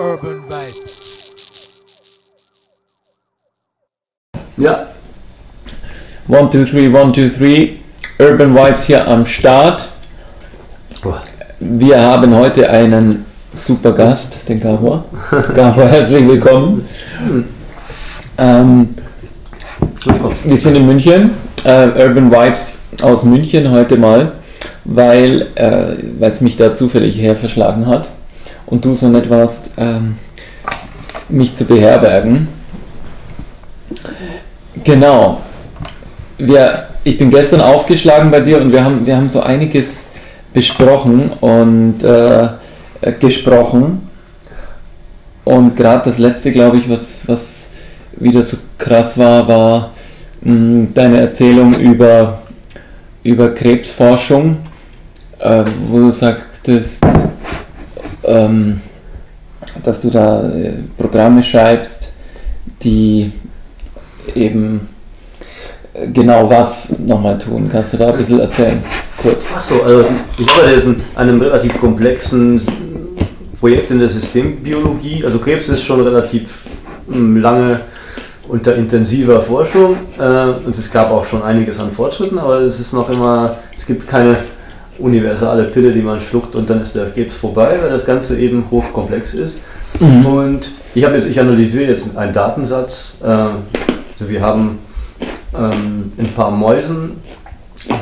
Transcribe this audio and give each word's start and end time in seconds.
Urban 0.00 0.42
Vibes. 0.48 1.70
Ja, 4.56 4.86
One, 6.26 6.48
two, 6.50 6.64
three, 6.64 6.88
one, 6.88 7.12
two, 7.12 7.28
three. 7.28 7.80
Urban 8.18 8.54
Vibes 8.54 8.84
hier 8.84 9.06
am 9.06 9.26
Start. 9.26 9.86
Wir 11.58 12.00
haben 12.00 12.34
heute 12.34 12.70
einen 12.70 13.26
super 13.54 13.92
Gast, 13.92 14.48
den 14.48 14.60
Gabor. 14.60 15.04
Gabor, 15.54 15.88
herzlich 15.88 16.26
willkommen. 16.26 16.88
Ähm, 18.38 18.94
wir 20.44 20.56
sind 20.56 20.76
in 20.76 20.86
München, 20.86 21.32
äh, 21.64 21.88
Urban 21.88 22.30
Vibes 22.30 22.78
aus 23.02 23.24
München 23.24 23.70
heute 23.70 23.98
mal, 23.98 24.32
weil 24.84 25.46
äh, 25.56 25.96
weil 26.18 26.30
es 26.30 26.40
mich 26.40 26.56
da 26.56 26.74
zufällig 26.74 27.18
her 27.18 27.36
verschlagen 27.36 27.86
hat 27.86 28.08
und 28.70 28.84
du 28.84 28.94
so 28.94 29.08
nett 29.08 29.28
warst, 29.28 29.72
ähm, 29.76 30.16
mich 31.28 31.54
zu 31.54 31.64
beherbergen. 31.64 32.48
Genau. 34.84 35.40
Wir, 36.38 36.86
ich 37.04 37.18
bin 37.18 37.30
gestern 37.30 37.60
aufgeschlagen 37.60 38.30
bei 38.30 38.40
dir 38.40 38.60
und 38.60 38.72
wir 38.72 38.84
haben, 38.84 39.04
wir 39.04 39.16
haben 39.16 39.28
so 39.28 39.40
einiges 39.40 40.10
besprochen 40.52 41.30
und 41.40 42.02
äh, 42.02 42.48
gesprochen. 43.18 44.08
Und 45.44 45.76
gerade 45.76 46.08
das 46.08 46.18
letzte, 46.18 46.52
glaube 46.52 46.78
ich, 46.78 46.88
was, 46.88 47.22
was 47.26 47.72
wieder 48.12 48.42
so 48.42 48.56
krass 48.78 49.18
war, 49.18 49.48
war 49.48 49.90
mh, 50.42 50.88
deine 50.94 51.20
Erzählung 51.20 51.74
über, 51.74 52.42
über 53.22 53.54
Krebsforschung, 53.54 54.58
äh, 55.38 55.64
wo 55.88 55.98
du 55.98 56.12
sagtest, 56.12 57.04
ähm, 58.30 58.80
dass 59.84 60.00
du 60.00 60.10
da 60.10 60.48
äh, 60.50 60.74
Programme 60.96 61.42
schreibst, 61.42 62.12
die 62.82 63.32
eben 64.34 64.88
äh, 65.92 66.08
genau 66.08 66.48
was 66.48 66.98
nochmal 66.98 67.38
tun. 67.38 67.68
Kannst 67.70 67.92
du 67.92 67.96
da 67.98 68.10
ein 68.10 68.18
bisschen 68.18 68.40
erzählen? 68.40 68.82
Kurz. 69.22 69.54
Achso, 69.56 69.82
also 69.82 70.04
ich 70.38 70.48
arbeite 70.50 70.96
an 71.14 71.28
einem 71.28 71.40
relativ 71.40 71.78
komplexen 71.78 72.60
Projekt 73.58 73.90
in 73.90 73.98
der 73.98 74.08
Systembiologie. 74.08 75.24
Also 75.24 75.38
Krebs 75.38 75.68
ist 75.68 75.82
schon 75.82 76.00
relativ 76.00 76.64
mm, 77.06 77.36
lange 77.36 77.80
unter 78.48 78.74
intensiver 78.74 79.40
Forschung 79.40 79.96
äh, 80.18 80.66
und 80.66 80.76
es 80.76 80.90
gab 80.90 81.10
auch 81.10 81.24
schon 81.24 81.42
einiges 81.42 81.78
an 81.78 81.90
Fortschritten, 81.92 82.38
aber 82.38 82.60
es 82.60 82.80
ist 82.80 82.92
noch 82.92 83.08
immer, 83.08 83.56
es 83.76 83.86
gibt 83.86 84.08
keine 84.08 84.38
universale 85.00 85.64
Pille, 85.64 85.92
die 85.92 86.02
man 86.02 86.20
schluckt 86.20 86.54
und 86.54 86.68
dann 86.70 86.80
ist 86.80 86.94
der 86.94 87.10
Krebs 87.10 87.34
vorbei, 87.34 87.78
weil 87.80 87.90
das 87.90 88.04
Ganze 88.04 88.38
eben 88.38 88.64
hochkomplex 88.70 89.34
ist. 89.34 89.58
Mhm. 89.98 90.26
Und 90.26 90.72
ich 90.94 91.04
habe 91.04 91.14
jetzt, 91.16 91.26
ich 91.26 91.40
analysiere 91.40 91.90
jetzt 91.90 92.16
einen 92.16 92.32
Datensatz. 92.32 93.18
Äh, 93.22 93.26
also 93.26 94.28
wir 94.28 94.40
haben 94.40 94.78
ähm, 95.56 96.12
ein 96.18 96.32
paar 96.34 96.50
Mäusen, 96.50 97.16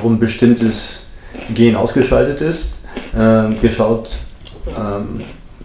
wo 0.03 0.09
ein 0.09 0.19
bestimmtes 0.19 1.07
Gen 1.55 1.77
ausgeschaltet 1.77 2.41
ist, 2.41 2.79
äh, 3.17 3.55
geschaut, 3.61 4.19
ähm, 4.69 5.23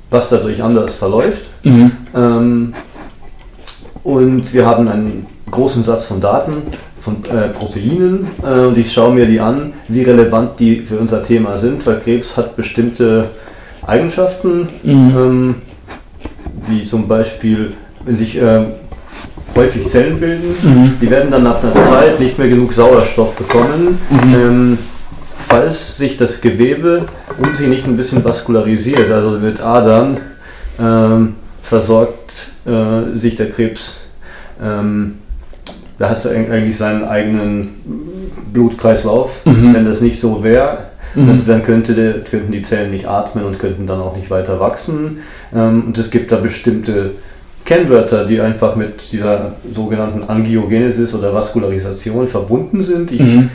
was 0.09 0.29
dadurch 0.29 0.61
anders 0.61 0.95
verläuft. 0.95 1.49
Mhm. 1.63 1.91
Ähm, 2.15 2.73
und 4.03 4.53
wir 4.53 4.65
haben 4.65 4.87
einen 4.87 5.25
großen 5.49 5.83
Satz 5.83 6.05
von 6.05 6.19
Daten, 6.19 6.63
von 7.03 7.17
äh, 7.25 7.49
Proteinen 7.49 8.27
äh, 8.43 8.61
und 8.65 8.77
ich 8.77 8.93
schaue 8.93 9.13
mir 9.13 9.25
die 9.25 9.39
an, 9.39 9.73
wie 9.89 10.03
relevant 10.03 10.57
die 10.59 10.79
für 10.85 10.97
unser 10.97 11.21
Thema 11.21 11.57
sind, 11.57 11.85
weil 11.85 11.99
Krebs 11.99 12.37
hat 12.37 12.55
bestimmte 12.55 13.25
Eigenschaften, 13.85 14.69
Mhm. 14.83 15.13
ähm, 15.17 15.55
wie 16.67 16.81
zum 16.83 17.07
Beispiel, 17.09 17.73
wenn 18.05 18.15
sich 18.15 18.37
ähm, 18.41 18.67
häufig 19.53 19.85
Zellen 19.87 20.17
bilden, 20.19 20.55
Mhm. 20.63 20.93
die 21.01 21.09
werden 21.09 21.29
dann 21.29 21.43
nach 21.43 21.61
einer 21.61 21.73
Zeit 21.73 22.21
nicht 22.21 22.37
mehr 22.37 22.47
genug 22.47 22.71
Sauerstoff 22.71 23.35
bekommen. 23.35 23.99
Mhm. 24.09 24.33
Ähm, 24.33 24.77
falls 25.37 25.97
sich 25.97 26.15
das 26.15 26.39
Gewebe 26.39 27.05
um 27.37 27.53
sie 27.53 27.67
nicht 27.67 27.85
ein 27.85 27.97
bisschen 27.97 28.23
vaskularisiert, 28.23 29.11
also 29.11 29.31
mit 29.39 29.59
Adern, 29.61 30.17
ähm, 30.79 31.35
versorgt 31.61 32.47
äh, 32.65 33.13
sich 33.17 33.35
der 33.35 33.49
Krebs. 33.49 34.01
Ähm, 34.63 35.15
da 35.99 36.09
hat 36.09 36.23
er 36.25 36.31
eigentlich 36.31 36.77
seinen 36.77 37.03
eigenen 37.03 37.69
Blutkreislauf. 38.51 39.41
Mhm. 39.45 39.73
Wenn 39.73 39.85
das 39.85 40.01
nicht 40.01 40.19
so 40.19 40.43
wäre, 40.43 40.79
Mhm. 41.15 41.39
dann- 41.47 41.63
könnte 41.63 41.93
der, 41.93 42.19
könnten 42.21 42.51
die 42.51 42.63
Zellen 42.63 42.91
nicht 42.91 43.07
atmen 43.07 43.45
und 43.45 43.59
könnten 43.59 43.85
dann 43.85 43.99
auch 43.99 44.15
nicht 44.15 44.31
weiter 44.31 44.59
wachsen. 44.59 45.19
Ähm, 45.55 45.83
und 45.87 45.97
es 45.97 46.09
gibt 46.09 46.31
da 46.31 46.37
bestimmte 46.37 47.11
Kennwörter, 47.65 48.25
die 48.25 48.41
einfach 48.41 48.75
mit 48.75 49.11
dieser 49.11 49.53
sogenannten 49.71 50.23
Angiogenesis 50.27 51.13
oder 51.13 51.33
Vaskularisation 51.33 52.27
verbunden 52.27 52.83
sind. 52.83 53.11
Ich 53.11 53.21
Mhm. 53.21 53.49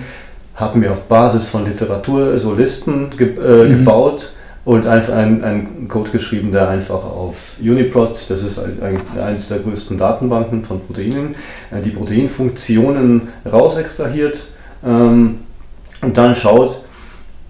habe 0.54 0.78
mir 0.78 0.92
auf 0.92 1.02
Basis 1.08 1.48
von 1.48 1.66
Literatur 1.66 2.38
so 2.38 2.54
Listen 2.54 3.10
ge 3.16 3.34
äh, 3.36 3.64
Mhm. 3.68 3.70
gebaut 3.78 4.32
und 4.68 4.86
einfach 4.86 5.14
einen, 5.14 5.42
einen 5.42 5.88
Code 5.88 6.10
geschrieben, 6.10 6.52
der 6.52 6.68
einfach 6.68 7.02
auf 7.02 7.52
Uniprot, 7.58 8.26
das 8.28 8.42
ist 8.42 8.58
ein- 8.58 8.78
ein- 8.82 9.18
eines 9.22 9.48
der 9.48 9.60
größten 9.60 9.96
Datenbanken 9.96 10.62
von 10.62 10.78
Proteinen, 10.80 11.34
äh, 11.70 11.80
die 11.80 11.88
Proteinfunktionen 11.88 13.22
rausextrahiert 13.50 14.44
ähm, 14.86 15.36
und 16.02 16.16
dann 16.18 16.34
schaut, 16.34 16.82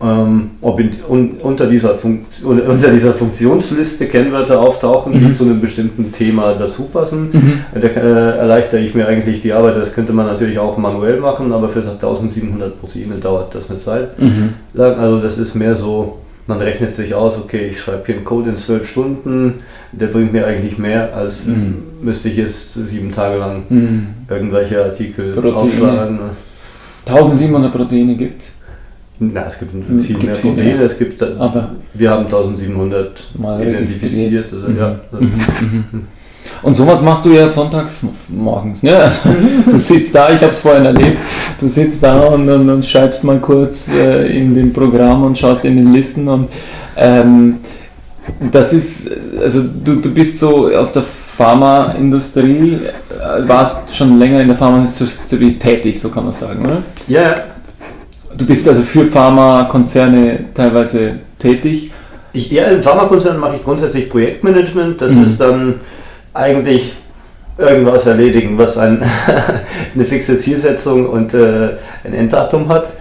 ähm, 0.00 0.50
ob 0.60 0.78
in, 0.78 0.90
un, 1.08 1.30
unter, 1.42 1.66
dieser 1.66 1.96
Funktion, 1.96 2.60
unter 2.60 2.88
dieser 2.92 3.12
Funktionsliste 3.14 4.06
Kennwörter 4.06 4.60
auftauchen, 4.60 5.12
Mhm. 5.14 5.18
die 5.26 5.32
zu 5.32 5.42
einem 5.42 5.60
bestimmten 5.60 6.12
Thema 6.12 6.54
dazu 6.54 6.82
passen. 6.84 7.30
Mhm. 7.32 7.52
Da 7.74 7.88
äh, 7.88 8.38
erleichtere 8.38 8.78
ich 8.80 8.94
mir 8.94 9.08
eigentlich 9.08 9.40
die 9.40 9.52
Arbeit. 9.52 9.74
Das 9.74 9.92
könnte 9.92 10.12
man 10.12 10.26
natürlich 10.26 10.60
auch 10.60 10.78
manuell 10.78 11.18
machen, 11.18 11.52
aber 11.52 11.68
für 11.68 11.82
1700 11.82 12.80
Proteine 12.80 13.16
dauert 13.16 13.56
das 13.56 13.70
eine 13.70 13.80
Zeit 13.80 14.16
Mhm. 14.20 14.50
lang. 14.72 14.96
Also 15.00 15.18
das 15.18 15.36
ist 15.36 15.56
mehr 15.56 15.74
so, 15.74 16.18
man 16.48 16.58
rechnet 16.60 16.94
sich 16.94 17.14
aus, 17.14 17.38
okay, 17.38 17.68
ich 17.70 17.78
schreibe 17.80 18.02
hier 18.06 18.16
einen 18.16 18.24
Code 18.24 18.50
in 18.50 18.56
zwölf 18.56 18.88
Stunden, 18.90 19.54
der 19.92 20.06
bringt 20.08 20.32
mir 20.32 20.46
eigentlich 20.46 20.78
mehr, 20.78 21.14
als 21.14 21.44
Mhm. 21.44 21.74
müsste 22.02 22.30
ich 22.30 22.36
jetzt 22.38 22.72
sieben 22.74 23.12
Tage 23.12 23.38
lang 23.38 23.62
Mhm. 23.68 24.06
irgendwelche 24.28 24.82
Artikel 24.82 25.32
Proteine. 25.34 25.54
aufschlagen. 25.56 26.18
1700 27.06 27.72
Proteine 27.72 28.16
gibt 28.16 28.42
Na, 29.20 29.46
es 29.46 29.58
gibt 29.58 29.74
Mhm, 29.74 29.98
viel 29.98 30.14
gibt 30.14 30.26
mehr 30.26 30.34
Proteine. 30.36 30.74
mehr. 30.76 30.80
Es 30.86 30.96
gibt, 30.96 31.20
aber 31.22 31.72
wir 31.92 32.08
haben 32.10 32.26
1700 32.28 33.30
mal 33.36 33.60
identifiziert. 33.66 34.44
Also, 34.52 34.68
Mhm. 34.68 34.78
ja. 34.78 35.00
Mhm. 36.52 36.62
Mhm. 36.62 36.66
Und 36.68 36.74
sowas 36.74 37.02
machst 37.02 37.24
du 37.24 37.30
ja 37.30 37.48
sonntags 37.48 38.04
morgens. 38.28 38.82
Ne? 38.82 38.96
Also, 38.96 39.18
du 39.70 39.78
sitzt 39.78 40.14
da, 40.14 40.30
ich 40.30 40.42
habe 40.42 40.52
es 40.52 40.60
vorhin 40.60 40.84
erlebt, 40.86 41.18
du 41.60 41.68
sitzt 41.68 42.02
da 42.02 42.26
und 42.28 42.46
dann, 42.46 42.82
schreibst 42.82 43.24
mal 43.24 43.38
kurz 43.38 43.88
äh, 43.88 44.26
in 44.38 44.54
dem 44.54 44.72
Programm 44.72 45.24
und 45.24 45.38
schaust 45.38 45.64
in 45.64 45.76
den 45.76 45.92
Listen 45.92 46.28
und 46.28 46.48
ähm, 46.96 47.58
das 48.52 48.72
ist, 48.72 49.10
also 49.42 49.62
du, 49.62 49.96
du 49.96 50.10
bist 50.12 50.38
so 50.38 50.68
aus 50.68 50.92
der 50.92 51.02
Pharmaindustrie, 51.36 52.78
äh, 53.10 53.48
warst 53.48 53.94
schon 53.96 54.18
länger 54.18 54.40
in 54.40 54.48
der 54.48 54.56
Pharmaindustrie 54.56 55.58
tätig, 55.58 56.00
so 56.00 56.08
kann 56.10 56.24
man 56.24 56.32
sagen, 56.34 56.64
oder? 56.64 56.82
ja, 57.06 57.22
ja. 57.22 57.34
Du 58.36 58.46
bist 58.46 58.68
also 58.68 58.82
für 58.82 59.04
Pharmakonzerne 59.06 60.44
teilweise 60.54 61.14
tätig. 61.38 61.90
Ich, 62.32 62.50
ja, 62.50 62.64
im 62.64 62.80
Pharmakonzern 62.80 63.38
mache 63.38 63.56
ich 63.56 63.64
grundsätzlich 63.64 64.08
Projektmanagement. 64.10 65.00
Das 65.00 65.12
Mhm. 65.12 65.24
ist 65.24 65.40
dann 65.40 65.74
eigentlich 66.34 66.92
irgendwas 67.58 68.06
erledigen, 68.06 68.56
was 68.56 68.78
ein, 68.78 69.02
eine 69.94 70.04
fixe 70.04 70.38
Zielsetzung 70.38 71.08
und 71.08 71.34
äh, 71.34 71.70
ein 72.04 72.14
Enddatum 72.14 72.68
hat. 72.68 72.92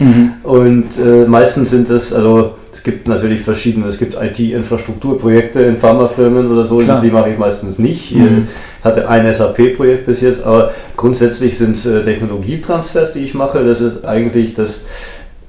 Und 0.44 0.98
äh, 0.98 1.26
meistens 1.28 1.70
sind 1.70 1.90
es, 1.90 2.12
also 2.12 2.56
es 2.74 2.82
gibt 2.82 3.08
natürlich 3.08 3.42
verschiedene, 3.42 3.86
es 3.86 4.00
gibt 4.00 4.18
IT-Infrastrukturprojekte 4.20 5.62
in 5.62 5.78
Pharmafirmen 5.78 6.52
oder 6.52 6.64
so, 6.64 6.80
Klar. 6.80 7.02
die 7.02 7.12
mache 7.12 7.30
ich 7.30 7.38
meistens 7.38 7.78
nicht. 7.78 8.16
Mhm. 8.16 8.48
Ich 8.80 8.86
hatte 8.86 9.08
ein 9.08 9.32
SAP-Projekt 9.32 10.08
bis 10.08 10.22
jetzt, 10.22 10.44
aber 10.44 10.72
grundsätzlich 10.96 11.58
sind 11.58 11.76
es 11.76 11.86
äh, 11.86 12.02
Technologietransfers, 12.04 13.12
die 13.14 13.20
ich 13.20 13.36
mache. 13.36 13.64
Das 13.64 13.80
ist 13.80 14.06
eigentlich 14.06 14.56
das 14.56 14.86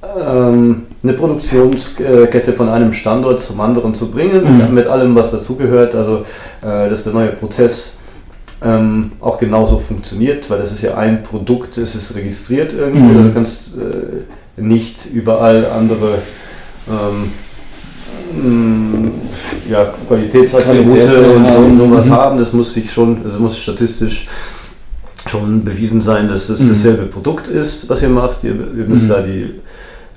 ähm, 0.03 0.85
eine 1.01 1.13
Produktionskette 1.13 2.53
von 2.53 2.67
einem 2.69 2.91
Standort 2.93 3.41
zum 3.41 3.61
anderen 3.61 3.95
zu 3.95 4.11
bringen, 4.11 4.67
Mhm. 4.67 4.73
mit, 4.73 4.87
allem, 4.87 5.15
was 5.15 5.31
dazugehört. 5.31 5.95
Also, 5.95 6.25
äh, 6.61 6.89
dass 6.89 7.03
der 7.05 7.13
neue 7.13 7.29
Prozess 7.29 7.97
ähm, 8.61 9.11
auch 9.21 9.37
genauso 9.37 9.79
funktioniert, 9.79 10.49
weil 10.49 10.59
das 10.59 10.73
ist 10.73 10.81
ja 10.81 10.95
ein 10.97 11.23
Produkt, 11.23 11.77
es 11.77 11.95
ist 11.95 12.13
registriert 12.15 12.73
irgendwo. 12.73 13.05
Mhm. 13.07 13.23
Du 13.27 13.33
kannst 13.33 13.77
äh, 13.77 14.61
nicht 14.61 15.05
überall 15.13 15.65
andere 15.67 16.15
ähm, 16.89 17.29
mh, 18.35 19.11
ja, 19.69 19.93
Qualitätsattribute 20.07 20.99
Qualität, 20.99 21.35
und 21.35 21.47
so, 21.47 21.53
ja. 21.53 21.77
sowas 21.77 22.05
Mhm. 22.07 22.11
haben. 22.11 22.37
Das 22.39 22.51
muss 22.53 22.73
sich 22.73 22.91
schon, 22.91 23.23
das 23.23 23.39
muss 23.39 23.57
statistisch 23.57 24.27
schon 25.27 25.63
bewiesen 25.63 26.01
sein, 26.01 26.27
dass 26.27 26.49
es 26.49 26.59
Mhm. 26.61 26.69
dasselbe 26.69 27.03
Produkt 27.05 27.47
ist, 27.47 27.87
was 27.89 28.01
ihr 28.01 28.09
macht. 28.09 28.43
Ihr, 28.43 28.51
ihr 28.51 28.85
müsst 28.87 29.05
Mhm. 29.05 29.09
da 29.09 29.21
die 29.21 29.51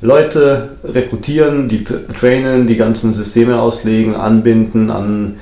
Leute 0.02 0.70
rekrutieren, 0.84 1.68
die 1.68 1.84
tra- 1.84 2.00
trainen, 2.18 2.66
die 2.66 2.76
ganzen 2.76 3.12
Systeme 3.12 3.60
auslegen, 3.60 4.16
anbinden 4.16 4.90
an 4.90 5.34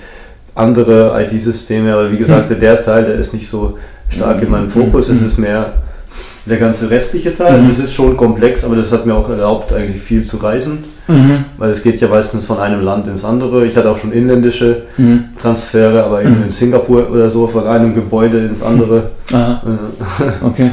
andere 0.54 1.20
IT-Systeme, 1.22 1.92
aber 1.94 2.12
wie 2.12 2.16
gesagt, 2.16 2.50
der 2.50 2.80
Teil, 2.82 3.04
der 3.04 3.14
ist 3.16 3.32
nicht 3.32 3.48
so 3.48 3.78
stark 4.08 4.42
in 4.42 4.50
meinem 4.50 4.68
Fokus, 4.68 5.08
es 5.08 5.22
ist 5.22 5.38
mehr 5.38 5.72
der 6.46 6.56
ganze 6.58 6.90
restliche 6.90 7.32
Teil. 7.32 7.60
Mhm. 7.62 7.68
Das 7.68 7.78
ist 7.78 7.94
schon 7.94 8.16
komplex, 8.16 8.64
aber 8.64 8.74
das 8.76 8.90
hat 8.92 9.06
mir 9.06 9.14
auch 9.14 9.28
erlaubt, 9.30 9.72
eigentlich 9.72 10.02
viel 10.02 10.22
zu 10.22 10.38
reisen, 10.38 10.84
Mhm. 11.06 11.44
weil 11.58 11.70
es 11.70 11.82
geht 11.82 12.00
ja 12.00 12.08
meistens 12.08 12.46
von 12.46 12.58
einem 12.58 12.80
Land 12.82 13.06
ins 13.06 13.24
andere. 13.24 13.64
Ich 13.66 13.76
hatte 13.76 13.90
auch 13.90 13.96
schon 13.98 14.12
inländische 14.12 14.82
Mhm. 14.96 15.24
Transfere, 15.40 16.02
aber 16.04 16.22
eben 16.22 16.36
Mhm. 16.38 16.42
in 16.44 16.50
Singapur 16.50 17.08
oder 17.10 17.30
so, 17.30 17.46
von 17.46 17.66
einem 17.66 17.94
Gebäude 17.94 18.38
ins 18.44 18.62
andere. 18.62 19.10
Aha, 19.32 19.62
Äh, 19.64 20.44
okay. 20.46 20.70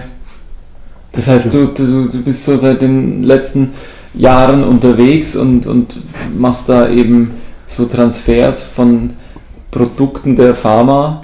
Das 1.18 1.28
heißt, 1.28 1.54
du, 1.54 1.66
du, 1.66 2.08
du 2.08 2.22
bist 2.22 2.46
so 2.46 2.56
seit 2.58 2.82
den 2.82 3.24
letzten 3.24 3.72
Jahren 4.14 4.64
unterwegs 4.64 5.36
und, 5.36 5.66
und 5.66 5.98
machst 6.38 6.70
da 6.70 6.88
eben 6.90 7.32
so 7.66 7.86
Transfers 7.86 8.64
von 8.64 9.10
Produkten 9.72 10.36
der 10.36 10.54
Pharma, 10.56 11.22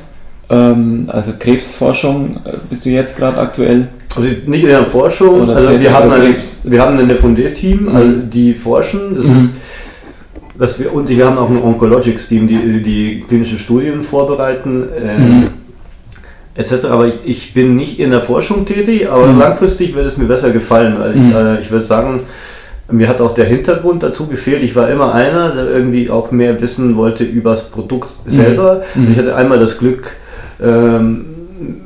ähm, 0.50 1.06
also 1.07 1.31
Krebsforschung, 1.40 2.38
bist 2.69 2.86
du 2.86 2.90
jetzt 2.90 3.16
gerade 3.18 3.38
aktuell? 3.38 3.88
Also 4.16 4.28
nicht 4.45 4.63
in 4.63 4.69
der 4.69 4.86
Forschung, 4.86 5.42
Oder 5.42 5.56
also 5.56 5.80
wir 5.80 5.94
haben, 5.94 6.12
ein, 6.12 6.36
wir 6.66 6.81
haben 6.81 6.98
ein 6.98 7.10
FD-Team, 7.10 7.84
Mhm. 7.84 7.95
also 7.95 8.12
die 8.31 8.54
forschen. 8.54 9.16
Das 9.16 9.28
Mhm. 9.28 9.36
ist, 9.36 9.50
dass 10.60 10.80
wir, 10.80 10.94
und 10.94 11.07
wir 11.10 11.25
haben 11.25 11.38
auch 11.38 11.50
ein 11.50 11.62
Oncologics-Team, 11.62 12.48
die, 12.48 12.81
die 12.81 13.22
klinische 13.28 13.57
Studien 13.57 14.01
vorbereiten, 14.04 14.84
äh, 14.84 15.19
Mhm. 15.19 15.48
Etc. 16.55 16.85
Aber 16.85 17.07
ich, 17.07 17.19
ich 17.25 17.53
bin 17.53 17.75
nicht 17.75 18.00
in 18.00 18.11
der 18.11 18.21
Forschung 18.21 18.65
tätig, 18.65 19.09
aber 19.09 19.27
Mhm. 19.27 19.39
langfristig 19.39 19.95
wird 19.95 20.05
es 20.05 20.17
mir 20.17 20.25
besser 20.25 20.51
gefallen, 20.51 20.95
weil 21.00 21.15
ich, 21.15 21.21
Mhm. 21.23 21.35
äh, 21.35 21.59
ich 21.61 21.71
würde 21.71 21.83
sagen, 21.85 22.21
mir 22.91 23.07
hat 23.07 23.21
auch 23.21 23.31
der 23.31 23.45
Hintergrund 23.45 24.03
dazu 24.03 24.27
gefehlt. 24.27 24.61
Ich 24.61 24.75
war 24.75 24.89
immer 24.89 25.13
einer, 25.13 25.51
der 25.55 25.69
irgendwie 25.69 26.09
auch 26.09 26.31
mehr 26.31 26.59
wissen 26.61 26.95
wollte 26.95 27.23
über 27.23 27.51
das 27.51 27.69
Produkt 27.69 28.09
selber. 28.27 28.81
Mhm. 28.94 29.07
Ich 29.11 29.17
hatte 29.17 29.35
einmal 29.35 29.57
das 29.57 29.77
Glück, 29.79 30.11
ähm, 30.61 31.25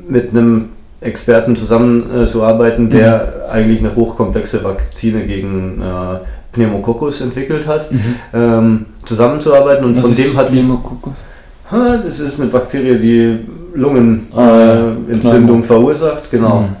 mit 0.08 0.30
einem 0.30 0.66
Experten 1.00 1.54
zusammenzuarbeiten, 1.54 2.90
der 2.90 3.46
eigentlich 3.50 3.78
eine 3.80 3.94
hochkomplexe 3.94 4.64
Vakzine 4.64 5.22
gegen 5.22 5.80
äh, 5.80 6.18
Pneumococcus 6.52 7.20
entwickelt 7.20 7.66
hat, 7.66 7.90
Mhm. 7.92 7.98
ähm, 8.34 8.84
zusammenzuarbeiten. 9.04 9.84
Und 9.84 9.96
Was 9.96 10.02
von 10.02 10.16
dem 10.16 10.36
hatte 10.36 10.56
ich. 10.56 10.64
Das 12.02 12.18
ist 12.18 12.40
eine 12.40 12.50
Bakterie, 12.50 12.96
die 12.98 13.38
Lungenentzündung 13.74 15.56
Ah, 15.60 15.60
äh, 15.60 15.62
verursacht, 15.66 16.30
genau. 16.30 16.60
Mhm. 16.60 16.76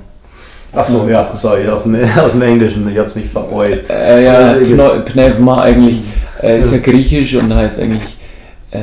Achso, 0.72 1.08
ja, 1.08 1.30
sorry, 1.34 1.66
aus 1.68 1.82
dem, 1.84 1.96
aus 2.22 2.32
dem 2.32 2.42
Englischen, 2.42 2.88
ich 2.90 2.98
habe 2.98 3.08
es 3.08 3.14
nicht 3.16 3.30
vereut. 3.30 3.88
Äh, 3.90 4.24
ja, 4.24 4.52
Äh, 4.56 4.64
Pneu- 4.64 5.00
Pneuma 5.00 5.62
eigentlich 5.62 6.02
äh, 6.42 6.60
ist 6.60 6.72
ja 6.72 6.78
griechisch 6.78 7.34
und 7.36 7.54
heißt 7.54 7.80
eigentlich 7.80 8.16
äh, 8.70 8.80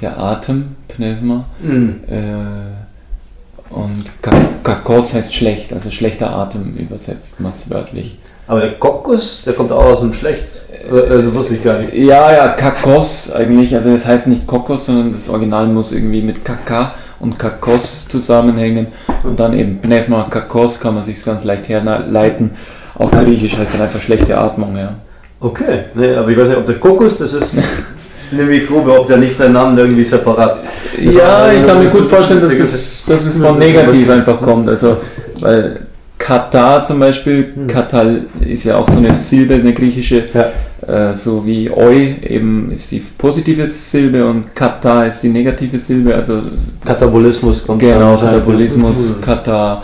der 0.00 0.18
Atem, 0.18 0.74
Pneuma. 0.88 1.44
Hm. 1.62 2.00
Äh, 2.10 3.74
und 3.74 4.04
Ka- 4.22 4.32
Kakos 4.64 5.14
heißt 5.14 5.32
schlecht, 5.34 5.72
also 5.72 5.90
schlechter 5.90 6.34
Atem 6.34 6.74
übersetzt, 6.76 7.40
maßwörtlich. 7.40 8.18
Aber 8.46 8.60
der 8.60 8.72
Kokos, 8.72 9.42
der 9.44 9.52
kommt 9.52 9.70
auch 9.70 9.84
aus 9.84 10.00
dem 10.00 10.12
Schlecht. 10.14 10.44
Äh, 10.90 11.12
Also 11.12 11.34
wusste 11.34 11.54
ich 11.54 11.62
gar 11.62 11.78
nicht. 11.78 11.94
Ja, 11.94 12.32
ja, 12.32 12.48
Kakos 12.48 13.30
eigentlich, 13.32 13.74
also 13.76 13.92
das 13.92 14.04
heißt 14.06 14.26
nicht 14.26 14.46
Kokos, 14.46 14.86
sondern 14.86 15.12
das 15.12 15.28
Original 15.28 15.66
muss 15.68 15.92
irgendwie 15.92 16.22
mit 16.22 16.44
Kaka 16.44 16.94
und 17.20 17.38
Kakos 17.38 18.06
zusammenhängen 18.08 18.88
und 19.24 19.38
dann 19.38 19.58
eben 19.58 19.78
Pneuma 19.78 20.24
Kakos 20.30 20.78
kann 20.78 20.94
man 20.94 21.02
sich 21.02 21.22
ganz 21.24 21.44
leicht 21.44 21.68
herleiten. 21.68 22.52
Auf 22.94 23.10
Griechisch 23.10 23.56
heißt 23.56 23.74
dann 23.74 23.82
einfach 23.82 24.00
schlechte 24.00 24.36
Atmung, 24.36 24.76
ja. 24.76 24.94
Okay, 25.40 25.84
nee, 25.94 26.14
aber 26.14 26.28
ich 26.30 26.38
weiß 26.38 26.48
nicht, 26.48 26.58
ob 26.58 26.66
der 26.66 26.76
Kokos, 26.76 27.18
das 27.18 27.32
ist 27.32 27.56
eine 28.32 28.42
Mikrobe, 28.42 29.00
ob 29.00 29.06
der 29.06 29.18
nicht 29.18 29.34
seinen 29.34 29.52
Namen 29.52 29.78
irgendwie 29.78 30.04
separat. 30.04 30.58
Ja, 31.00 31.52
ich 31.52 31.64
kann 31.64 31.78
mir 31.78 31.88
gut 31.88 32.06
vorstellen, 32.06 32.40
dass 32.40 32.58
das, 32.58 33.04
dass 33.06 33.24
es 33.24 33.38
von 33.38 33.58
negativ 33.58 34.10
einfach 34.10 34.40
kommt. 34.40 34.68
Also, 34.68 34.96
weil 35.38 35.86
Katar 36.28 36.84
zum 36.84 36.98
Beispiel, 37.00 37.52
Hm. 37.54 37.66
Katal 37.68 38.20
ist 38.40 38.64
ja 38.64 38.76
auch 38.76 38.86
so 38.90 38.98
eine 38.98 39.14
Silbe, 39.14 39.54
eine 39.54 39.72
griechische, 39.72 40.24
Ja. 40.34 41.10
äh, 41.10 41.14
so 41.14 41.46
wie 41.46 41.70
Oi 41.70 42.16
eben 42.22 42.70
ist 42.70 42.90
die 42.90 43.02
positive 43.16 43.66
Silbe 43.66 44.26
und 44.26 44.54
Kata 44.54 45.04
ist 45.04 45.22
die 45.22 45.30
negative 45.30 45.78
Silbe. 45.78 46.14
Also 46.14 46.42
Katabolismus 46.84 47.66
kommt 47.66 47.80
genau, 47.80 48.10
wahrscheinlich. 48.10 48.40
Katabolismus, 48.40 49.14
Hm. 49.14 49.20
Katar, 49.22 49.82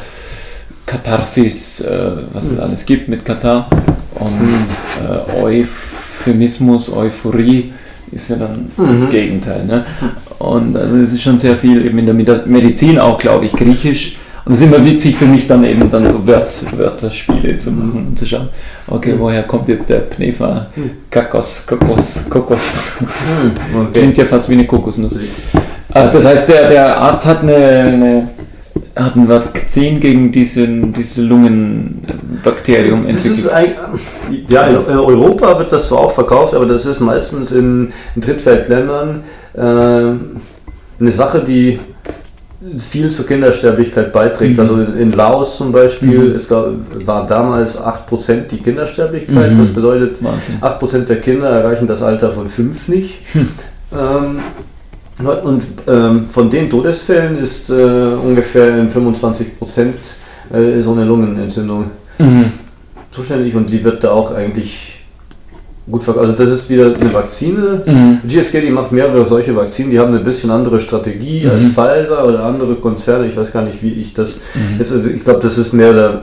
Katharsis, 0.84 1.80
äh, 1.80 2.10
was 2.34 2.44
es 2.44 2.58
alles 2.58 2.84
gibt 2.84 3.08
mit 3.08 3.24
Katar. 3.24 3.70
Und 4.14 4.28
Hm. 4.28 4.64
äh, 5.40 5.42
Euphemismus, 5.42 6.92
Euphorie 6.92 7.72
ist 8.12 8.28
ja 8.28 8.36
dann 8.36 8.70
das 8.76 9.00
Mhm. 9.00 9.10
Gegenteil. 9.10 9.64
Ne? 9.64 9.84
Und 10.38 10.76
also 10.76 10.94
es 10.96 11.14
ist 11.14 11.22
schon 11.22 11.38
sehr 11.38 11.56
viel 11.56 11.86
eben 11.86 11.98
in 11.98 12.04
der 12.06 12.14
Medi- 12.14 12.46
Medizin 12.46 12.98
auch, 12.98 13.18
glaube 13.18 13.46
ich, 13.46 13.52
griechisch. 13.52 14.16
Und 14.46 14.52
es 14.52 14.60
ist 14.60 14.66
immer 14.66 14.84
witzig 14.84 15.16
für 15.16 15.24
mich 15.24 15.46
dann 15.48 15.64
eben 15.64 15.90
dann 15.90 16.06
so 16.06 16.26
Wört, 16.26 16.52
Wörterspiele 16.76 17.56
zu 17.56 17.70
machen 17.70 18.08
und 18.08 18.18
zu 18.18 18.26
schauen, 18.26 18.50
okay, 18.88 19.14
woher 19.16 19.42
kommt 19.44 19.68
jetzt 19.68 19.88
der 19.88 20.00
Pnefa, 20.00 20.66
Kakos, 21.10 21.66
Kokos, 21.66 22.26
Kokos. 22.28 22.60
Hm, 22.98 23.80
okay. 23.80 24.00
Klingt 24.00 24.18
ja 24.18 24.26
fast 24.26 24.48
wie 24.50 24.54
eine 24.54 24.66
Kokosnuss. 24.66 25.18
Ah, 25.92 26.08
Das 26.08 26.24
heißt, 26.24 26.48
der, 26.48 26.68
der 26.68 26.98
Arzt 26.98 27.24
hat 27.24 27.42
eine, 27.42 27.54
eine 27.54 28.28
hat 28.96 29.16
ein 29.16 29.28
Vakzin 29.28 29.98
gegen 29.98 30.30
diesen, 30.30 30.92
diese 30.92 31.22
Lungenbakterium 31.22 33.06
entwickelt. 33.06 33.52
eigentlich, 33.52 34.48
ja, 34.48 34.66
in 34.66 34.76
Europa 34.98 35.58
wird 35.58 35.72
das 35.72 35.88
zwar 35.88 36.00
auch 36.00 36.12
verkauft, 36.12 36.54
aber 36.54 36.66
das 36.66 36.86
ist 36.86 37.00
meistens 37.00 37.50
in, 37.50 37.92
in 38.14 38.20
Drittweltländern 38.20 39.22
äh, 39.54 39.60
eine 39.60 41.10
Sache, 41.10 41.40
die 41.40 41.80
viel 42.78 43.10
zur 43.10 43.26
Kindersterblichkeit 43.26 44.12
beiträgt. 44.12 44.54
Mhm. 44.54 44.60
Also 44.60 44.74
in, 44.80 45.12
Laos 45.12 45.58
zum 45.58 45.70
Beispiel 45.72 46.30
Mhm. 46.30 46.34
ist, 46.34 46.50
da, 46.50 46.66
war 47.04 47.26
damals 47.26 47.76
8% 47.78 48.50
die 48.50 48.56
Kindersterblichkeit, 48.58 49.52
Mhm. 49.52 49.60
was 49.60 49.68
bedeutet, 49.70 50.22
Wahnsinn. 50.22 50.56
8% 50.60 51.08
der 51.08 51.20
Kinder 51.20 51.48
erreichen 51.50 51.86
das 51.86 52.02
Alter 52.02 52.32
von 52.32 52.48
5 52.48 52.88
nicht. 52.88 53.18
Hm. 53.32 53.48
Ähm, 53.92 54.38
und 55.44 55.66
ähm, 55.86 56.26
von 56.30 56.50
den 56.50 56.68
Todesfällen 56.70 57.38
ist 57.38 57.70
äh, 57.70 57.74
ungefähr 57.74 58.76
in 58.78 58.88
25% 58.88 59.44
äh, 60.52 60.80
so 60.80 60.92
eine 60.92 61.04
Lungenentzündung 61.04 61.90
Mhm. 62.18 62.46
zuständig 63.10 63.54
und 63.54 63.70
die 63.70 63.82
wird 63.84 64.02
da 64.04 64.10
auch 64.10 64.34
eigentlich 64.34 64.93
gut. 65.90 66.08
Also 66.08 66.32
das 66.32 66.48
ist 66.48 66.68
wieder 66.70 66.86
eine 66.94 67.12
Vakzine. 67.12 67.82
Mhm. 67.86 68.18
GSK, 68.26 68.60
die 68.62 68.70
macht 68.70 68.92
mehrere 68.92 69.24
solche 69.24 69.54
Vakzinen, 69.54 69.90
die 69.90 69.98
haben 69.98 70.14
eine 70.14 70.24
bisschen 70.24 70.50
andere 70.50 70.80
Strategie 70.80 71.44
Mhm. 71.44 71.50
als 71.50 71.64
Pfizer 71.66 72.26
oder 72.26 72.44
andere 72.44 72.74
Konzerne. 72.76 73.26
Ich 73.26 73.36
weiß 73.36 73.52
gar 73.52 73.62
nicht, 73.62 73.82
wie 73.82 73.92
ich 73.92 74.12
das. 74.14 74.36
Mhm. 74.54 74.78
Jetzt, 74.78 74.92
also 74.92 75.10
ich 75.10 75.22
glaube, 75.22 75.40
das 75.40 75.58
ist 75.58 75.72
mehr 75.72 75.90
oder 75.90 76.22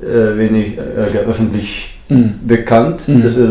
äh, 0.00 0.38
wenig 0.38 0.78
äh, 0.78 1.18
öffentlich 1.28 1.94
Mhm. 2.08 2.34
bekannt. 2.46 3.08
Mhm. 3.08 3.22
Das, 3.22 3.36
äh, 3.36 3.48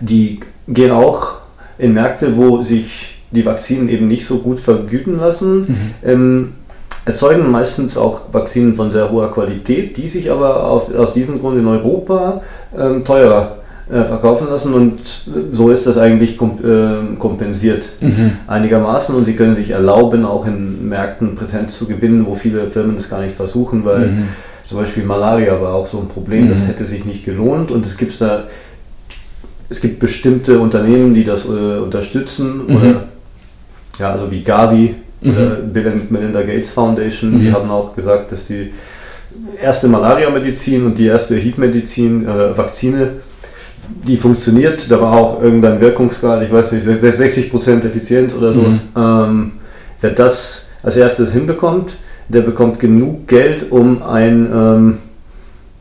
die 0.00 0.40
gehen 0.68 0.90
auch 0.90 1.34
in 1.78 1.92
Märkte, 1.94 2.36
wo 2.36 2.60
sich 2.62 3.14
die 3.30 3.44
Vakzinen 3.44 3.88
eben 3.88 4.06
nicht 4.08 4.26
so 4.26 4.38
gut 4.38 4.58
vergüten 4.60 5.18
lassen. 5.18 5.58
Mhm. 5.60 5.76
Ähm, 6.04 6.52
erzeugen 7.04 7.50
meistens 7.50 7.96
auch 7.96 8.20
Vakzinen 8.32 8.74
von 8.74 8.90
sehr 8.90 9.10
hoher 9.10 9.30
Qualität, 9.30 9.96
die 9.96 10.08
sich 10.08 10.30
aber 10.30 10.64
auf, 10.64 10.92
aus 10.94 11.12
diesem 11.12 11.38
Grund 11.38 11.58
in 11.58 11.66
Europa 11.66 12.42
ähm, 12.76 13.04
teurer 13.04 13.58
verkaufen 13.88 14.48
lassen 14.48 14.74
und 14.74 14.98
so 15.52 15.70
ist 15.70 15.86
das 15.86 15.96
eigentlich 15.96 16.36
kom 16.36 16.56
äh, 16.64 17.16
kompensiert 17.18 17.88
Mhm. 18.00 18.32
einigermaßen 18.48 19.14
und 19.14 19.24
sie 19.24 19.34
können 19.36 19.54
sich 19.54 19.70
erlauben, 19.70 20.24
auch 20.24 20.44
in 20.46 20.88
Märkten 20.88 21.36
Präsenz 21.36 21.78
zu 21.78 21.86
gewinnen, 21.86 22.26
wo 22.26 22.34
viele 22.34 22.68
Firmen 22.68 22.96
es 22.96 23.08
gar 23.08 23.20
nicht 23.20 23.36
versuchen, 23.36 23.84
weil 23.84 24.08
Mhm. 24.08 24.28
zum 24.64 24.78
Beispiel 24.78 25.04
Malaria 25.04 25.60
war 25.60 25.74
auch 25.74 25.86
so 25.86 26.00
ein 26.00 26.08
Problem, 26.08 26.48
das 26.48 26.62
Mhm. 26.62 26.66
hätte 26.66 26.84
sich 26.84 27.04
nicht 27.04 27.24
gelohnt 27.24 27.70
und 27.70 27.86
es 27.86 27.96
gibt 27.96 28.20
da 28.20 28.44
es 29.68 29.80
gibt 29.80 29.98
bestimmte 30.00 30.58
Unternehmen, 30.60 31.14
die 31.14 31.24
das 31.24 31.44
äh, 31.44 31.78
unterstützen 31.78 32.62
Mhm. 32.66 32.76
oder 32.76 33.04
ja, 34.00 34.10
also 34.12 34.28
wie 34.32 34.42
Gavi 34.42 34.94
Mhm. 35.20 35.30
oder 35.30 35.46
Bill 35.56 35.86
and 35.88 36.10
Melinda 36.10 36.42
Gates 36.42 36.70
Foundation, 36.70 37.38
die 37.38 37.46
Mhm. 37.50 37.54
haben 37.54 37.70
auch 37.70 37.94
gesagt, 37.94 38.32
dass 38.32 38.48
die 38.48 38.72
erste 39.62 39.86
Malaria-Medizin 39.88 40.86
und 40.86 40.98
die 40.98 41.06
erste 41.06 41.36
HIV-Medizin, 41.36 42.26
äh, 42.26 42.56
Vakzine, 42.56 43.10
die 44.06 44.16
funktioniert. 44.16 44.90
Da 44.90 45.00
war 45.00 45.12
auch 45.12 45.42
irgendein 45.42 45.80
Wirkungsgrad, 45.80 46.42
ich 46.42 46.52
weiß 46.52 46.72
nicht, 46.72 46.86
60% 46.86 47.84
Effizienz 47.84 48.34
oder 48.34 48.52
so. 48.52 48.60
Mhm. 48.60 48.80
Ähm, 48.96 49.52
wer 50.00 50.10
das 50.10 50.66
als 50.82 50.96
erstes 50.96 51.32
hinbekommt, 51.32 51.96
der 52.28 52.40
bekommt 52.42 52.78
genug 52.80 53.26
Geld, 53.28 53.70
um 53.70 54.02
ein 54.02 54.48
ähm, 54.52 54.98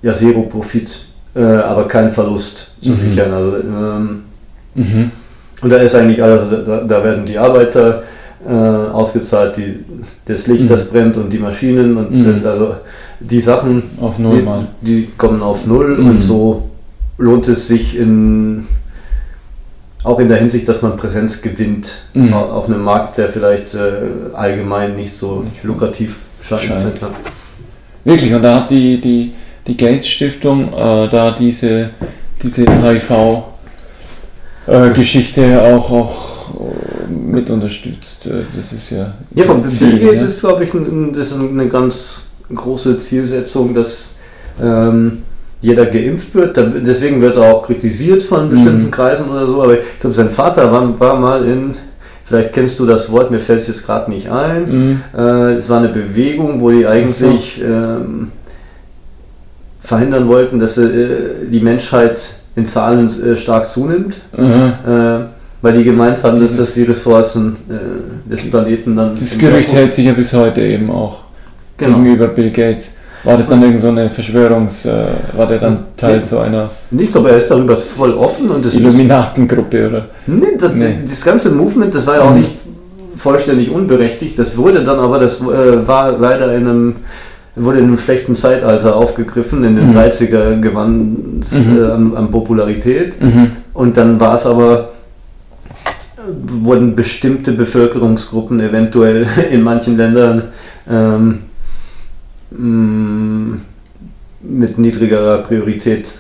ja, 0.02 0.12
Zero-Profit, 0.12 1.06
äh, 1.36 1.42
aber 1.42 1.88
keinen 1.88 2.12
Verlust 2.12 2.72
zu 2.82 2.92
Mhm. 2.92 2.96
sichern. 2.96 3.34
Also, 3.34 3.58
ähm, 3.58 4.10
Mhm. 4.76 5.12
und 5.62 5.70
da 5.72 5.78
ist 5.78 5.96
eigentlich 5.96 6.22
alles, 6.22 6.42
also 6.44 6.58
da, 6.64 6.82
da 6.82 7.04
werden 7.04 7.26
die 7.26 7.38
Arbeiter 7.38 8.04
äh, 8.48 8.52
ausgezahlt, 8.52 9.58
die, 9.58 9.80
das 10.26 10.46
Licht, 10.46 10.66
Mhm. 10.66 10.68
das 10.70 10.90
brennt 10.90 11.18
und 11.18 11.34
die 11.34 11.40
Maschinen 11.40 11.98
und 11.98 12.12
Mhm. 12.12 12.46
also 12.46 12.76
die 13.20 13.40
Sachen, 13.40 13.82
die, 14.82 14.86
die 14.86 15.10
kommen 15.18 15.42
auf 15.42 15.66
Null 15.66 15.98
Mhm. 15.98 16.10
und 16.10 16.22
so 16.24 16.70
lohnt 17.18 17.48
es 17.48 17.68
sich 17.68 17.96
in 17.98 18.68
auch 20.04 20.20
in 20.20 20.28
der 20.28 20.38
Hinsicht, 20.38 20.68
dass 20.68 20.82
man 20.84 20.98
Präsenz 20.98 21.42
gewinnt 21.42 22.04
Mhm. 22.14 22.32
au- 22.34 22.52
auf 22.52 22.68
einem 22.68 22.84
Markt, 22.84 23.18
der 23.18 23.28
vielleicht 23.30 23.74
äh, 23.74 24.34
allgemein 24.34 24.96
nicht 24.96 25.14
so 25.18 25.42
Nicht 25.42 25.62
so 25.62 25.70
lukrativ 25.70 26.18
scheint. 26.44 26.62
scheint. 26.64 26.94
Wirklich, 28.04 28.32
und 28.34 28.44
da 28.44 28.56
hat 28.62 28.70
die, 28.70 29.02
die, 29.02 29.34
die 29.66 29.76
Gates 29.76 30.08
Stiftung 30.08 30.72
äh, 30.74 31.08
da 31.10 31.32
diese, 31.32 31.90
diese 32.44 32.66
HIV-Geschichte 34.68 35.62
auch, 35.62 35.92
auch 35.92 36.50
äh, 36.60 37.12
mit 37.12 37.50
unterstützt. 37.50 38.28
Äh, 38.28 38.44
Das 38.56 38.72
ist 38.74 38.92
ja. 38.92 39.14
Ja, 39.34 39.44
vom 39.44 39.68
Ziel, 39.68 40.00
Gates 40.00 40.22
ne? 40.22 40.28
ist, 40.28 40.40
glaube 40.42 40.64
ich, 40.64 40.74
ein, 40.74 41.14
das 41.14 41.28
ist 41.32 41.34
eine 41.38 41.68
ganz 41.68 42.32
große 42.54 42.98
Zielsetzung, 43.00 43.74
dass 43.74 44.16
ähm, 44.62 45.24
jeder 45.66 45.86
geimpft 45.88 46.34
wird. 46.36 46.58
Deswegen 46.86 47.22
wird 47.22 47.38
er 47.38 47.54
auch 47.54 47.64
kritisiert 47.64 48.22
von 48.24 48.50
bestimmten 48.50 48.86
Mhm. 48.86 48.92
Kreisen 48.92 49.30
oder 49.30 49.48
so. 49.48 49.62
Aber 49.64 49.80
ich 49.80 50.00
glaube, 50.00 50.14
sein 50.14 50.30
Vater 50.30 50.72
war, 50.72 51.00
war 51.00 51.20
mal 51.20 51.44
in, 51.46 51.72
vielleicht 52.24 52.54
kennst 52.54 52.80
du 52.80 52.86
das 52.86 53.12
Wort, 53.12 53.32
mir 53.32 53.40
fällt 53.40 53.62
es 53.62 53.68
jetzt 53.68 53.86
gerade 53.86 54.10
nicht 54.12 54.30
ein. 54.30 54.62
Mhm. 54.70 55.02
Äh, 55.18 55.54
es 55.54 55.68
war 55.68 55.80
eine 55.80 55.90
Bewegung, 55.90 56.62
wo 56.62 56.70
die 56.70 56.86
eigentlich 56.86 57.62
ähm, 57.64 58.32
verhindern 59.80 60.28
wollten, 60.28 60.60
dass 60.60 60.78
äh, 60.78 61.48
die 61.48 61.60
Menschheit 61.60 62.34
in 62.56 62.66
Zahlen 62.66 63.08
äh, 63.10 63.36
stark 63.36 63.68
zunimmt. 63.70 64.18
Mhm. 64.38 64.74
Äh, 64.88 65.20
weil 65.62 65.74
die 65.74 65.84
gemeint 65.84 66.22
haben, 66.22 66.40
dass 66.40 66.58
das 66.58 66.76
die 66.76 66.84
Ressourcen 66.84 67.56
äh, 67.70 68.30
des 68.32 68.48
Planeten 68.52 68.96
dann. 68.96 69.16
Das 69.20 69.36
Gerücht 69.36 69.74
hält 69.74 69.96
sich 69.96 70.06
ja 70.06 70.14
bis 70.14 70.32
heute 70.32 70.62
eben 70.62 70.92
auch 70.92 71.18
Genau. 71.78 71.98
gegenüber 71.98 72.28
Bill 72.28 72.52
Gates. 72.52 72.94
War 73.26 73.38
das 73.38 73.50
dann 73.50 73.62
irgend 73.64 73.80
so 73.82 73.88
eine 73.90 74.08
Verschwörungs-, 74.10 74.88
äh, 74.88 75.04
war 75.36 75.48
der 75.48 75.58
dann 75.60 75.78
Teil 75.98 76.20
Nee. 76.20 76.24
so 76.26 76.40
einer 76.40 76.70
Nicht, 76.92 77.16
aber 77.18 77.32
er 77.32 77.38
ist 77.38 77.50
darüber 77.50 77.76
voll 77.76 78.14
offen 78.14 78.50
und 78.52 78.64
das 78.64 78.74
ist. 78.76 78.80
Illuminatengruppe 78.80 79.88
oder? 79.90 80.06
Nee, 80.28 80.46
das, 80.60 80.74
Nee. 80.74 81.00
das 81.04 81.24
ganze 81.26 81.50
Movement, 81.50 81.94
das 81.94 82.06
war 82.06 82.16
ja 82.18 82.22
auch 82.22 82.32
Mhm. 82.32 82.38
nicht 82.38 82.52
vollständig 83.16 83.72
unberechtigt. 83.72 84.38
Das 84.38 84.56
wurde 84.58 84.84
dann 84.84 85.00
aber, 85.00 85.18
das 85.20 85.42
äh, 85.42 85.88
war 85.88 86.18
leider 86.18 86.54
in 86.56 86.68
einem, 86.68 86.96
wurde 87.56 87.80
in 87.80 87.86
einem 87.86 87.98
schlechten 87.98 88.36
Zeitalter 88.36 88.96
aufgegriffen. 88.96 89.64
In 89.64 89.76
den 89.76 89.88
Mhm. 89.88 89.94
30er 89.98 90.60
gewann 90.62 91.40
es 91.42 91.66
Mhm. 91.66 91.78
äh, 91.78 91.92
an, 91.92 92.18
an 92.18 92.30
Popularität. 92.32 93.20
Mhm. 93.22 93.52
Und 93.74 93.98
dann 93.98 94.20
war 94.20 94.36
es 94.36 94.46
aber, 94.46 94.90
äh, 96.18 96.20
wurden 96.64 96.96
bestimmte 96.96 97.54
Bevölkerungsgruppen 97.54 98.60
eventuell 98.60 99.26
in 99.52 99.64
manchen 99.64 99.98
Ländern 99.98 100.44
ähm, 100.92 101.40
mh, 102.58 103.58
mit 104.42 104.78
niedrigerer 104.78 105.40
Priorität 105.40 106.14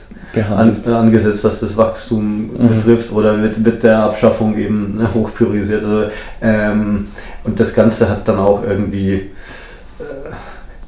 an, 0.58 0.82
angesetzt, 0.86 1.44
was 1.44 1.60
das 1.62 1.77
Wachstum 1.77 2.50
Mhm. 2.58 2.68
betrifft 2.68 3.12
oder 3.13 3.38
mit, 3.38 3.58
mit 3.63 3.84
der 3.84 4.00
Abschaffung 4.04 4.58
eben 4.58 4.98
ne, 4.98 5.13
hoch 5.13 5.32
priorisiert. 5.34 5.84
Also, 5.84 6.10
ähm, 6.42 7.08
und 7.46 7.60
das 7.60 7.74
Ganze 7.74 8.10
hat 8.10 8.27
dann 8.27 8.39
auch 8.39 8.63
irgendwie. 8.63 9.13
Äh, 9.13 9.30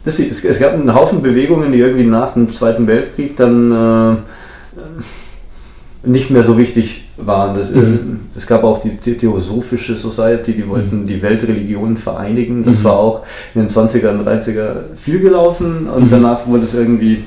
das, 0.04 0.20
es, 0.20 0.44
es 0.44 0.60
gab 0.60 0.74
einen 0.74 0.94
Haufen 0.94 1.22
Bewegungen, 1.22 1.72
die 1.72 1.80
irgendwie 1.80 2.06
nach 2.06 2.34
dem 2.34 2.52
Zweiten 2.54 2.88
Weltkrieg 2.88 3.36
dann 3.36 3.72
äh, 3.72 4.16
nicht 6.04 6.30
mehr 6.32 6.44
so 6.44 6.58
wichtig 6.58 7.07
waren. 7.18 7.56
Das, 7.56 7.72
äh, 7.72 7.78
Mhm. 7.78 8.20
es 8.36 8.46
gab 8.46 8.64
auch 8.64 8.78
die 8.80 8.92
The- 9.02 9.18
Theosophische 9.18 9.96
Society, 9.98 10.54
die 10.54 10.68
wollten 10.68 11.06
die 11.06 11.22
Weltreligionen 11.22 11.98
vereinigen. 11.98 12.64
Das 12.64 12.80
Mhm. 12.80 12.84
war 12.84 12.94
auch 13.00 13.24
in 13.56 13.62
den 13.62 13.70
20er 13.70 14.12
und 14.12 14.24
30er 14.26 14.86
viel 14.96 15.20
gelaufen 15.20 15.88
und 15.88 16.04
Mhm. 16.06 16.10
danach 16.10 16.46
wurde 16.48 16.64
es 16.64 16.74
irgendwie, 16.74 17.24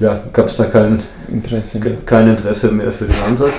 ja, 0.00 0.20
gab 0.32 0.46
es 0.46 0.56
da 0.56 0.64
kein, 0.64 1.00
Interesse. 1.32 1.80
ke- 1.80 1.98
kein 2.06 2.28
Interesse 2.28 2.70
mehr 2.70 2.92
für 2.92 3.06
den 3.06 3.16
Ansatz. 3.28 3.50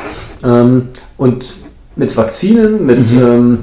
Ähm, 0.43 0.87
und 1.17 1.55
mit 1.95 2.15
Vakzinen, 2.15 2.85
mit, 2.85 3.11
Mhm. 3.11 3.21
ähm, 3.21 3.57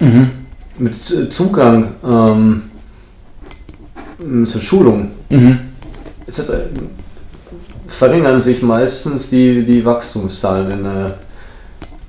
Mhm. 0.00 0.30
mit 0.78 0.94
Zugang 0.96 1.92
ähm, 2.04 2.62
zur 4.46 4.60
Schulung 4.60 5.10
Mhm. 5.30 5.58
etc. 6.26 6.40
verringern 7.88 8.40
sich 8.40 8.62
meistens 8.62 9.28
die, 9.30 9.64
die 9.64 9.84
Wachstumszahlen 9.84 10.70
in 10.70 10.86
einer 10.86 11.14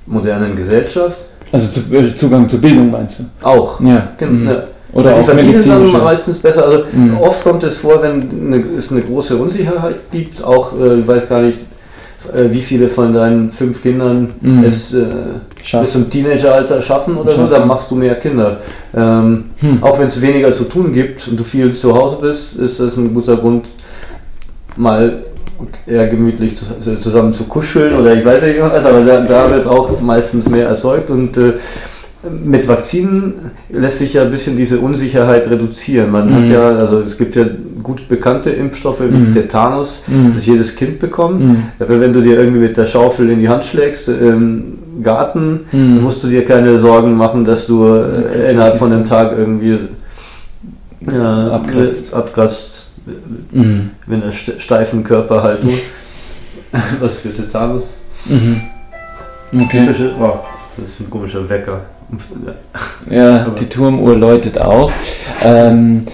modernen 0.06 0.54
Gesellschaft. 0.54 1.16
Also 1.52 1.80
äh, 1.94 2.14
Zugang 2.16 2.48
zur 2.48 2.60
Bildung 2.60 2.90
meinst 2.90 3.18
du? 3.20 3.24
Auch. 3.46 3.80
Ja. 3.80 4.12
Gen- 4.18 4.44
Mhm. 4.44 4.50
Oder 4.92 5.14
die 5.14 5.20
auch 5.20 5.24
verdienen 5.24 5.62
dann 5.68 6.02
meistens 6.04 6.38
besser. 6.38 6.64
Also 6.66 6.82
Mhm. 6.92 7.16
oft 7.18 7.42
kommt 7.44 7.62
es 7.62 7.76
vor, 7.76 8.02
wenn 8.02 8.22
eine, 8.22 8.64
es 8.76 8.90
eine 8.90 9.00
große 9.02 9.36
Unsicherheit 9.36 9.96
gibt, 10.10 10.42
auch 10.42 10.72
äh, 10.80 10.98
ich 10.98 11.06
weiß 11.06 11.28
gar 11.28 11.42
nicht, 11.42 11.58
äh, 12.34 12.50
wie 12.50 12.60
viele 12.60 12.88
von 12.88 13.12
deinen 13.12 13.52
fünf 13.52 13.82
Kindern 13.82 14.32
Mhm. 14.40 14.64
es 14.64 14.92
äh, 14.92 15.06
bis 15.80 15.92
zum 15.92 16.10
Teenageralter 16.10 16.82
schaffen 16.82 17.16
oder 17.16 17.30
so, 17.30 17.36
Schaffen. 17.38 17.50
dann 17.52 17.68
machst 17.68 17.88
du 17.90 17.94
mehr 17.94 18.16
Kinder. 18.16 18.58
Ähm, 18.96 19.44
Hm. 19.60 19.78
Auch 19.82 19.96
wenn 19.98 20.08
es 20.08 20.20
weniger 20.20 20.52
zu 20.52 20.64
tun 20.64 20.92
gibt 20.92 21.26
und 21.28 21.38
du 21.38 21.44
viel 21.44 21.72
zu 21.72 21.94
Hause 21.94 22.16
bist, 22.20 22.56
ist 22.56 22.80
das 22.80 22.96
ein 22.96 23.14
guter 23.14 23.36
Grund, 23.36 23.66
mal 24.76 25.22
eher 25.86 26.06
gemütlich 26.08 26.54
also 26.76 26.94
zusammen 26.96 27.32
zu 27.32 27.44
kuscheln 27.44 27.94
oder 27.98 28.14
ich 28.14 28.24
weiß 28.24 28.42
nicht 28.42 28.60
was, 28.60 28.84
aber 28.86 29.00
da, 29.00 29.50
wird 29.50 29.66
auch 29.66 30.00
meistens 30.00 30.48
mehr 30.48 30.68
erzeugt 30.68 31.10
und 31.10 31.36
äh, 31.36 31.54
mit 32.44 32.68
Vakzinen 32.68 33.32
lässt 33.70 33.96
sich 33.98 34.12
ja 34.12 34.22
ein 34.22 34.30
bisschen 34.30 34.54
diese 34.56 34.78
Unsicherheit 34.80 35.48
reduzieren. 35.48 36.10
Man 36.10 36.34
hat 36.34 36.42
Mhm. 36.46 36.52
ja, 36.52 36.68
also 36.76 36.98
es 37.00 37.16
gibt 37.16 37.34
ja 37.34 37.46
gut 37.82 38.08
bekannte 38.08 38.50
Impfstoffe 38.50 39.00
wie 39.00 39.16
Mhm. 39.16 39.32
Tetanus, 39.32 40.02
Mhm. 40.06 40.34
das 40.34 40.44
jedes 40.44 40.76
Kind 40.76 40.98
bekommt. 40.98 41.40
Mhm. 41.40 41.62
Aber 41.78 41.98
wenn 41.98 42.12
du 42.12 42.20
dir 42.20 42.38
irgendwie 42.38 42.60
mit 42.60 42.76
der 42.76 42.84
Schaufel 42.84 43.30
in 43.30 43.38
die 43.40 43.48
Hand 43.48 43.64
schlägst 43.64 44.08
im 44.08 44.78
Garten, 45.02 45.60
Mhm. 45.72 46.02
musst 46.02 46.22
du 46.22 46.28
dir 46.28 46.44
keine 46.44 46.76
Sorgen 46.76 47.16
machen, 47.16 47.46
dass 47.46 47.66
du 47.66 47.86
äh, 47.86 48.50
innerhalb 48.52 48.76
von 48.76 48.92
einem 48.92 49.06
Tag 49.06 49.32
irgendwie 49.38 49.78
äh, 51.10 51.16
Abkratzt. 51.16 52.12
abkratzt 52.12 52.89
Mhm. 53.52 53.90
mit 54.06 54.22
einer 54.22 54.32
st- 54.32 54.58
steifen 54.60 55.02
Körperhaltung. 55.04 55.72
Was 57.00 57.20
für 57.20 57.32
Tetanus. 57.32 57.84
Mhm. 58.26 58.60
Okay. 59.62 59.78
Komische- 59.86 60.12
Oh, 60.20 60.38
das 60.76 60.88
ist 60.90 61.00
ein 61.00 61.10
komischer 61.10 61.48
Wecker. 61.48 61.80
Ja, 63.10 63.42
Aber- 63.46 63.54
die 63.58 63.66
Turmuhr 63.66 64.14
läutet 64.16 64.58
auch. 64.60 64.90
Ähm, 65.42 66.04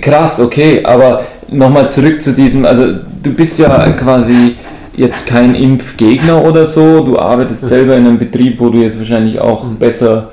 krass, 0.00 0.40
okay, 0.40 0.82
aber 0.84 1.22
nochmal 1.50 1.90
zurück 1.90 2.20
zu 2.22 2.32
diesem, 2.32 2.64
also 2.64 2.84
du 3.22 3.32
bist 3.32 3.58
ja 3.58 3.90
quasi 3.92 4.56
jetzt 4.94 5.26
kein 5.26 5.54
Impfgegner 5.54 6.44
oder 6.44 6.66
so, 6.66 7.00
du 7.04 7.18
arbeitest 7.18 7.60
selber 7.66 7.96
in 7.96 8.06
einem 8.06 8.18
Betrieb, 8.18 8.60
wo 8.60 8.68
du 8.70 8.78
jetzt 8.78 8.98
wahrscheinlich 8.98 9.40
auch 9.40 9.64
besser 9.66 10.30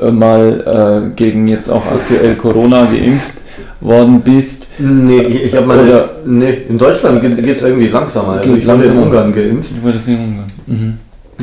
äh, 0.00 0.10
mal 0.10 1.10
äh, 1.10 1.14
gegen 1.14 1.46
jetzt 1.48 1.68
auch 1.68 1.84
aktuell 1.86 2.34
Corona 2.36 2.84
geimpft 2.86 3.41
worden 3.82 4.20
bist. 4.20 4.66
Nee, 4.78 5.22
ich, 5.22 5.42
ich 5.44 5.54
habe 5.56 5.66
mal. 5.66 5.78
Oder- 5.80 6.10
Nee, 6.24 6.58
in 6.68 6.78
Deutschland 6.78 7.20
geht 7.20 7.48
es 7.56 7.62
irgendwie 7.62 7.88
langsamer. 7.88 8.34
Also 8.40 8.54
ich 8.54 8.66
wurde 8.66 8.84
in. 8.84 8.96
Ungarn 8.98 9.32
geimpft. 9.34 9.70
Du 9.76 9.82
wurdest 9.86 10.08
in 10.08 10.18
Ungarn. 10.18 10.46
Mhm. 10.66 10.94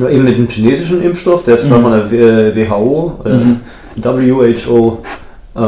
Ja, 0.02 0.10
eben 0.10 0.24
mit 0.24 0.38
dem 0.38 0.48
chinesischen 0.48 1.02
Impfstoff, 1.04 1.44
der 1.44 1.58
zwar 1.60 1.80
Mhm. 1.80 1.84
von 1.84 1.92
der 1.92 2.56
WHO, 2.56 3.20
äh, 3.26 3.30
Mhm. 3.30 3.58
WHO 3.96 5.04
äh, 5.56 5.60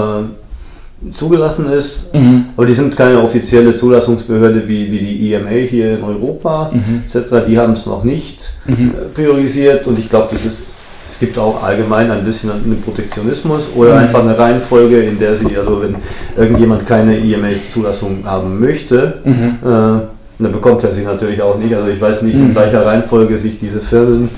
zugelassen 1.11 1.65
ist, 1.71 2.13
Mhm. 2.13 2.45
aber 2.55 2.65
die 2.65 2.73
sind 2.73 2.95
keine 2.95 3.21
offizielle 3.21 3.73
Zulassungsbehörde 3.73 4.67
wie, 4.67 4.91
wie 4.91 4.99
die 4.99 5.33
EMA 5.33 5.49
hier 5.49 5.97
in 5.97 6.03
Europa 6.03 6.71
Mhm. 6.73 7.01
etc. 7.07 7.43
Die 7.47 7.57
haben 7.57 7.73
es 7.73 7.85
noch 7.87 8.03
nicht 8.03 8.53
Mhm. 8.67 8.91
äh, 8.95 9.05
priorisiert 9.13 9.87
und 9.87 9.97
ich 9.99 10.07
glaube, 10.09 10.27
das 10.31 10.45
ist 10.45 10.67
es 11.11 11.19
gibt 11.19 11.37
auch 11.37 11.61
allgemein 11.61 12.09
ein 12.09 12.23
bisschen 12.23 12.51
einen 12.51 12.81
Protektionismus 12.81 13.69
oder 13.75 13.91
Mhm. 13.95 13.99
einfach 13.99 14.21
eine 14.21 14.37
Reihenfolge, 14.39 15.01
in 15.03 15.19
der 15.19 15.35
sie, 15.35 15.57
also 15.57 15.81
wenn 15.81 15.95
irgendjemand 16.37 16.87
keine 16.87 17.17
EMA-Zulassung 17.19 18.23
haben 18.25 18.61
möchte, 18.61 19.15
Mhm. 19.25 19.33
äh, 19.61 20.01
dann 20.39 20.51
bekommt 20.53 20.85
er 20.85 20.93
sie 20.93 21.01
natürlich 21.01 21.41
auch 21.41 21.57
nicht. 21.57 21.75
Also 21.75 21.89
ich 21.89 21.99
weiß 21.99 22.21
nicht, 22.21 22.37
Mhm. 22.37 22.45
in 22.51 22.55
welcher 22.55 22.85
Reihenfolge 22.85 23.37
sich 23.37 23.59
diese 23.59 23.81
Firmen 23.81 24.29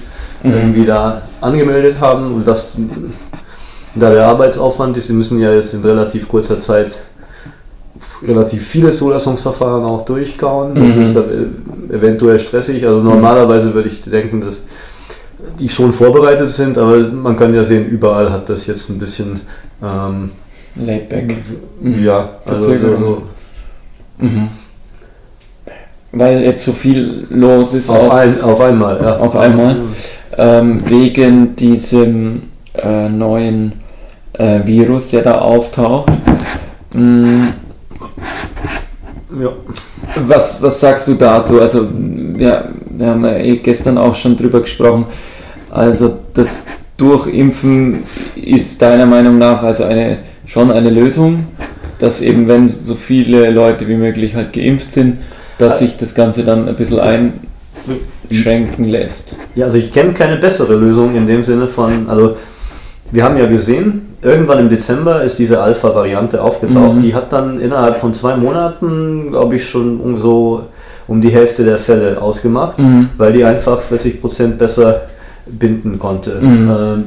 Mhm. 0.41 0.51
irgendwie 0.51 0.85
da 0.85 1.21
angemeldet 1.41 1.97
haben 1.99 2.33
und 2.33 2.47
was 2.47 2.75
da 3.93 4.09
der 4.09 4.25
Arbeitsaufwand 4.25 4.97
ist. 4.97 5.05
Sie 5.07 5.13
müssen 5.13 5.39
ja 5.39 5.53
jetzt 5.53 5.75
in 5.75 5.83
relativ 5.83 6.27
kurzer 6.27 6.59
Zeit 6.59 6.97
relativ 8.27 8.65
viele 8.65 8.91
Zulassungsverfahren 8.91 9.83
auch 9.83 10.05
durchkauen. 10.05 10.73
Das 10.73 10.95
Mhm. 10.95 11.01
ist 11.03 11.15
äh, 11.15 11.21
eventuell 11.95 12.39
stressig. 12.39 12.83
Also 12.87 12.99
normalerweise 12.99 13.75
würde 13.75 13.89
ich 13.89 14.01
denken, 14.01 14.41
dass 14.41 14.57
die 15.59 15.69
schon 15.69 15.93
vorbereitet 15.93 16.49
sind, 16.49 16.77
aber 16.77 16.97
man 17.09 17.35
kann 17.35 17.53
ja 17.53 17.63
sehen, 17.63 17.87
überall 17.87 18.31
hat 18.31 18.49
das 18.49 18.67
jetzt 18.67 18.89
ein 18.89 18.99
bisschen 18.99 19.41
ähm, 19.83 20.31
Laid 20.75 21.09
back. 21.09 21.35
Mhm. 21.81 22.03
ja, 22.03 22.29
also 22.45 22.77
so, 22.77 22.95
so 22.97 23.23
Mhm. 24.19 24.49
Weil 26.11 26.43
jetzt 26.43 26.63
so 26.65 26.71
viel 26.71 27.25
los 27.31 27.73
ist 27.73 27.89
auf, 27.89 28.11
ein, 28.11 28.39
auf 28.41 28.61
einmal, 28.61 28.99
ja. 29.01 29.17
Auf 29.17 29.35
einmal? 29.35 29.75
ähm, 30.37 30.79
wegen 30.87 31.55
diesem 31.55 32.43
äh, 32.75 33.09
neuen 33.09 33.73
äh, 34.33 34.59
Virus, 34.63 35.09
der 35.09 35.23
da 35.23 35.39
auftaucht. 35.39 36.11
Mm, 36.93 37.47
Ja. 39.41 39.49
Was, 40.27 40.61
was 40.61 40.79
sagst 40.79 41.07
du 41.07 41.15
dazu? 41.15 41.59
Also, 41.59 41.87
ja, 42.37 42.65
wir 42.91 43.07
haben 43.07 43.25
ja 43.25 43.35
eh 43.37 43.57
gestern 43.57 43.97
auch 43.97 44.13
schon 44.13 44.37
drüber 44.37 44.61
gesprochen. 44.61 45.05
Also 45.73 46.19
das 46.35 46.67
Durchimpfen 46.97 48.03
ist 48.35 48.79
deiner 48.79 49.07
Meinung 49.07 49.39
nach 49.39 49.63
also 49.63 49.85
eine, 49.85 50.19
schon 50.45 50.69
eine 50.69 50.91
Lösung, 50.91 51.47
dass 51.97 52.21
eben 52.21 52.47
wenn 52.47 52.69
so 52.69 52.93
viele 52.93 53.49
Leute 53.49 53.87
wie 53.87 53.95
möglich 53.95 54.35
halt 54.35 54.53
geimpft 54.53 54.91
sind, 54.91 55.17
dass 55.57 55.79
sich 55.79 55.97
das 55.97 56.13
Ganze 56.13 56.43
dann 56.43 56.67
ein 56.67 56.75
bisschen 56.75 56.99
einschränken 58.29 58.85
lässt. 58.85 59.35
Ja, 59.55 59.65
also 59.65 59.79
ich 59.79 59.91
kenne 59.91 60.13
keine 60.13 60.37
bessere 60.37 60.75
Lösung 60.75 61.15
in 61.15 61.25
dem 61.25 61.43
Sinne 61.43 61.67
von, 61.67 62.07
also 62.07 62.37
wir 63.11 63.23
haben 63.23 63.37
ja 63.37 63.47
gesehen, 63.47 64.13
irgendwann 64.21 64.59
im 64.59 64.69
Dezember 64.69 65.23
ist 65.23 65.39
diese 65.39 65.59
Alpha-Variante 65.59 66.39
aufgetaucht. 66.39 66.97
Mhm. 66.97 67.01
Die 67.01 67.15
hat 67.15 67.33
dann 67.33 67.59
innerhalb 67.59 67.99
von 67.99 68.13
zwei 68.13 68.35
Monaten, 68.35 69.29
glaube 69.31 69.55
ich, 69.55 69.67
schon 69.67 69.99
um 69.99 70.19
so 70.19 70.65
um 71.07 71.19
die 71.19 71.29
Hälfte 71.29 71.65
der 71.65 71.79
Fälle 71.79 72.21
ausgemacht, 72.21 72.77
mhm. 72.77 73.09
weil 73.17 73.33
die 73.33 73.43
einfach 73.43 73.81
40 73.81 74.21
Prozent 74.21 74.57
besser 74.57 75.01
binden 75.45 75.99
konnte. 75.99 76.39
Mhm. 76.41 76.69
Ähm, 76.69 77.03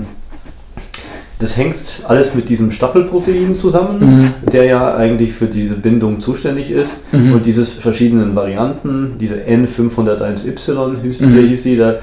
das 1.38 1.56
hängt 1.56 1.76
alles 2.08 2.34
mit 2.34 2.48
diesem 2.48 2.70
Stachelprotein 2.70 3.54
zusammen, 3.54 4.00
mhm. 4.00 4.50
der 4.50 4.64
ja 4.64 4.96
eigentlich 4.96 5.34
für 5.34 5.46
diese 5.46 5.74
Bindung 5.74 6.20
zuständig 6.20 6.70
ist. 6.70 6.94
Mhm. 7.12 7.34
Und 7.34 7.46
diese 7.46 7.64
verschiedenen 7.64 8.34
Varianten, 8.34 9.16
diese 9.20 9.34
N501Y 9.34 11.02
hieß, 11.02 11.20
mhm. 11.20 11.36
hieß 11.36 11.62
sie, 11.62 11.76
da, 11.76 11.96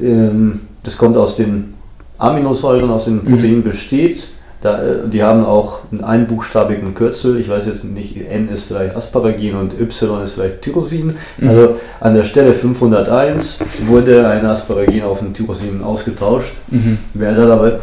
ähm, 0.00 0.60
das 0.82 0.96
kommt 0.96 1.18
aus 1.18 1.36
den 1.36 1.74
Aminosäuren, 2.16 2.90
aus 2.90 3.04
den 3.04 3.16
mhm. 3.16 3.24
Proteinen 3.24 3.62
besteht. 3.62 4.28
Da, 4.62 4.82
äh, 4.82 5.08
die 5.08 5.22
haben 5.22 5.44
auch 5.44 5.80
einen 5.90 6.04
einbuchstabigen 6.04 6.94
Kürzel. 6.94 7.40
Ich 7.40 7.48
weiß 7.48 7.66
jetzt 7.66 7.84
nicht, 7.84 8.16
N 8.16 8.48
ist 8.50 8.64
vielleicht 8.64 8.94
Asparagin 8.94 9.56
und 9.56 9.78
Y 9.80 10.22
ist 10.22 10.32
vielleicht 10.32 10.62
Tyrosin. 10.62 11.14
Mhm. 11.38 11.48
Also 11.48 11.76
an 12.00 12.14
der 12.14 12.24
Stelle 12.24 12.52
501 12.52 13.60
wurde 13.86 14.28
ein 14.28 14.44
Asparagin 14.44 15.04
auf 15.04 15.22
ein 15.22 15.32
Tyrosin 15.32 15.82
ausgetauscht. 15.82 16.52
Mhm. 16.68 16.98
Wer 17.14 17.34
da 17.34 17.54
aber 17.54 17.78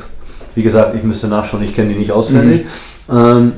wie 0.58 0.64
gesagt, 0.64 0.96
ich 0.96 1.04
müsste 1.04 1.28
nachschauen, 1.28 1.64
ich 1.64 1.76
kenne 1.76 1.94
die 1.94 2.00
nicht 2.00 2.12
auswendig. 2.12 2.66
Mhm. 3.08 3.18
Ähm, 3.18 3.52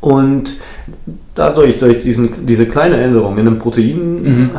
und 0.00 0.56
dadurch, 1.34 1.78
durch 1.78 1.98
diesen, 1.98 2.46
diese 2.46 2.66
kleine 2.66 2.98
Änderung 2.98 3.38
in 3.38 3.46
den 3.46 3.58
Proteinen, 3.58 4.22
mhm. 4.22 4.50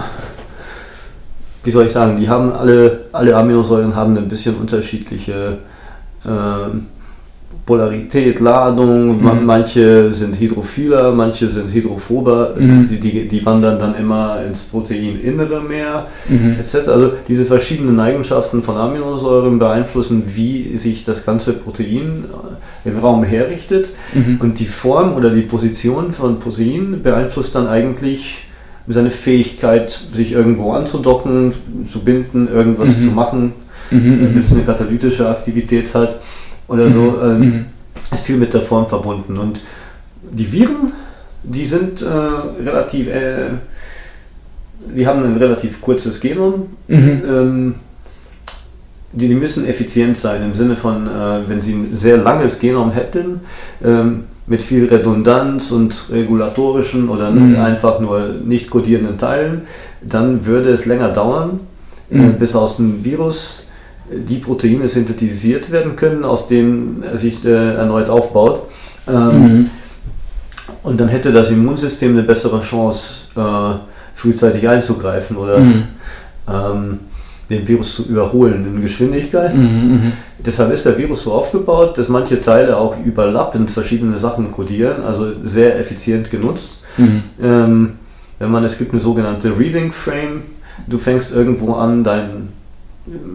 wie 1.63 1.71
soll 1.71 1.85
ich 1.85 1.91
sagen, 1.91 2.17
die 2.17 2.27
haben 2.29 2.51
alle, 2.51 3.05
alle 3.11 3.35
Aminosäuren 3.35 3.95
haben 3.95 4.17
ein 4.17 4.27
bisschen 4.27 4.55
unterschiedliche 4.55 5.59
äh, 6.25 6.29
Polarität, 7.67 8.39
Ladung, 8.39 9.21
mhm. 9.21 9.45
manche 9.45 10.13
sind 10.13 10.39
hydrophiler, 10.39 11.11
manche 11.11 11.49
sind 11.49 11.71
hydrophober, 11.73 12.55
mhm. 12.57 12.85
die, 12.87 12.97
die, 12.97 13.27
die, 13.27 13.45
wandern 13.45 13.77
dann 13.77 13.93
immer 13.93 14.41
ins 14.41 14.63
Proteininnere 14.63 15.61
mehr, 15.61 16.07
mhm. 16.29 16.55
etc. 16.57 16.87
Also 16.87 17.11
diese 17.27 17.45
verschiedenen 17.45 17.99
Eigenschaften 17.99 18.63
von 18.63 18.77
Aminosäuren 18.77 19.59
beeinflussen, 19.59 20.23
wie 20.33 20.77
sich 20.77 21.03
das 21.03 21.25
ganze 21.25 21.53
Protein 21.53 22.23
äh, 22.85 22.89
im 22.89 22.99
Raum 22.99 23.25
herrichtet 23.25 23.89
mhm. 24.13 24.37
und 24.39 24.59
die 24.59 24.65
Form 24.65 25.13
oder 25.13 25.29
die 25.29 25.41
Position 25.41 26.13
von 26.13 26.39
Protein 26.39 27.01
beeinflusst 27.03 27.53
dann 27.53 27.67
eigentlich 27.67 28.47
seine 28.87 29.11
Fähigkeit, 29.11 29.89
sich 29.89 30.31
irgendwo 30.31 30.71
anzudocken, 30.71 31.51
zu 31.91 31.99
binden, 31.99 32.47
irgendwas 32.47 32.97
mhm. 32.97 33.01
zu 33.01 33.11
machen, 33.11 33.53
mhm. 33.91 34.19
wenn 34.21 34.39
es 34.39 34.53
eine 34.53 34.61
katalytische 34.61 35.27
Aktivität 35.27 35.93
hat 35.93 36.15
oder 36.67 36.91
so, 36.91 37.01
mhm. 37.01 37.21
ähm, 37.23 37.39
mhm. 37.39 37.65
ist 38.11 38.25
viel 38.25 38.37
mit 38.37 38.53
der 38.53 38.61
Form 38.61 38.87
verbunden. 38.87 39.37
Und 39.37 39.61
die 40.31 40.51
Viren, 40.51 40.93
die 41.43 41.65
sind 41.65 42.01
äh, 42.01 42.07
relativ, 42.07 43.07
äh, 43.07 43.49
die 44.95 45.07
haben 45.07 45.23
ein 45.23 45.35
relativ 45.35 45.81
kurzes 45.81 46.19
Genom. 46.19 46.67
Mhm. 46.87 47.21
Ähm, 47.27 47.75
die, 49.13 49.29
die, 49.29 49.35
müssen 49.35 49.65
effizient 49.65 50.17
sein 50.17 50.43
im 50.43 50.53
Sinne 50.53 50.75
von, 50.75 51.07
äh, 51.07 51.39
wenn 51.47 51.61
sie 51.61 51.73
ein 51.73 51.95
sehr 51.95 52.17
langes 52.17 52.59
Genom 52.59 52.91
hätten, 52.91 53.39
ähm, 53.83 54.25
mit 54.47 54.61
viel 54.61 54.85
Redundanz 54.87 55.71
und 55.71 56.09
regulatorischen 56.09 57.09
oder 57.09 57.31
mhm. 57.31 57.57
einfach 57.57 57.99
nur 57.99 58.29
nicht 58.45 58.69
kodierenden 58.69 59.17
Teilen, 59.17 59.63
dann 60.01 60.45
würde 60.45 60.69
es 60.69 60.85
länger 60.85 61.09
dauern, 61.09 61.61
äh, 62.09 62.17
mhm. 62.17 62.33
bis 62.33 62.55
aus 62.55 62.77
dem 62.77 63.03
Virus 63.03 63.67
die 64.09 64.37
Proteine 64.37 64.87
synthetisiert 64.87 65.71
werden 65.71 65.95
können, 65.95 66.23
aus 66.23 66.47
denen 66.47 67.03
er 67.03 67.17
sich 67.17 67.43
äh, 67.45 67.75
erneut 67.75 68.09
aufbaut. 68.09 68.67
Ähm, 69.07 69.57
mhm. 69.59 69.69
Und 70.83 70.99
dann 70.99 71.09
hätte 71.09 71.31
das 71.31 71.49
Immunsystem 71.49 72.11
eine 72.11 72.23
bessere 72.23 72.61
Chance, 72.61 73.27
äh, 73.35 73.77
frühzeitig 74.13 74.67
einzugreifen 74.67 75.37
oder 75.37 75.59
mhm. 75.59 75.83
ähm, 76.47 76.99
den 77.49 77.67
Virus 77.67 77.95
zu 77.95 78.07
überholen 78.09 78.65
in 78.65 78.81
Geschwindigkeit. 78.81 79.55
Mhm, 79.55 79.61
mhm, 79.63 80.11
Deshalb 80.45 80.71
ist 80.71 80.85
der 80.85 80.97
Virus 80.97 81.23
so 81.23 81.33
aufgebaut, 81.33 81.97
dass 81.97 82.09
manche 82.09 82.41
Teile 82.41 82.77
auch 82.77 82.97
überlappend 83.03 83.69
verschiedene 83.69 84.17
Sachen 84.17 84.51
kodieren, 84.51 85.03
also 85.03 85.31
sehr 85.43 85.79
effizient 85.79 86.29
genutzt. 86.29 86.81
Mhm. 86.97 87.23
Ähm, 87.41 87.93
wenn 88.39 88.51
man, 88.51 88.63
es 88.63 88.77
gibt 88.77 88.91
eine 88.91 89.01
sogenannte 89.01 89.57
Reading 89.57 89.91
Frame, 89.91 90.41
du 90.87 90.97
fängst 90.99 91.33
irgendwo 91.33 91.73
an, 91.73 92.03
dein 92.03 92.49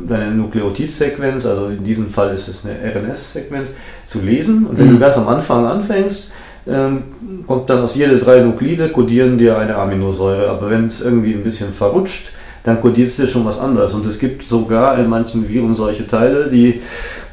deine 0.08 0.32
Nukleotidsequenz, 0.32 1.46
also 1.46 1.68
in 1.68 1.82
diesem 1.84 2.08
Fall 2.08 2.34
ist 2.34 2.48
es 2.48 2.64
eine 2.64 2.74
RNS-Sequenz, 2.74 3.70
zu 4.04 4.20
lesen. 4.20 4.66
Und 4.66 4.78
wenn 4.78 4.88
mhm. 4.88 4.94
du 4.94 4.98
ganz 4.98 5.16
am 5.16 5.28
Anfang 5.28 5.66
anfängst, 5.66 6.32
ähm, 6.66 7.04
kommt 7.46 7.68
dann 7.70 7.80
aus 7.80 7.94
jede 7.94 8.16
drei 8.18 8.40
Nuklide 8.40 8.90
kodieren 8.90 9.38
dir 9.38 9.58
eine 9.58 9.76
Aminosäure. 9.76 10.48
Aber 10.50 10.70
wenn 10.70 10.86
es 10.86 11.00
irgendwie 11.00 11.34
ein 11.34 11.42
bisschen 11.42 11.72
verrutscht, 11.72 12.32
dann 12.62 12.80
kodiert 12.80 13.08
es 13.08 13.16
dir 13.16 13.26
schon 13.26 13.44
was 13.44 13.58
anderes. 13.58 13.94
Und 13.94 14.06
es 14.06 14.18
gibt 14.18 14.42
sogar 14.42 14.98
in 14.98 15.08
manchen 15.08 15.48
Viren 15.48 15.74
solche 15.74 16.06
Teile, 16.06 16.48
die 16.48 16.80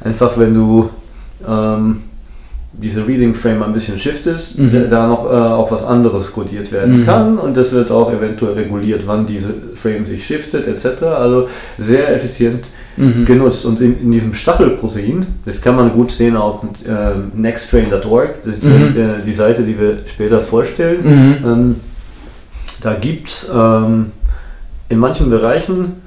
einfach, 0.02 0.36
wenn 0.38 0.54
du 0.54 0.90
ähm, 1.46 2.02
diese 2.72 3.06
Reading 3.06 3.34
Frame 3.34 3.64
ein 3.64 3.72
bisschen 3.72 3.98
shiftest, 3.98 4.58
mhm. 4.58 4.88
da 4.88 5.08
noch 5.08 5.24
äh, 5.24 5.34
auch 5.34 5.70
was 5.72 5.84
anderes 5.84 6.32
codiert 6.32 6.70
werden 6.70 7.00
mhm. 7.00 7.04
kann 7.04 7.38
und 7.38 7.56
das 7.56 7.72
wird 7.72 7.90
auch 7.90 8.12
eventuell 8.12 8.54
reguliert, 8.54 9.06
wann 9.06 9.26
diese 9.26 9.52
Frame 9.74 10.04
sich 10.04 10.24
shiftet 10.24 10.68
etc. 10.68 11.02
Also 11.02 11.48
sehr 11.78 12.14
effizient 12.14 12.68
mhm. 12.96 13.24
genutzt 13.24 13.66
und 13.66 13.80
in, 13.80 14.00
in, 14.00 14.12
diesem 14.12 14.34
Stachelprotein, 14.34 15.26
das 15.44 15.60
kann 15.60 15.74
man 15.74 15.92
gut 15.92 16.12
sehen 16.12 16.36
auf 16.36 16.62
äh, 16.62 17.12
nexttrain.org, 17.34 18.42
das 18.44 18.58
ist 18.58 18.64
mhm. 18.64 18.96
äh, 18.96 19.24
die 19.26 19.32
Seite, 19.32 19.62
die 19.62 19.78
wir 19.78 19.98
später 20.06 20.40
vorstellen. 20.40 21.00
Mhm. 21.02 21.36
Ähm, 21.44 21.76
da 22.82 22.94
gibt 22.94 23.28
es 23.28 23.50
ähm, 23.52 24.12
in 24.88 24.98
manchen 24.98 25.28
Bereichen 25.28 26.00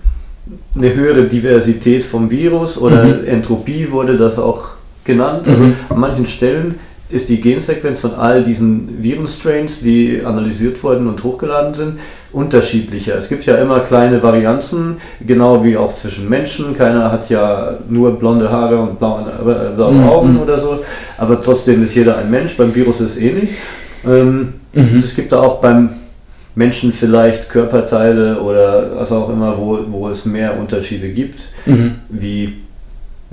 eine 0.75 0.93
höhere 0.93 1.25
Diversität 1.25 2.03
vom 2.03 2.31
Virus 2.31 2.77
oder 2.77 3.03
mhm. 3.03 3.25
Entropie 3.25 3.91
wurde 3.91 4.15
das 4.15 4.39
auch 4.39 4.62
genannt. 5.03 5.47
Also 5.47 5.63
mhm. 5.63 5.75
an 5.89 5.99
manchen 5.99 6.25
Stellen 6.25 6.75
ist 7.09 7.29
die 7.29 7.39
Gensequenz 7.39 7.99
von 7.99 8.15
all 8.15 8.41
diesen 8.41 9.03
Virenstrains, 9.03 9.81
die 9.81 10.23
analysiert 10.25 10.83
wurden 10.83 11.07
und 11.07 11.23
hochgeladen 11.23 11.73
sind, 11.73 11.99
unterschiedlicher. 12.31 13.15
Es 13.15 13.29
gibt 13.29 13.45
ja 13.45 13.55
immer 13.57 13.81
kleine 13.81 14.23
Varianzen, 14.23 14.97
genau 15.25 15.63
wie 15.63 15.77
auch 15.77 15.93
zwischen 15.93 16.27
Menschen. 16.27 16.75
Keiner 16.75 17.11
hat 17.11 17.29
ja 17.29 17.77
nur 17.87 18.17
blonde 18.17 18.49
Haare 18.49 18.77
und 18.77 18.97
blaue, 18.97 19.21
äh, 19.29 19.75
blaue 19.75 19.93
mhm. 19.93 20.03
Augen 20.09 20.39
oder 20.39 20.57
so, 20.57 20.79
aber 21.17 21.39
trotzdem 21.39 21.83
ist 21.83 21.93
jeder 21.93 22.17
ein 22.17 22.31
Mensch. 22.31 22.57
Beim 22.57 22.73
Virus 22.73 22.99
ist 22.99 23.11
es 23.11 23.17
ähnlich. 23.17 23.51
Ähm, 24.05 24.55
mhm. 24.73 24.97
Es 24.97 25.15
gibt 25.15 25.31
da 25.31 25.39
auch 25.39 25.61
beim 25.61 25.91
Menschen 26.55 26.91
vielleicht 26.91 27.49
Körperteile 27.49 28.39
oder 28.39 28.95
was 28.95 29.11
auch 29.11 29.29
immer, 29.29 29.57
wo, 29.57 29.79
wo 29.87 30.09
es 30.09 30.25
mehr 30.25 30.57
Unterschiede 30.57 31.09
gibt, 31.09 31.47
mhm. 31.67 31.95
wie 32.09 32.62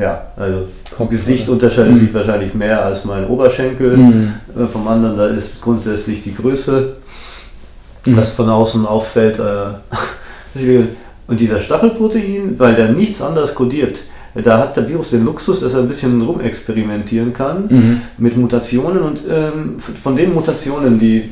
ja, 0.00 0.22
also 0.36 0.66
Kopf, 0.96 1.10
Gesicht 1.10 1.44
oder? 1.44 1.52
unterscheidet 1.52 1.92
mhm. 1.92 1.96
sich 1.96 2.14
wahrscheinlich 2.14 2.54
mehr 2.54 2.84
als 2.84 3.04
mein 3.04 3.26
Oberschenkel. 3.26 3.96
Mhm. 3.96 4.34
Äh, 4.58 4.66
vom 4.66 4.88
anderen, 4.88 5.16
da 5.16 5.26
ist 5.26 5.60
grundsätzlich 5.60 6.22
die 6.22 6.34
Größe, 6.34 6.96
mhm. 8.06 8.16
was 8.16 8.32
von 8.32 8.48
außen 8.48 8.86
auffällt. 8.86 9.38
Äh, 9.38 10.58
und 11.26 11.38
dieser 11.38 11.60
Stachelprotein, 11.60 12.58
weil 12.58 12.74
der 12.74 12.88
nichts 12.88 13.20
anderes 13.20 13.54
kodiert, 13.54 14.00
da 14.34 14.58
hat 14.58 14.76
der 14.76 14.88
Virus 14.88 15.10
den 15.10 15.24
Luxus, 15.24 15.60
dass 15.60 15.74
er 15.74 15.80
ein 15.80 15.88
bisschen 15.88 16.22
rumexperimentieren 16.22 17.34
kann 17.34 17.66
mhm. 17.68 18.02
mit 18.16 18.36
Mutationen 18.36 19.02
und 19.02 19.22
ähm, 19.28 19.78
von 19.78 20.14
den 20.14 20.32
Mutationen, 20.32 20.98
die 21.00 21.30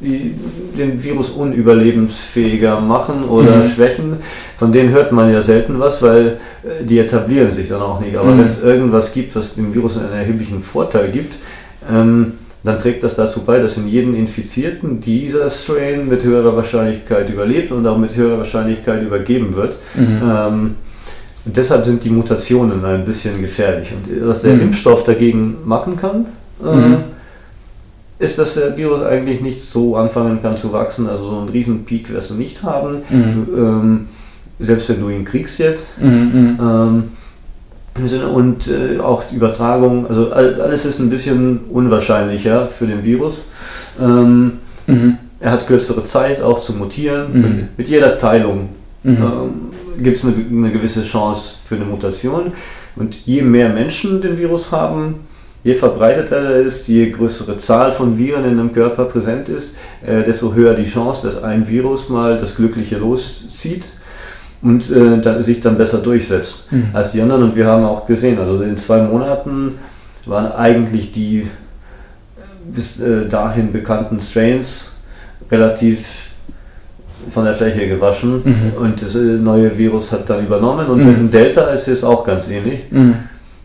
die 0.00 0.34
den 0.76 1.02
Virus 1.02 1.30
unüberlebensfähiger 1.30 2.80
machen 2.80 3.24
oder 3.24 3.56
mhm. 3.56 3.68
schwächen, 3.68 4.16
von 4.56 4.70
denen 4.70 4.90
hört 4.90 5.10
man 5.10 5.32
ja 5.32 5.42
selten 5.42 5.80
was, 5.80 6.02
weil 6.02 6.38
äh, 6.62 6.84
die 6.84 6.98
etablieren 6.98 7.50
sich 7.50 7.68
dann 7.68 7.82
auch 7.82 8.00
nicht. 8.00 8.16
Aber 8.16 8.32
mhm. 8.32 8.38
wenn 8.40 8.46
es 8.46 8.62
irgendwas 8.62 9.12
gibt, 9.12 9.34
was 9.34 9.56
dem 9.56 9.74
Virus 9.74 9.98
einen 9.98 10.12
erheblichen 10.12 10.62
Vorteil 10.62 11.10
gibt, 11.10 11.36
ähm, 11.90 12.34
dann 12.62 12.78
trägt 12.78 13.02
das 13.02 13.14
dazu 13.14 13.42
bei, 13.44 13.58
dass 13.60 13.76
in 13.76 13.88
jedem 13.88 14.14
Infizierten 14.14 15.00
dieser 15.00 15.48
Strain 15.50 16.08
mit 16.08 16.24
höherer 16.24 16.56
Wahrscheinlichkeit 16.56 17.30
überlebt 17.30 17.72
und 17.72 17.86
auch 17.86 17.98
mit 17.98 18.14
höherer 18.16 18.38
Wahrscheinlichkeit 18.38 19.02
übergeben 19.02 19.56
wird. 19.56 19.76
Mhm. 19.94 20.20
Ähm, 20.22 20.74
deshalb 21.44 21.86
sind 21.86 22.04
die 22.04 22.10
Mutationen 22.10 22.84
ein 22.84 23.04
bisschen 23.04 23.40
gefährlich. 23.40 23.92
Und 23.92 24.28
was 24.28 24.42
der 24.42 24.54
mhm. 24.54 24.62
Impfstoff 24.62 25.02
dagegen 25.04 25.58
machen 25.64 25.96
kann, 25.96 26.26
äh, 26.64 26.74
mhm 26.74 26.96
ist, 28.18 28.38
dass 28.38 28.54
der 28.54 28.76
Virus 28.76 29.00
eigentlich 29.02 29.40
nicht 29.40 29.60
so 29.60 29.96
anfangen 29.96 30.40
kann 30.42 30.56
zu 30.56 30.72
wachsen. 30.72 31.08
Also 31.08 31.30
so 31.30 31.38
einen 31.38 31.48
riesen 31.48 31.84
Peak 31.84 32.12
wirst 32.12 32.30
du 32.30 32.34
nicht 32.34 32.62
haben. 32.62 32.96
Mhm. 33.08 33.46
Du, 33.46 33.56
ähm, 33.56 34.06
selbst 34.58 34.88
wenn 34.88 35.00
du 35.00 35.08
ihn 35.08 35.24
kriegst 35.24 35.58
jetzt. 35.60 35.84
Mhm. 36.00 36.10
Mhm. 36.10 36.58
Ähm, 36.60 37.02
und 38.34 38.68
äh, 38.68 38.98
auch 39.00 39.24
die 39.24 39.34
Übertragung, 39.36 40.06
also 40.08 40.30
all- 40.30 40.60
alles 40.60 40.84
ist 40.84 41.00
ein 41.00 41.10
bisschen 41.10 41.60
unwahrscheinlicher 41.70 42.68
für 42.68 42.86
den 42.86 43.02
Virus. 43.04 43.44
Ähm, 44.00 44.52
Mhm. 44.86 45.18
er 45.40 45.50
hat 45.52 45.66
kürzere 45.66 46.04
Zeit 46.04 46.40
auch 46.40 46.60
zu 46.62 46.72
mutieren. 46.72 47.26
Mhm. 47.32 47.40
Mit, 47.42 47.78
mit 47.78 47.88
jeder 47.88 48.16
Teilung 48.18 48.70
Mhm. 49.04 49.16
ähm, 49.16 50.02
gibt 50.02 50.16
es 50.16 50.24
eine, 50.24 50.34
eine 50.50 50.72
gewisse 50.72 51.04
Chance 51.04 51.56
für 51.64 51.76
eine 51.76 51.84
Mutation. 51.84 52.52
Und 52.96 53.14
je 53.26 53.42
mehr 53.42 53.68
Menschen 53.68 54.20
den 54.20 54.38
Virus 54.38 54.72
haben, 54.72 55.16
je 55.68 55.74
verbreiteter 55.74 56.36
er 56.54 56.60
ist, 56.62 56.88
je 56.88 57.10
größere 57.10 57.58
Zahl 57.58 57.92
von 57.92 58.16
Viren 58.16 58.44
in 58.44 58.58
einem 58.58 58.72
Körper 58.72 59.04
präsent 59.04 59.48
ist, 59.50 59.74
äh, 60.06 60.22
desto 60.22 60.54
höher 60.54 60.74
die 60.74 60.86
Chance, 60.86 61.26
dass 61.26 61.42
ein 61.42 61.68
Virus 61.68 62.08
mal 62.08 62.38
das 62.38 62.54
Glückliche 62.56 62.96
loszieht 62.96 63.84
und 64.62 64.90
äh, 64.90 65.20
dann, 65.20 65.42
sich 65.42 65.60
dann 65.60 65.76
besser 65.76 65.98
durchsetzt 65.98 66.72
Mhm. 66.72 66.88
als 66.94 67.10
die 67.12 67.20
anderen. 67.20 67.42
Und 67.42 67.54
wir 67.54 67.66
haben 67.66 67.84
auch 67.84 68.06
gesehen, 68.06 68.38
also 68.38 68.62
in 68.62 68.76
zwei 68.78 69.02
Monaten 69.02 69.74
waren 70.24 70.50
eigentlich 70.52 71.12
die 71.12 71.46
bis 72.74 72.98
äh, 73.00 73.26
dahin 73.28 73.70
bekannten 73.72 74.20
Strains 74.20 74.96
relativ 75.50 76.28
von 77.30 77.44
der 77.44 77.52
Fläche 77.54 77.88
gewaschen 77.88 78.40
Mhm. 78.44 78.72
und 78.82 79.02
das 79.02 79.14
äh, 79.16 79.18
neue 79.50 79.76
Virus 79.76 80.12
hat 80.12 80.30
dann 80.30 80.40
übernommen 80.46 80.86
und 80.86 81.00
Mhm. 81.00 81.06
mit 81.06 81.16
dem 81.18 81.30
Delta 81.30 81.62
ist 81.76 81.88
es 81.88 82.02
auch 82.04 82.24
ganz 82.24 82.48
ähnlich. 82.48 82.80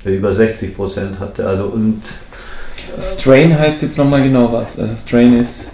Über 0.05 0.31
60 0.33 0.75
Prozent 0.75 1.19
hatte. 1.19 1.47
Also 1.47 1.65
und 1.65 2.01
Strain 2.99 3.57
heißt 3.57 3.81
jetzt 3.81 3.97
nochmal 3.97 4.21
genau 4.23 4.51
was. 4.51 4.79
Also 4.79 4.95
Strain 4.95 5.39
ist 5.39 5.69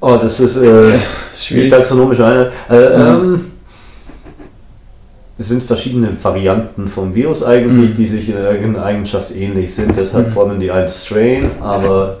oh, 0.00 0.16
das 0.20 0.38
ist 0.40 0.56
äh, 0.56 0.92
die 0.92 0.98
schwierig. 1.38 1.70
taxonomische 1.70 2.24
eine. 2.24 2.50
Äh, 2.70 2.98
Mhm. 2.98 3.34
ähm, 3.34 3.44
es 5.38 5.48
sind 5.48 5.62
verschiedene 5.64 6.08
Varianten 6.22 6.88
vom 6.88 7.14
Virus 7.14 7.42
eigentlich, 7.42 7.90
Mhm. 7.90 7.94
die 7.94 8.06
sich 8.06 8.28
in 8.30 8.36
irgendeiner 8.36 8.86
Eigenschaft 8.86 9.34
ähnlich 9.36 9.74
sind. 9.74 9.94
Deshalb 9.96 10.28
Mhm. 10.28 10.32
formen 10.32 10.58
die 10.60 10.70
ein 10.70 10.88
Strain, 10.88 11.50
aber 11.60 12.18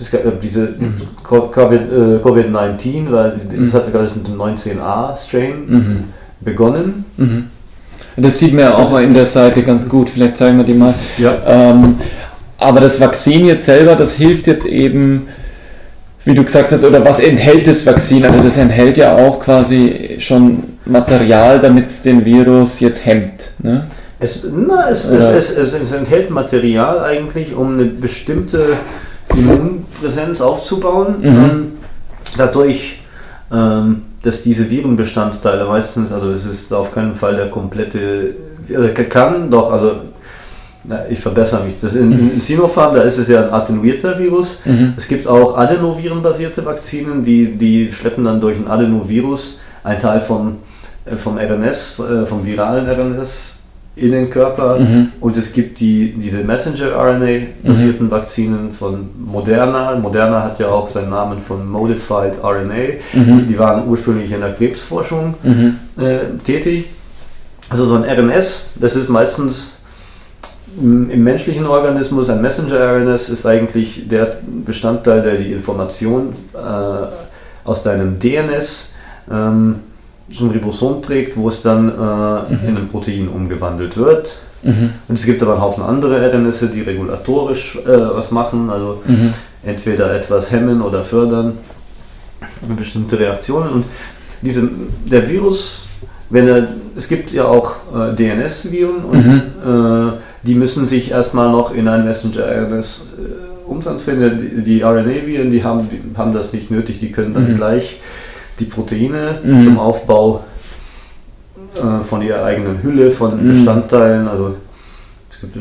es 0.00 0.10
gab 0.10 0.24
äh, 0.24 0.32
diese 0.42 0.62
Mhm. 0.78 0.94
Co- 1.22 1.46
Covid, 1.48 1.80
äh, 1.80 2.18
Covid-19, 2.20 3.10
weil 3.12 3.32
es 3.34 3.44
Mhm. 3.44 3.72
hatte 3.72 3.92
gerade 3.92 4.10
mit 4.16 4.26
dem 4.26 4.36
19a-Strain 4.36 5.54
Mhm. 5.68 6.04
begonnen. 6.40 7.04
Das 8.16 8.38
sieht 8.38 8.52
man 8.52 8.64
ja 8.64 8.74
auch 8.74 8.90
mal 8.90 9.02
in 9.02 9.14
der 9.14 9.26
Seite 9.26 9.62
ganz 9.62 9.88
gut. 9.88 10.10
Vielleicht 10.10 10.36
zeigen 10.36 10.58
wir 10.58 10.64
die 10.64 10.74
mal. 10.74 10.94
Ja. 11.18 11.34
Ähm, 11.46 11.98
aber 12.58 12.80
das 12.80 13.00
Vakzin 13.00 13.46
jetzt 13.46 13.64
selber, 13.64 13.96
das 13.96 14.12
hilft 14.12 14.46
jetzt 14.46 14.66
eben, 14.66 15.28
wie 16.24 16.34
du 16.34 16.44
gesagt 16.44 16.70
hast, 16.70 16.84
oder 16.84 17.04
was 17.04 17.18
enthält 17.18 17.66
das 17.66 17.84
Vakzin? 17.84 18.24
Also 18.24 18.40
das 18.40 18.56
enthält 18.56 18.96
ja 18.98 19.16
auch 19.16 19.40
quasi 19.40 20.16
schon 20.18 20.62
Material, 20.84 21.58
damit 21.60 21.86
es 21.86 22.02
den 22.02 22.24
Virus 22.24 22.80
jetzt 22.80 23.04
hemmt. 23.04 23.50
Ne? 23.62 23.86
Es, 24.20 24.46
na, 24.52 24.88
es, 24.88 25.04
es, 25.04 25.26
Oder- 25.26 25.36
es, 25.36 25.50
es, 25.50 25.72
es 25.72 25.92
enthält 25.92 26.30
Material 26.30 27.00
eigentlich, 27.00 27.54
um 27.56 27.74
eine 27.74 27.86
bestimmte 27.86 28.76
Immunpräsenz 29.34 30.40
aufzubauen. 30.40 31.16
Mhm. 31.20 31.26
Ähm, 31.26 31.72
dadurch, 32.36 33.00
ähm, 33.52 34.02
dass 34.22 34.42
diese 34.42 34.70
Virenbestandteile 34.70 35.64
meistens, 35.64 36.12
also 36.12 36.30
das 36.30 36.46
ist 36.46 36.72
auf 36.72 36.92
keinen 36.92 37.14
Fall 37.16 37.36
der 37.36 37.50
komplette, 37.50 38.34
also 38.74 38.88
kann 39.08 39.50
doch, 39.50 39.72
also 39.72 39.96
na, 40.84 41.08
ich 41.08 41.20
verbessere 41.20 41.64
mich. 41.64 41.80
Das 41.80 41.94
in, 41.94 42.12
in 42.12 42.40
Sinopharm, 42.40 42.94
da 42.94 43.02
ist 43.02 43.18
es 43.18 43.28
ja 43.28 43.44
ein 43.44 43.52
attenuierter 43.52 44.18
Virus. 44.18 44.60
Mhm. 44.64 44.94
Es 44.96 45.06
gibt 45.06 45.28
auch 45.28 45.56
Adenovirenbasierte 45.56 46.64
Vakzinen, 46.64 47.22
die, 47.22 47.56
die 47.56 47.92
schleppen 47.92 48.24
dann 48.24 48.40
durch 48.40 48.58
ein 48.58 48.66
Adenovirus 48.66 49.60
einen 49.84 50.00
Teil 50.00 50.20
vom, 50.20 50.56
äh, 51.04 51.16
vom 51.16 51.38
RNS, 51.38 52.00
äh, 52.00 52.26
vom 52.26 52.44
viralen 52.44 52.88
RNS 52.88 53.61
in 53.94 54.10
den 54.12 54.30
Körper. 54.30 54.78
Mhm. 54.78 55.08
Und 55.20 55.36
es 55.36 55.52
gibt 55.52 55.80
die, 55.80 56.12
diese 56.14 56.38
Messenger-RNA-basierten 56.38 58.10
Vakzinen 58.10 58.70
von 58.70 59.10
Moderna. 59.18 59.96
Moderna 59.96 60.42
hat 60.44 60.58
ja 60.58 60.68
auch 60.68 60.88
seinen 60.88 61.10
Namen 61.10 61.38
von 61.40 61.68
Modified 61.68 62.42
RNA. 62.42 62.98
Mhm. 63.12 63.46
Die 63.46 63.58
waren 63.58 63.86
ursprünglich 63.88 64.32
in 64.32 64.40
der 64.40 64.52
Krebsforschung 64.54 65.34
Mhm. 65.42 65.76
äh, 65.98 66.38
tätig. 66.42 66.86
Also 67.68 67.84
so 67.84 67.94
ein 67.94 68.04
RNS, 68.04 68.72
das 68.76 68.96
ist 68.96 69.08
meistens 69.08 69.78
m, 70.80 71.10
im 71.10 71.22
menschlichen 71.22 71.66
Organismus, 71.66 72.28
ein 72.28 72.40
Messenger-RNS 72.42 73.28
ist 73.28 73.46
eigentlich 73.46 74.08
der 74.08 74.38
Bestandteil, 74.64 75.22
der 75.22 75.36
die 75.36 75.52
Information 75.52 76.34
äh, 76.54 76.58
aus 77.64 77.82
deinem 77.82 78.18
DNS 78.18 78.92
ähm, 79.30 79.76
zum 80.32 80.50
Ribosom 80.50 81.02
trägt, 81.02 81.36
wo 81.36 81.48
es 81.48 81.62
dann 81.62 81.88
äh, 81.88 82.68
in 82.68 82.76
ein 82.76 82.88
Protein 82.90 83.28
umgewandelt 83.28 83.96
wird. 83.96 84.38
Mhm. 84.62 84.90
Und 85.08 85.18
es 85.18 85.24
gibt 85.26 85.42
aber 85.42 85.52
einen 85.54 85.62
Haufen 85.62 85.82
andere 85.82 86.20
RNS, 86.32 86.66
die 86.72 86.82
regulatorisch 86.82 87.76
äh, 87.84 87.88
was 87.90 88.30
machen, 88.30 88.70
also 88.70 89.02
Mhm. 89.06 89.30
entweder 89.64 90.14
etwas 90.14 90.50
hemmen 90.50 90.80
oder 90.82 91.02
fördern, 91.02 91.54
bestimmte 92.76 93.18
Reaktionen. 93.18 93.70
Und 93.70 93.84
diese, 94.40 94.68
der 95.10 95.28
Virus, 95.28 95.86
wenn 96.30 96.48
er, 96.48 96.68
es 96.96 97.08
gibt 97.08 97.30
ja 97.32 97.44
auch 97.44 97.74
äh, 97.94 98.14
DNS-Viren 98.14 99.04
und 99.04 99.26
Mhm. 99.26 99.42
äh, 99.64 100.12
die 100.46 100.54
müssen 100.54 100.86
sich 100.86 101.10
erstmal 101.10 101.50
noch 101.50 101.74
in 101.74 101.88
ein 101.88 102.04
Messenger-RNS 102.04 103.14
äh, 103.18 103.68
umtransferieren. 103.70 104.38
Die, 104.38 104.62
die 104.62 104.82
RNA-Viren, 104.82 105.50
die 105.50 105.62
haben, 105.62 105.88
haben 106.16 106.32
das 106.32 106.52
nicht 106.52 106.70
nötig, 106.70 106.98
die 106.98 107.12
können 107.12 107.34
dann 107.34 107.52
Mhm. 107.52 107.56
gleich 107.56 108.00
die 108.58 108.64
Proteine 108.64 109.38
Mhm. 109.42 109.62
zum 109.64 109.78
Aufbau 109.78 110.44
äh, 111.74 112.04
von 112.04 112.22
ihrer 112.22 112.44
eigenen 112.44 112.82
Hülle, 112.82 113.10
von 113.10 113.42
Mhm. 113.42 113.48
Bestandteilen, 113.48 114.28
also 114.28 114.56
es 115.30 115.40
gibt, 115.40 115.56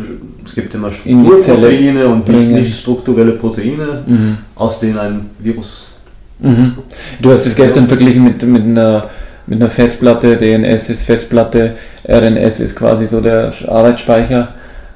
es 0.45 0.53
gibt 0.55 0.73
immer 0.73 0.91
Strukturproteine 0.91 2.07
und 2.07 2.27
nicht, 2.27 2.49
nicht 2.49 2.79
strukturelle 2.79 3.31
Proteine, 3.33 4.03
Mhm. 4.05 4.37
aus 4.55 4.79
denen 4.79 4.97
ein 4.99 5.29
Virus. 5.39 5.93
Mhm. 6.39 6.73
Du 7.21 7.31
hast 7.31 7.45
es 7.45 7.55
gestern 7.55 7.87
verglichen 7.87 8.23
mit, 8.23 8.43
mit, 8.43 8.63
einer, 8.63 9.09
mit 9.47 9.61
einer 9.61 9.69
Festplatte, 9.69 10.37
DNS 10.37 10.89
ist 10.89 11.03
Festplatte, 11.03 11.75
RNS 12.07 12.59
ist 12.59 12.75
quasi 12.75 13.07
so 13.07 13.21
der 13.21 13.53
Arbeitsspeicher. 13.67 14.49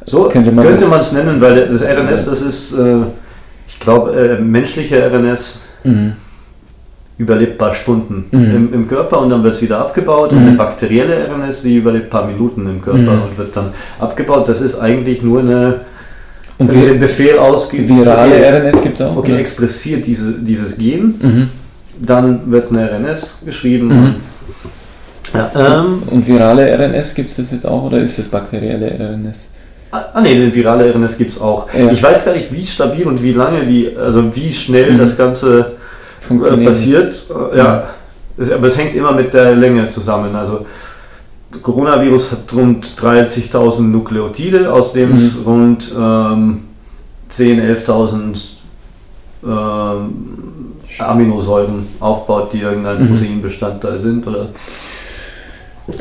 So 0.05 0.23
Könnte 0.29 0.51
man 0.51 0.99
es 0.99 1.11
nennen, 1.13 1.39
weil 1.41 1.67
das 1.67 1.81
RNS, 1.81 2.25
das 2.25 2.41
ist, 2.41 2.73
äh, 2.73 2.97
ich 3.67 3.79
glaube, 3.79 4.11
äh, 4.15 4.41
menschliche 4.41 4.97
RNS 5.11 5.69
Mhm. 5.83 6.13
Überlebt 7.17 7.53
ein 7.53 7.57
paar 7.57 7.73
Stunden 7.73 8.25
Mhm. 8.31 8.55
im, 8.55 8.73
im 8.73 8.87
Körper 8.87 9.21
und 9.21 9.29
dann 9.29 9.41
wird 9.43 9.53
es 9.53 9.61
wieder 9.61 9.79
abgebaut. 9.79 10.31
Und 10.33 10.41
Mhm. 10.41 10.47
eine 10.49 10.57
bakterielle 10.57 11.27
RNS, 11.29 11.61
die 11.61 11.77
überlebt 11.77 12.05
ein 12.07 12.09
paar 12.09 12.25
Minuten 12.27 12.65
im 12.67 12.81
Körper 12.81 12.99
Mhm. 12.99 13.21
und 13.29 13.37
wird 13.37 13.55
dann 13.55 13.69
abgebaut. 13.99 14.47
Das 14.49 14.59
ist 14.61 14.75
eigentlich 14.79 15.21
nur 15.21 15.39
eine, 15.39 15.81
Und 16.57 16.69
wenn 16.71 16.81
du 16.81 16.87
den 16.87 16.99
Befehl 16.99 17.37
ausgibt, 17.37 17.89
virale 17.89 18.33
okay, 18.35 18.43
RNS 18.69 18.81
gibt 18.83 18.99
es 18.99 19.05
auch? 19.05 19.15
okay 19.17 19.31
oder? 19.33 19.39
expressiert 19.41 20.05
diese, 20.05 20.33
dieses 20.39 20.77
Gen, 20.77 21.15
Mhm. 21.21 21.49
dann 21.99 22.49
wird 22.51 22.69
eine 22.71 22.89
RNS 22.91 23.41
geschrieben. 23.45 23.87
Mhm. 23.87 24.15
Ja, 25.33 25.51
ähm, 25.55 26.03
Und 26.11 26.27
virale 26.27 26.69
RNS 26.77 27.13
gibt 27.13 27.29
es 27.31 27.37
das 27.37 27.51
jetzt 27.51 27.65
auch 27.67 27.83
oder 27.83 27.99
ist 27.99 28.17
es 28.19 28.27
bakterielle 28.29 28.87
RNS? 28.97 29.49
Ah, 29.91 30.21
nee, 30.21 30.33
den 30.35 30.53
virale 30.53 30.89
RNS 30.93 31.17
gibt 31.17 31.31
es 31.31 31.39
auch. 31.41 31.67
Ja. 31.73 31.89
Ich 31.91 32.01
weiß 32.03 32.25
gar 32.25 32.35
nicht, 32.35 32.51
wie 32.53 32.65
stabil 32.65 33.05
und 33.05 33.21
wie 33.23 33.31
lange 33.33 33.65
die, 33.65 33.89
also 33.97 34.33
wie 34.35 34.53
schnell 34.53 34.93
Mhm. 34.93 34.97
das 34.97 35.17
Ganze 35.17 35.73
Funktioniert. 36.27 36.67
passiert. 36.69 37.23
Äh, 37.53 37.57
ja, 37.57 37.89
es, 38.37 38.51
aber 38.51 38.67
es 38.67 38.77
hängt 38.77 38.95
immer 38.95 39.11
mit 39.13 39.33
der 39.33 39.55
Länge 39.55 39.89
zusammen. 39.89 40.35
Also 40.35 40.65
Coronavirus 41.61 42.31
hat 42.33 42.53
rund 42.53 42.85
30.000 42.85 43.81
Nukleotide, 43.81 44.71
aus 44.71 44.93
dem 44.93 45.09
Mhm. 45.11 45.15
es 45.15 45.45
rund 45.45 45.91
ähm, 45.97 46.63
10.000, 47.31 47.85
11.000 47.85 48.37
ähm, 49.45 50.13
Aminosäuren 50.97 51.87
aufbaut, 51.99 52.53
die 52.53 52.61
irgendein 52.61 53.01
Mhm. 53.03 53.09
Proteinbestandteil 53.15 53.99
sind. 53.99 54.25
Oder 54.27 54.47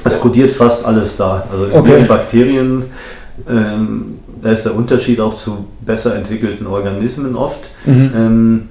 es 0.04 0.20
kodiert 0.20 0.50
fast 0.50 0.84
alles 0.84 1.16
da. 1.16 1.46
Also 1.50 1.66
in 1.66 1.72
Okay. 1.72 1.96
den 1.98 2.06
Bakterien, 2.06 2.84
ähm, 3.48 4.18
da 4.42 4.50
ist 4.50 4.64
der 4.64 4.74
Unterschied 4.74 5.20
auch 5.20 5.34
zu 5.34 5.66
besser 5.80 6.14
entwickelten 6.14 6.66
Organismen 6.66 7.34
oft 7.37 7.70
Mhm. 7.87 8.10
ähm, 8.14 8.68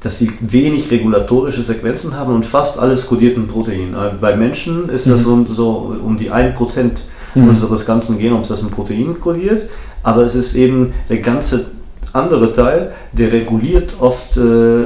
dass 0.00 0.18
sie 0.18 0.30
wenig 0.40 0.90
regulatorische 0.90 1.62
Sequenzen 1.62 2.16
haben 2.16 2.34
und 2.34 2.44
fast 2.46 2.78
alles 2.78 3.06
kodierten 3.06 3.48
Protein. 3.48 3.94
Äh, 3.94 4.10
Bei 4.20 4.36
Menschen 4.36 4.88
ist 4.88 5.08
das 5.08 5.22
so, 5.22 5.44
so 5.48 5.96
um 6.04 6.16
die 6.16 6.30
1% 6.30 7.02
Mhm. 7.34 7.48
unseres 7.50 7.84
ganzen 7.84 8.18
Genoms, 8.18 8.48
das 8.48 8.62
ein 8.62 8.70
Protein 8.70 9.20
kodiert, 9.20 9.68
aber 10.02 10.22
es 10.24 10.34
ist 10.34 10.54
eben 10.54 10.94
der 11.10 11.18
ganze 11.18 11.66
andere 12.14 12.50
Teil, 12.50 12.92
der 13.12 13.30
reguliert 13.30 13.94
oft 14.00 14.38
äh, 14.38 14.84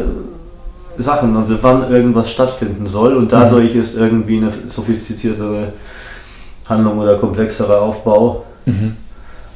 Sachen, 0.98 1.36
also 1.36 1.56
wann 1.62 1.90
irgendwas 1.92 2.30
stattfinden 2.32 2.88
soll 2.88 3.16
und 3.16 3.30
dadurch 3.32 3.76
ist 3.76 3.96
irgendwie 3.96 4.38
eine 4.38 4.50
sophistiziertere 4.68 5.72
Handlung 6.68 6.98
oder 6.98 7.16
komplexerer 7.18 7.80
Aufbau 7.82 8.44
Mhm. 8.66 8.96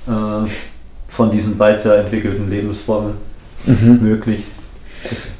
äh, 0.06 0.48
von 1.08 1.30
diesen 1.30 1.58
weiterentwickelten 1.58 2.48
Lebensformen. 2.48 3.12
mhm. 3.66 3.98
möglich. 4.02 4.44
Es, 5.10 5.32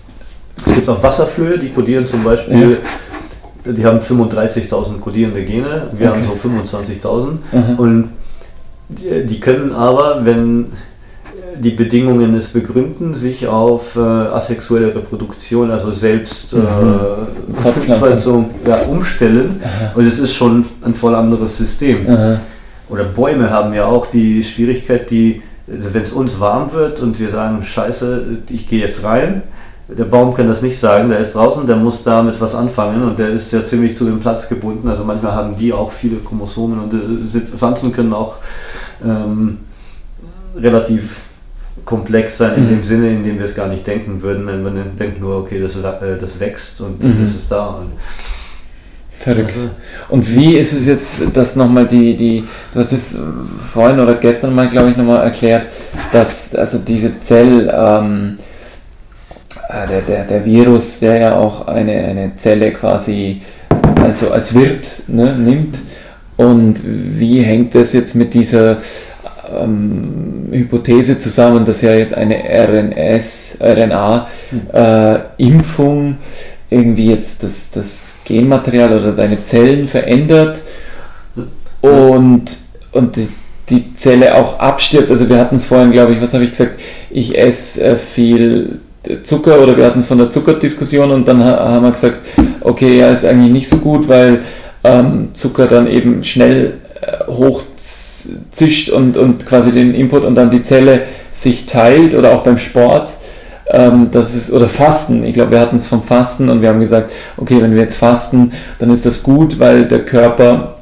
es, 0.65 0.75
gibt 0.75 0.89
auch 0.89 1.03
Wasserflöhe, 1.03 1.59
die 1.59 1.71
kodieren 1.71 2.07
zum 2.07 2.25
Beispiel, 2.25 2.79
ja. 3.65 3.73
die 3.73 3.85
haben 3.85 3.99
35.000 3.99 5.01
kodierende 5.01 5.43
Gene, 5.45 5.89
wir 5.93 6.11
okay. 6.11 6.21
haben 6.21 6.25
so 6.25 6.49
25.000 6.49 7.27
mhm. 7.53 7.79
und 7.79 8.09
die, 8.89 9.25
die 9.25 9.41
können 9.41 9.73
aber, 9.73 10.25
wenn 10.25 10.67
die 11.59 11.71
Bedingungen 11.71 12.35
es 12.35 12.49
begründen, 12.49 13.15
sich 13.15 13.47
auf 13.47 13.97
äh, 13.97 14.01
asexuelle 14.01 14.95
Reproduktion, 14.95 15.71
also 15.71 15.93
selbst 15.93 16.53
äh, 16.53 16.57
mhm. 16.57 18.47
ja, 18.67 18.77
umstellen. 18.83 19.61
Aha. 19.63 19.93
Und 19.95 20.07
es 20.07 20.19
ist 20.19 20.35
schon 20.35 20.65
ein 20.83 20.95
voll 20.95 21.15
anderes 21.15 21.57
System. 21.57 22.09
Aha. 22.09 22.41
Oder 22.89 23.05
Bäume 23.05 23.51
haben 23.51 23.73
ja 23.73 23.87
auch 23.87 24.07
die 24.07 24.43
Schwierigkeit, 24.43 25.11
die, 25.11 25.43
also 25.73 25.95
wenn 25.95 26.03
es 26.03 26.13
uns 26.13 26.41
warm 26.41 26.73
wird 26.73 27.01
und 27.01 27.19
wir 27.19 27.31
sagen, 27.31 27.63
scheiße, 27.63 28.39
ich 28.51 28.69
gehe 28.69 28.81
jetzt 28.81 29.05
rein, 29.05 29.43
der 29.89 30.05
Baum 30.05 30.33
kann 30.33 30.49
das 30.49 30.63
nicht 30.63 30.79
sagen, 30.79 31.11
der 31.11 31.19
ist 31.19 31.35
draußen, 31.35 31.67
der 31.67 31.77
muss 31.77 32.03
damit 32.03 32.41
was 32.41 32.55
anfangen 32.55 33.03
und 33.03 33.19
der 33.19 33.31
ist 33.31 33.53
ja 33.53 33.63
ziemlich 33.63 33.95
zu 33.95 34.07
dem 34.07 34.19
Platz 34.19 34.49
gebunden. 34.49 34.89
Also 34.89 35.05
manchmal 35.05 35.33
haben 35.33 35.57
die 35.57 35.73
auch 35.73 35.93
viele 35.93 36.17
Chromosomen 36.17 36.81
und 36.81 36.95
äh, 36.95 37.41
Pflanzen 37.41 37.93
können 37.93 38.15
auch 38.15 38.37
ähm, 39.05 39.59
relativ 40.57 41.23
komplex 41.85 42.39
sein 42.39 42.55
in 42.57 42.65
mhm. 42.65 42.69
dem 42.69 42.83
Sinne, 42.83 43.11
in 43.11 43.23
dem 43.23 43.37
wir 43.37 43.45
es 43.45 43.55
gar 43.55 43.69
nicht 43.69 43.87
denken 43.87 44.23
würden. 44.23 44.47
Wenn 44.47 44.63
man 44.63 44.97
denkt 44.97 45.21
nur, 45.21 45.37
okay, 45.37 45.61
das, 45.61 45.77
äh, 45.77 46.17
das 46.19 46.41
wächst 46.41 46.81
und 46.81 47.05
mhm. 47.05 47.21
das 47.21 47.35
ist 47.35 47.51
da. 47.51 47.67
Und 47.67 47.91
Verrückt. 49.25 49.53
Also. 49.55 49.71
Und 50.09 50.35
wie 50.35 50.57
ist 50.57 50.73
es 50.73 50.87
jetzt, 50.87 51.23
dass 51.35 51.57
nochmal 51.57 51.87
die, 51.87 52.17
die, 52.17 52.45
du 52.73 52.79
hast 52.79 52.93
es 52.93 53.19
vorhin 53.73 53.99
oder 53.99 54.15
gestern 54.17 54.55
mal, 54.55 54.69
glaube 54.69 54.91
ich, 54.91 54.97
nochmal 54.97 55.23
erklärt, 55.23 55.67
dass 56.13 56.55
also 56.55 56.79
diese 56.79 57.21
Zell, 57.21 57.73
ähm, 57.75 58.35
äh, 58.37 58.54
der, 59.69 60.03
der, 60.03 60.25
der 60.25 60.45
Virus, 60.45 61.01
der 61.01 61.19
ja 61.19 61.37
auch 61.37 61.67
eine, 61.67 61.93
eine 61.93 62.35
Zelle 62.35 62.73
quasi 62.73 63.43
also 64.03 64.31
als 64.31 64.55
Wirt 64.55 65.09
ne, 65.09 65.35
nimmt. 65.35 65.79
Und 66.37 66.81
wie 66.85 67.43
hängt 67.43 67.75
das 67.75 67.93
jetzt 67.93 68.15
mit 68.15 68.35
dieser 68.35 68.79
ähm, 69.57 70.49
Hypothese 70.51 71.19
zusammen, 71.19 71.65
dass 71.65 71.81
ja 71.83 71.95
jetzt 71.95 72.15
eine 72.15 72.37
RNS, 72.45 73.59
RNA-Impfung 73.61 76.13
äh, 76.13 76.15
irgendwie 76.71 77.11
jetzt 77.11 77.43
das, 77.43 77.71
das 77.71 78.15
Genmaterial 78.25 78.99
oder 78.99 79.13
deine 79.13 79.45
Zellen 79.45 79.87
verändert 79.87 80.61
und, 81.81 82.57
und 82.93 83.17
die, 83.17 83.29
die 83.69 83.95
Zelle 83.95 84.35
auch 84.35 84.59
abstirbt. 84.59 85.11
Also 85.11 85.29
wir 85.29 85.39
hatten 85.39 85.57
es 85.57 85.67
vorhin, 85.67 85.93
glaube 85.93 86.15
ich, 86.15 86.21
was 86.21 86.35
habe 86.35 86.45
ich 86.45 86.51
gesagt? 86.51 86.81
Ich 87.11 87.39
esse 87.39 87.85
äh, 87.85 87.97
viel 87.97 88.81
Zucker 89.23 89.61
oder 89.61 89.77
wir 89.77 89.85
hatten 89.85 90.01
es 90.01 90.07
von 90.07 90.19
der 90.19 90.31
Zuckerdiskussion 90.31 91.11
und 91.11 91.29
dann 91.29 91.45
haben 91.45 91.85
wir 91.85 91.93
gesagt, 91.93 92.21
okay, 92.61 92.99
ja, 92.99 93.09
ist 93.09 93.25
eigentlich 93.25 93.53
nicht 93.53 93.69
so 93.69 93.77
gut, 93.77 94.09
weil 94.09 94.43
ähm, 94.83 95.29
Zucker 95.33 95.67
dann 95.67 95.87
eben 95.87 96.25
schnell 96.25 96.75
äh, 97.01 97.31
hoch 97.31 97.63
zischt 98.53 98.89
und, 98.89 99.17
und 99.17 99.47
quasi 99.47 99.73
den 99.73 99.95
Input 99.95 100.25
und 100.25 100.35
dann 100.35 100.51
die 100.51 100.63
Zelle 100.63 101.03
sich 101.33 101.67
teilt 101.67 102.15
oder 102.15 102.33
auch 102.33 102.43
beim 102.43 102.59
Sport. 102.59 103.11
Ähm, 103.67 104.09
das 104.13 104.35
ist, 104.35 104.53
oder 104.53 104.69
Fasten, 104.69 105.25
ich 105.25 105.35
glaube, 105.35 105.53
wir 105.53 105.61
hatten 105.61 105.77
es 105.77 105.87
vom 105.87 106.03
Fasten 106.03 106.49
und 106.49 106.63
wir 106.63 106.69
haben 106.69 106.81
gesagt, 106.81 107.13
okay, 107.37 107.61
wenn 107.61 107.75
wir 107.75 107.83
jetzt 107.83 107.97
fasten, 107.97 108.53
dann 108.79 108.91
ist 108.91 109.07
das 109.07 109.23
gut, 109.23 109.59
weil 109.59 109.87
der 109.87 110.05
Körper 110.05 110.77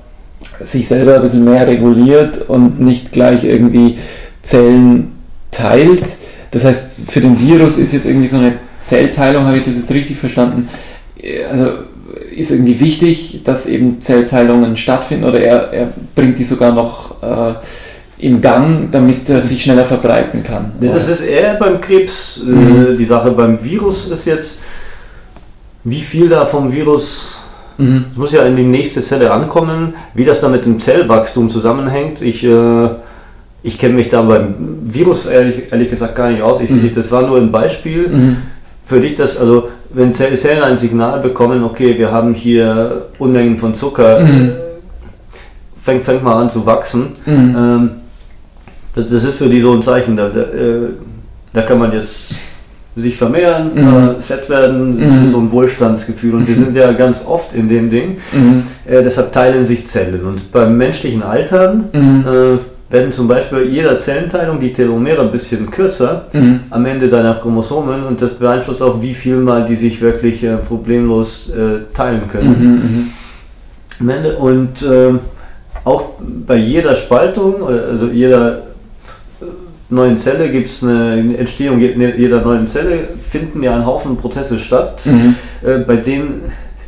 sich 0.61 0.89
selber 0.89 1.17
ein 1.17 1.23
bisschen 1.23 1.45
mehr 1.45 1.67
reguliert 1.67 2.49
und 2.49 2.81
nicht 2.81 3.13
gleich 3.13 3.45
irgendwie 3.45 3.99
Zellen 4.43 5.13
teilt. 5.51 6.05
Das 6.53 6.65
heißt, 6.65 7.11
für 7.11 7.21
den 7.21 7.41
Virus 7.41 7.79
ist 7.79 7.93
jetzt 7.93 8.07
irgendwie 8.07 8.29
so 8.29 8.37
eine 8.37 8.55
Zellteilung, 8.81 9.47
habe 9.47 9.59
ich 9.59 9.65
das 9.65 9.75
jetzt 9.75 9.91
richtig 9.91 10.19
verstanden? 10.19 10.69
Also 11.51 11.73
ist 12.37 12.51
irgendwie 12.51 12.79
wichtig, 12.81 13.43
dass 13.45 13.67
eben 13.67 14.01
Zellteilungen 14.01 14.77
stattfinden 14.77 15.25
oder 15.25 15.41
er, 15.41 15.73
er 15.73 15.93
bringt 16.15 16.39
die 16.39 16.45
sogar 16.45 16.73
noch 16.73 17.23
äh, 17.23 17.55
in 18.19 18.41
Gang, 18.41 18.91
damit 18.91 19.29
er 19.29 19.43
sich 19.43 19.63
schneller 19.63 19.85
verbreiten 19.85 20.45
kann. 20.45 20.73
Das 20.81 21.09
ist 21.09 21.23
eher 21.23 21.55
beim 21.55 21.81
Krebs 21.81 22.43
äh, 22.47 22.51
mhm. 22.51 22.97
die 22.97 23.05
Sache. 23.05 23.31
Beim 23.33 23.63
Virus 23.63 24.11
ist 24.11 24.27
jetzt, 24.27 24.61
wie 25.85 26.01
viel 26.01 26.29
da 26.29 26.45
vom 26.45 26.73
Virus 26.73 27.41
mhm. 27.79 28.07
muss 28.15 28.33
ja 28.33 28.45
in 28.45 28.57
die 28.57 28.63
nächste 28.63 29.03
Zelle 29.03 29.31
ankommen, 29.31 29.95
wie 30.15 30.25
das 30.25 30.41
da 30.41 30.49
mit 30.49 30.65
dem 30.65 30.79
Zellwachstum 30.79 31.49
zusammenhängt. 31.49 32.23
Ich, 32.23 32.45
äh, 32.45 32.89
ich 33.63 33.79
kenne 33.79 33.95
mich 33.95 34.09
da 34.09 34.23
beim 34.23 34.55
Virus 34.83 35.27
ehrlich, 35.27 35.71
ehrlich 35.71 35.91
gesagt 35.91 36.17
gar 36.17 36.31
nicht 36.31 36.43
aus. 36.43 36.61
Ich, 36.61 36.71
mhm. 36.71 36.91
Das 36.95 37.11
war 37.13 37.23
nur 37.27 37.37
ein 37.37 37.53
Beispiel. 37.53 38.09
Mhm. 38.09 38.37
Für 38.85 39.01
dich 39.01 39.15
das, 39.15 39.37
also 39.37 39.69
wenn 39.91 40.13
Zellen 40.13 40.63
ein 40.63 40.77
Signal 40.77 41.21
bekommen, 41.21 41.63
okay, 41.63 41.97
wir 41.97 42.11
haben 42.11 42.35
hier 42.35 43.07
Unmengen 43.19 43.57
von 43.57 43.75
Zucker, 43.75 44.21
mhm. 44.21 44.53
fängt, 45.81 46.03
fängt 46.03 46.25
mal 46.25 46.41
an 46.41 46.51
zu 46.51 46.67
wachsen. 46.67 47.13
Mhm. 47.25 47.55
Ähm, 47.57 47.91
das, 48.95 49.07
das, 49.07 49.25
ist 49.25 49.39
für 49.39 49.49
die 49.49 49.61
so 49.61 49.73
ein 49.73 49.83
Zeichen, 49.83 50.17
da, 50.17 50.29
da, 50.29 50.41
äh, 50.41 50.89
da 51.53 51.63
kann 51.63 51.79
man 51.79 51.93
jetzt 51.93 52.35
sich 52.95 53.17
vermehren, 53.17 53.71
mhm. 53.75 54.19
äh, 54.19 54.23
fett 54.23 54.51
werden, 54.51 55.01
das 55.01 55.15
ist 55.15 55.31
so 55.31 55.39
ein 55.39 55.51
Wohlstandsgefühl 55.51 56.35
und 56.35 56.47
wir 56.47 56.55
sind 56.55 56.77
ja 56.77 56.93
ganz 56.93 57.25
oft 57.25 57.55
in 57.55 57.69
dem 57.69 57.89
Ding. 57.89 58.19
Mhm. 58.33 58.65
Äh, 58.85 59.03
deshalb 59.03 59.33
teilen 59.33 59.65
sich 59.65 59.87
Zellen 59.87 60.21
und 60.27 60.53
beim 60.53 60.77
menschlichen 60.77 61.23
Altern 61.23 61.85
mhm. 61.93 62.25
äh, 62.27 62.59
werden 62.93 63.11
zum 63.11 63.27
Beispiel 63.27 63.63
jeder 63.63 63.99
Zellenteilung 63.99 64.61
die 64.61 64.73
Telomere 64.73 65.23
ein 65.23 65.31
bisschen 65.31 65.71
kürzer 65.71 66.27
mhm. 66.33 66.61
am 66.71 66.85
Ende 66.85 67.09
deiner 67.09 67.35
Chromosomen 67.35 68.05
und 68.05 68.21
das 68.21 68.35
beeinflusst 68.35 68.83
auch, 68.83 69.01
wie 69.01 69.15
viel 69.15 69.37
mal 69.37 69.65
die 69.65 69.77
sich 69.77 70.01
wirklich 70.01 70.45
äh, 70.45 70.57
problemlos 70.59 71.51
äh, 71.51 71.93
teilen 71.95 72.29
können. 72.31 72.49
Mhm, 72.49 72.71
mhm. 72.71 73.11
am 74.01 74.09
Ende 74.11 74.37
und 74.37 74.83
äh, 74.83 75.15
auch 75.85 76.05
bei 76.47 76.57
jeder 76.57 76.95
Spaltung, 76.95 77.67
also 77.67 78.07
jeder 78.07 78.59
äh, 78.59 79.45
neuen 79.89 80.19
Zelle 80.19 80.51
gibt 80.51 80.67
es 80.67 80.85
eine 80.85 81.37
Entstehung 81.39 81.81
jeder 81.81 82.43
neuen 82.43 82.67
Zelle, 82.67 83.09
finden 83.21 83.63
ja 83.63 83.75
ein 83.75 83.87
Haufen 83.87 84.17
Prozesse 84.17 84.59
statt, 84.59 85.03
mhm. 85.07 85.35
Äh, 85.65 85.79
bei 85.79 85.97
denen 85.97 86.43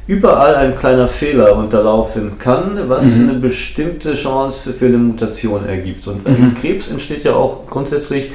überall 0.07 0.55
ein 0.55 0.77
kleiner 0.77 1.09
Fehler 1.09 1.57
unterlaufen 1.57 2.38
kann, 2.38 2.79
was 2.88 3.17
mhm. 3.17 3.31
eine 3.31 3.38
bestimmte 3.38 4.14
Chance 4.14 4.61
für, 4.61 4.73
für, 4.75 4.87
eine 4.87 4.99
Mutation 4.99 5.67
ergibt. 5.67 6.07
Und 6.07 6.29
mhm. 6.29 6.55
Krebs 6.61 6.90
entsteht 6.90 7.25
ja 7.25 7.35
auch 7.35 7.67
grundsätzlich 7.67 8.31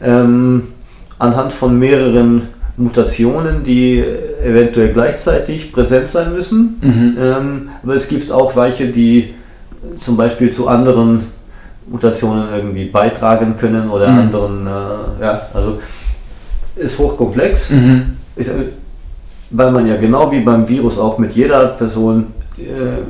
ähm, 0.00 0.68
anhand 1.18 1.52
von 1.52 1.76
mehreren 1.78 2.48
Mutationen, 2.76 3.64
die 3.64 4.04
eventuell 4.44 4.92
gleichzeitig 4.92 5.72
präsent 5.72 6.08
sein 6.08 6.32
müssen. 6.32 6.78
Mhm. 6.80 7.16
Ähm, 7.20 7.68
aber 7.82 7.94
es 7.94 8.06
gibt 8.06 8.30
auch 8.30 8.54
welche, 8.54 8.88
die 8.88 9.34
zum 9.98 10.16
Beispiel 10.16 10.50
zu 10.50 10.68
anderen 10.68 11.24
Mutationen 11.88 12.48
irgendwie 12.54 12.84
beitragen 12.84 13.56
können 13.58 13.88
oder 13.90 14.08
mhm. 14.08 14.18
anderen, 14.18 14.66
äh, 14.66 15.22
ja, 15.22 15.48
also 15.52 15.80
ist 16.76 16.98
hochkomplex. 16.98 17.70
Mhm. 17.70 18.16
Ist, 18.36 18.52
weil 19.50 19.70
man 19.70 19.86
ja 19.86 19.96
genau 19.96 20.30
wie 20.30 20.40
beim 20.40 20.68
Virus 20.68 20.98
auch 20.98 21.18
mit 21.18 21.32
jeder 21.32 21.66
Person, 21.68 22.26
äh, 22.58 23.02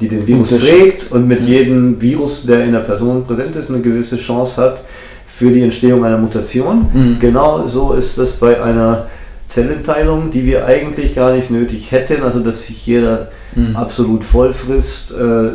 die 0.00 0.08
den 0.08 0.26
Virus 0.26 0.50
trägt 0.50 1.10
und 1.10 1.26
mit 1.26 1.42
jedem 1.42 2.00
Virus, 2.00 2.44
der 2.44 2.64
in 2.64 2.72
der 2.72 2.80
Person 2.80 3.24
präsent 3.24 3.56
ist, 3.56 3.70
eine 3.70 3.80
gewisse 3.80 4.16
Chance 4.16 4.60
hat 4.60 4.82
für 5.26 5.50
die 5.50 5.62
Entstehung 5.62 6.04
einer 6.04 6.18
Mutation. 6.18 6.86
Mhm. 6.92 7.18
Genau 7.18 7.66
so 7.66 7.92
ist 7.94 8.18
das 8.18 8.32
bei 8.32 8.62
einer 8.62 9.06
Zellenteilung, 9.46 10.30
die 10.30 10.44
wir 10.44 10.66
eigentlich 10.66 11.14
gar 11.14 11.32
nicht 11.32 11.50
nötig 11.50 11.92
hätten, 11.92 12.22
also 12.22 12.40
dass 12.40 12.64
sich 12.64 12.84
jeder 12.86 13.28
mhm. 13.54 13.76
absolut 13.76 14.24
voll 14.24 14.52
frisst, 14.52 15.12
äh, 15.12 15.50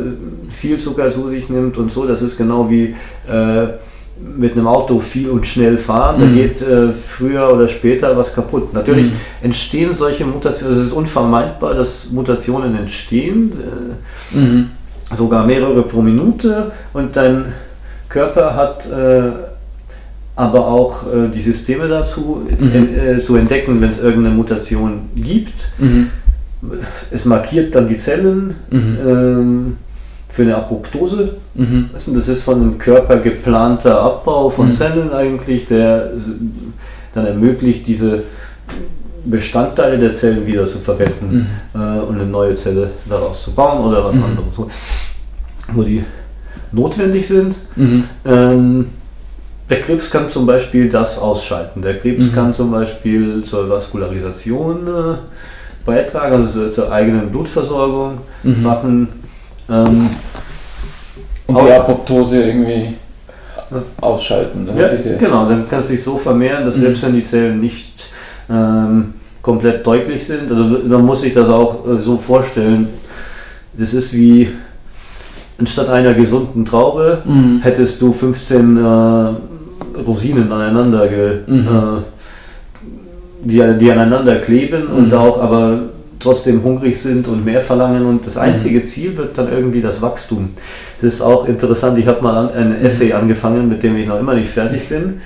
viel 0.50 0.78
Zucker 0.78 1.10
zu 1.10 1.28
sich 1.28 1.48
nimmt 1.48 1.76
und 1.76 1.92
so. 1.92 2.06
Das 2.06 2.22
ist 2.22 2.36
genau 2.36 2.70
wie 2.70 2.94
äh, 3.28 3.68
mit 4.20 4.52
einem 4.52 4.66
Auto 4.66 5.00
viel 5.00 5.30
und 5.30 5.46
schnell 5.46 5.76
fahren, 5.76 6.16
da 6.18 6.26
mhm. 6.26 6.34
geht 6.34 6.62
äh, 6.62 6.92
früher 6.92 7.52
oder 7.52 7.68
später 7.68 8.16
was 8.16 8.34
kaputt. 8.34 8.72
Natürlich 8.72 9.06
mhm. 9.06 9.16
entstehen 9.42 9.94
solche 9.94 10.24
Mutationen, 10.24 10.72
also 10.72 10.82
es 10.82 10.90
ist 10.90 10.96
unvermeidbar, 10.96 11.74
dass 11.74 12.10
Mutationen 12.10 12.76
entstehen, 12.76 13.52
äh, 14.32 14.36
mhm. 14.36 14.70
sogar 15.14 15.44
mehrere 15.44 15.82
pro 15.82 16.02
Minute 16.02 16.72
und 16.92 17.16
dein 17.16 17.52
Körper 18.08 18.54
hat 18.54 18.86
äh, 18.90 19.32
aber 20.34 20.66
auch 20.66 21.04
äh, 21.12 21.28
die 21.28 21.40
Systeme 21.40 21.88
dazu 21.88 22.42
mhm. 22.58 22.72
äh, 22.96 23.18
zu 23.18 23.36
entdecken, 23.36 23.80
wenn 23.80 23.90
es 23.90 23.98
irgendeine 23.98 24.34
Mutation 24.34 25.10
gibt. 25.14 25.68
Mhm. 25.78 26.10
Es 27.10 27.24
markiert 27.24 27.74
dann 27.74 27.88
die 27.88 27.96
Zellen. 27.96 28.54
Ähm, 28.70 29.76
für 30.32 30.42
eine 30.42 30.56
Apoptose. 30.56 31.34
Mhm. 31.54 31.90
Das 31.92 32.08
ist 32.08 32.42
von 32.42 32.58
dem 32.58 32.78
Körper 32.78 33.16
geplanter 33.16 34.00
Abbau 34.00 34.48
von 34.48 34.68
mhm. 34.68 34.72
Zellen 34.72 35.12
eigentlich, 35.12 35.66
der 35.66 36.10
dann 37.12 37.26
ermöglicht, 37.26 37.86
diese 37.86 38.22
Bestandteile 39.26 39.98
der 39.98 40.14
Zellen 40.14 40.46
wieder 40.46 40.66
zu 40.66 40.78
verwenden 40.78 41.46
mhm. 41.74 41.80
äh, 41.80 42.00
und 42.00 42.14
eine 42.14 42.24
neue 42.24 42.54
Zelle 42.54 42.92
daraus 43.08 43.42
zu 43.42 43.54
bauen 43.54 43.84
oder 43.84 44.02
was 44.06 44.16
mhm. 44.16 44.24
anderes, 44.24 44.58
wo 45.70 45.82
die 45.82 46.02
notwendig 46.72 47.28
sind. 47.28 47.54
Mhm. 47.76 48.04
Ähm, 48.24 48.86
der 49.68 49.80
Krebs 49.82 50.10
kann 50.10 50.30
zum 50.30 50.46
Beispiel 50.46 50.88
das 50.88 51.18
ausschalten. 51.18 51.82
Der 51.82 51.98
Krebs 51.98 52.30
Mhm. 52.30 52.34
kann 52.34 52.54
zum 52.54 52.70
Beispiel 52.70 53.42
zur 53.42 53.68
Vaskularisation 53.68 54.86
äh, 54.86 55.16
beitragen, 55.84 56.36
also 56.36 56.70
zur 56.70 56.90
eigenen 56.90 57.28
Blutversorgung 57.28 58.18
machen. 58.42 59.08
Ähm, 59.72 60.10
Und 61.46 61.66
die 61.66 61.72
Apoptose 61.72 62.42
irgendwie 62.44 62.94
ausschalten. 64.00 64.68
Ja, 64.76 64.88
genau, 65.18 65.46
dann 65.48 65.68
kann 65.68 65.80
es 65.80 65.88
sich 65.88 66.02
so 66.02 66.18
vermehren, 66.18 66.64
dass 66.64 66.76
Mhm. 66.76 66.80
selbst 66.82 67.02
wenn 67.04 67.14
die 67.14 67.22
Zellen 67.22 67.60
nicht 67.60 67.92
ähm, 68.50 69.14
komplett 69.40 69.86
deutlich 69.86 70.24
sind, 70.24 70.50
also 70.50 70.62
man 70.64 71.04
muss 71.04 71.22
sich 71.22 71.32
das 71.32 71.48
auch 71.48 71.86
äh, 71.86 72.02
so 72.02 72.16
vorstellen, 72.18 72.88
das 73.74 73.94
ist 73.94 74.12
wie 74.14 74.50
anstatt 75.58 75.88
einer 75.88 76.12
gesunden 76.14 76.64
Traube 76.64 77.22
Mhm. 77.24 77.60
hättest 77.62 78.00
du 78.02 78.12
15 78.12 78.76
äh, 78.76 80.00
Rosinen 80.06 80.52
aneinander, 80.52 81.08
ge, 81.08 81.38
Mhm. 81.46 81.66
äh, 81.66 82.02
die, 83.44 83.78
die 83.78 83.90
aneinander 83.90 84.36
kleben 84.36 84.86
und 84.86 85.08
Mhm. 85.08 85.14
auch 85.14 85.40
aber 85.40 85.78
trotzdem 86.22 86.62
hungrig 86.62 87.00
sind 87.00 87.28
und 87.28 87.44
mehr 87.44 87.60
verlangen 87.60 88.06
und 88.06 88.26
das 88.26 88.36
einzige 88.36 88.82
Ziel 88.84 89.16
wird 89.16 89.36
dann 89.36 89.50
irgendwie 89.50 89.80
das 89.80 90.00
Wachstum. 90.00 90.50
Das 91.00 91.14
ist 91.14 91.20
auch 91.20 91.46
interessant, 91.46 91.98
ich 91.98 92.06
habe 92.06 92.22
mal 92.22 92.50
ein 92.52 92.80
Essay 92.80 93.12
angefangen, 93.12 93.68
mit 93.68 93.82
dem 93.82 93.96
ich 93.96 94.06
noch 94.06 94.20
immer 94.20 94.34
nicht 94.34 94.50
fertig 94.50 94.88
bin. 94.88 95.20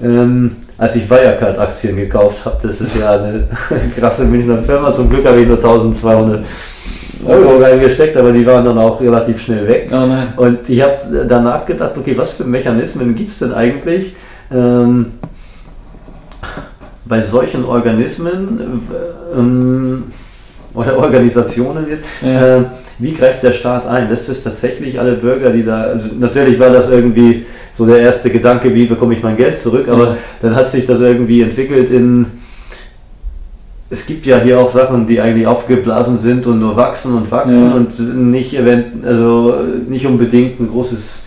Ähm, 0.00 0.56
als 0.76 0.94
ich 0.94 1.10
Wirecard-Aktien 1.10 1.96
gekauft 1.96 2.44
habe, 2.44 2.56
das 2.62 2.80
ist 2.80 2.94
ja 2.94 3.16
eine 3.16 3.48
krasse 3.98 4.24
Münchner 4.24 4.58
Firma, 4.58 4.92
zum 4.92 5.10
Glück 5.10 5.26
habe 5.26 5.40
ich 5.40 5.46
nur 5.46 5.56
1200 5.56 6.44
Euro 7.26 7.58
reingesteckt, 7.58 8.16
aber 8.16 8.30
die 8.30 8.46
waren 8.46 8.64
dann 8.64 8.78
auch 8.78 9.00
relativ 9.00 9.40
schnell 9.40 9.66
weg. 9.66 9.90
Oh. 9.92 10.42
Und 10.42 10.68
ich 10.68 10.80
habe 10.80 11.26
danach 11.28 11.66
gedacht, 11.66 11.98
okay, 11.98 12.16
was 12.16 12.30
für 12.30 12.44
Mechanismen 12.44 13.16
gibt 13.16 13.30
es 13.30 13.40
denn 13.40 13.52
eigentlich 13.52 14.14
ähm, 14.52 15.14
bei 17.04 17.20
solchen 17.20 17.64
Organismen 17.64 18.82
äh, 18.90 19.38
ähm, 19.38 20.04
oder 20.78 20.96
Organisationen 20.98 21.86
jetzt? 21.88 22.04
Ja. 22.22 22.58
Äh, 22.58 22.64
wie 23.00 23.12
greift 23.12 23.42
der 23.42 23.52
Staat 23.52 23.86
ein? 23.86 24.08
Lässt 24.08 24.28
es 24.28 24.42
tatsächlich 24.42 24.98
alle 24.98 25.14
Bürger, 25.14 25.50
die 25.50 25.64
da, 25.64 25.82
also 25.82 26.10
natürlich 26.18 26.58
war 26.58 26.70
das 26.70 26.90
irgendwie 26.90 27.46
so 27.70 27.86
der 27.86 27.98
erste 28.00 28.30
Gedanke, 28.30 28.74
wie 28.74 28.86
bekomme 28.86 29.14
ich 29.14 29.22
mein 29.22 29.36
Geld 29.36 29.58
zurück, 29.58 29.88
aber 29.88 30.04
Ja. 30.04 30.16
dann 30.42 30.56
hat 30.56 30.68
sich 30.68 30.84
das 30.84 31.00
irgendwie 31.00 31.42
entwickelt 31.42 31.90
in, 31.90 32.26
es 33.90 34.04
gibt 34.04 34.26
ja 34.26 34.38
hier 34.40 34.58
auch 34.58 34.68
Sachen, 34.68 35.06
die 35.06 35.20
eigentlich 35.20 35.46
aufgeblasen 35.46 36.18
sind 36.18 36.46
und 36.46 36.58
nur 36.58 36.76
wachsen 36.76 37.14
und 37.14 37.30
wachsen 37.30 37.70
Ja. 37.70 37.74
und 37.76 38.30
nicht, 38.30 38.54
event 38.58 39.04
also 39.06 39.54
nicht 39.88 40.06
unbedingt 40.06 40.58
ein 40.60 40.68
großes 40.68 41.26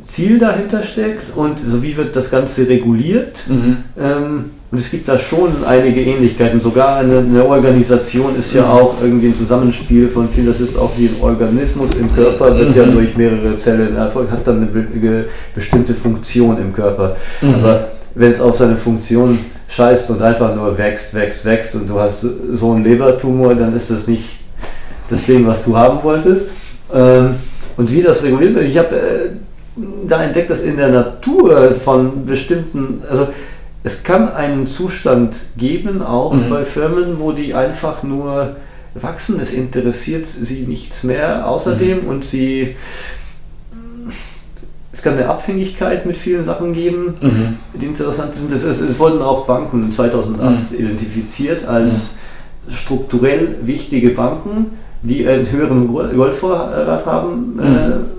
Ziel 0.00 0.38
dahinter 0.38 0.82
steckt 0.82 1.26
und 1.36 1.58
so 1.58 1.82
wie 1.82 1.96
wird 1.96 2.14
das 2.16 2.30
Ganze 2.30 2.68
reguliert. 2.68 3.38
Mhm. 3.48 3.76
Ähm, 3.98 4.44
und 4.70 4.78
es 4.78 4.90
gibt 4.90 5.08
da 5.08 5.18
schon 5.18 5.64
einige 5.66 6.02
Ähnlichkeiten. 6.02 6.60
Sogar 6.60 6.98
eine, 6.98 7.18
eine 7.18 7.44
Organisation 7.44 8.36
ist 8.36 8.52
ja 8.52 8.68
auch 8.68 8.96
irgendwie 9.00 9.28
ein 9.28 9.34
Zusammenspiel 9.34 10.08
von 10.08 10.28
vielen. 10.28 10.46
Das 10.46 10.60
ist 10.60 10.76
auch 10.76 10.92
wie 10.98 11.06
ein 11.06 11.16
Organismus 11.22 11.94
im 11.94 12.14
Körper, 12.14 12.56
wird 12.58 12.76
ja 12.76 12.84
Mhm. 12.84 12.92
durch 12.92 13.16
mehrere 13.16 13.56
Zellen 13.56 13.96
erfolgt, 13.96 14.30
hat 14.30 14.46
dann 14.46 14.56
eine 14.58 14.66
be 14.66 15.24
bestimmte 15.54 15.94
Funktion 15.94 16.58
im 16.58 16.72
Körper. 16.74 17.16
Mhm. 17.40 17.54
Aber 17.54 17.88
wenn 18.14 18.30
es 18.30 18.40
auf 18.40 18.56
seine 18.56 18.76
Funktion 18.76 19.38
scheißt 19.68 20.10
und 20.10 20.20
einfach 20.20 20.54
nur 20.54 20.76
wächst, 20.76 21.14
wächst, 21.14 21.44
wächst 21.46 21.74
und 21.74 21.88
du 21.88 21.98
hast 21.98 22.26
so 22.52 22.72
einen 22.72 22.84
Lebertumor, 22.84 23.54
dann 23.54 23.74
ist 23.74 23.90
das 23.90 24.06
nicht 24.06 24.24
das 25.08 25.24
Ding, 25.24 25.46
was 25.46 25.64
du 25.64 25.76
haben 25.76 26.02
wolltest. 26.02 26.44
Ähm, 26.92 27.36
und 27.78 27.90
wie 27.90 28.02
das 28.02 28.22
reguliert 28.22 28.54
wird, 28.54 28.66
ich 28.66 28.76
habe 28.76 28.94
äh, 28.96 29.30
da 30.06 30.22
entdeckt, 30.22 30.50
dass 30.50 30.60
in 30.60 30.76
der 30.76 30.88
Natur 30.88 31.72
von 31.72 32.26
bestimmten, 32.26 33.02
also 33.08 33.28
es 33.84 34.02
kann 34.02 34.28
einen 34.32 34.66
Zustand 34.66 35.36
geben, 35.56 36.02
auch 36.02 36.34
Mhm. 36.34 36.48
bei 36.50 36.64
Firmen, 36.64 37.18
wo 37.20 37.32
die 37.32 37.54
einfach 37.54 38.02
nur 38.02 38.56
wachsen, 38.94 39.38
es 39.40 39.52
interessiert 39.52 40.26
sie 40.26 40.62
nichts 40.62 41.04
mehr 41.04 41.48
außerdem 41.48 42.00
und 42.08 42.24
sie 42.24 42.74
es 44.90 45.02
kann 45.02 45.12
eine 45.14 45.28
Abhängigkeit 45.28 46.06
mit 46.06 46.16
vielen 46.16 46.44
Sachen 46.44 46.72
geben, 46.72 47.14
Mhm. 47.20 47.56
die 47.80 47.86
interessant 47.86 48.34
sind. 48.34 48.50
Das 48.50 48.64
ist, 48.64 48.80
es 48.80 48.98
wurden 48.98 49.22
auch 49.22 49.46
Banken 49.46 49.90
2008 49.90 50.72
identifiziert 50.72 51.66
als 51.66 52.16
strukturell 52.70 53.56
wichtige 53.62 54.10
Banken, 54.10 54.72
die 55.02 55.26
einen 55.28 55.50
höheren 55.52 55.88
Gold- 55.88 56.16
Goldvorrat 56.16 57.06
haben 57.06 57.60
äh, 57.60 58.17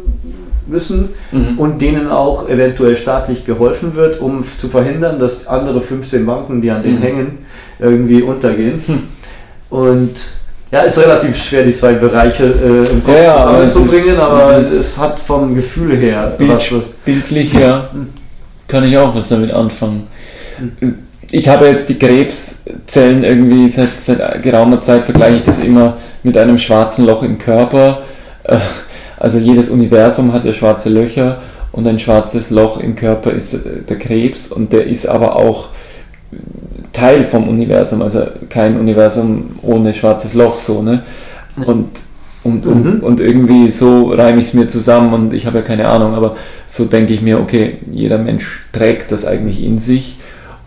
müssen 0.69 1.10
Mhm. 1.32 1.58
und 1.60 1.82
denen 1.82 2.10
auch 2.10 2.47
eventuell 2.49 2.95
staatlich 2.95 3.45
geholfen 3.45 3.95
wird, 3.95 4.19
um 4.21 4.43
zu 4.58 4.67
verhindern, 4.69 5.19
dass 5.19 5.47
andere 5.47 5.82
15 5.82 6.25
Banken, 6.25 6.62
die 6.62 6.71
an 6.71 6.82
denen 6.84 6.99
Mhm. 6.99 7.03
hängen, 7.03 7.38
irgendwie 7.79 8.21
untergehen. 8.21 8.82
Hm. 8.86 9.03
Und 9.69 10.12
ja, 10.71 10.82
ist 10.82 10.99
relativ 10.99 11.36
schwer, 11.41 11.63
die 11.63 11.71
zwei 11.73 11.93
Bereiche 11.93 12.43
äh, 12.43 12.91
im 12.91 13.03
Kopf 13.03 13.15
Ja, 13.15 13.21
ja, 13.23 13.38
zusammenzubringen, 13.38 14.10
ist- 14.13 14.19
aber 14.19 14.58
es 14.58 14.71
es, 14.71 14.97
hat 14.99 15.19
vom 15.19 15.55
Gefühl 15.55 15.95
her 15.97 16.34
Bild- 16.38 16.49
was, 16.51 16.71
was 16.71 16.84
Bildlich, 17.05 17.53
ja, 17.53 17.89
kann 18.67 18.84
ich 18.84 18.97
auch 18.97 19.15
was 19.15 19.29
damit 19.29 19.51
anfangen. 19.51 20.08
Ich 21.32 21.47
habe 21.47 21.67
jetzt 21.67 21.88
die 21.89 21.97
Krebszellen 21.99 23.23
irgendwie 23.23 23.69
seit, 23.69 23.88
seit 23.99 24.43
geraumer 24.43 24.82
Zeit 24.82 25.05
vergleiche 25.05 25.38
ich 25.38 25.43
das 25.43 25.60
immer 25.60 25.97
mit 26.23 26.36
einem 26.38 26.58
schwarzen 26.58 27.05
Loch 27.05 27.23
im 27.23 27.38
Körper. 27.38 28.01
Äh, 28.43 28.58
Also 29.19 29.38
jedes 29.38 29.69
Universum 29.69 30.34
hat 30.34 30.45
ja 30.45 30.53
schwarze 30.53 30.89
Löcher 30.89 31.39
und 31.71 31.88
ein 31.88 31.99
schwarzes 31.99 32.49
Loch 32.49 32.79
im 32.79 32.95
Körper 32.95 33.32
ist 33.32 33.53
äh, 33.53 33.60
der 33.88 33.99
Krebs 33.99 34.51
und 34.51 34.73
der 34.73 34.88
ist 34.88 35.05
aber 35.08 35.36
auch 35.36 35.67
Teil 36.93 37.23
vom 37.25 37.47
Universum, 37.47 38.01
also 38.01 38.21
kein 38.49 38.79
Universum 38.79 39.47
ohne 39.62 39.93
schwarzes 39.93 40.34
Loch 40.34 40.55
so, 40.60 40.82
ne? 40.82 41.03
Und, 41.65 41.89
und, 42.43 42.65
und, 42.65 42.86
Mhm. 42.86 42.99
und 43.01 43.19
irgendwie 43.19 43.69
so 43.69 44.12
reime 44.12 44.39
ich 44.39 44.47
es 44.47 44.53
mir 44.53 44.67
zusammen 44.69 45.13
und 45.13 45.34
ich 45.34 45.45
habe 45.45 45.60
ja 45.60 45.63
keine 45.63 45.88
Ahnung, 45.89 46.13
aber 46.15 46.36
so 46.67 46.86
denke 46.86 47.13
ich 47.13 47.21
mir, 47.21 47.39
okay, 47.39 47.77
jeder 47.91 48.17
Mensch 48.17 48.63
trägt 48.71 49.12
das 49.12 49.25
eigentlich 49.25 49.63
in 49.63 49.79
sich 49.79 50.17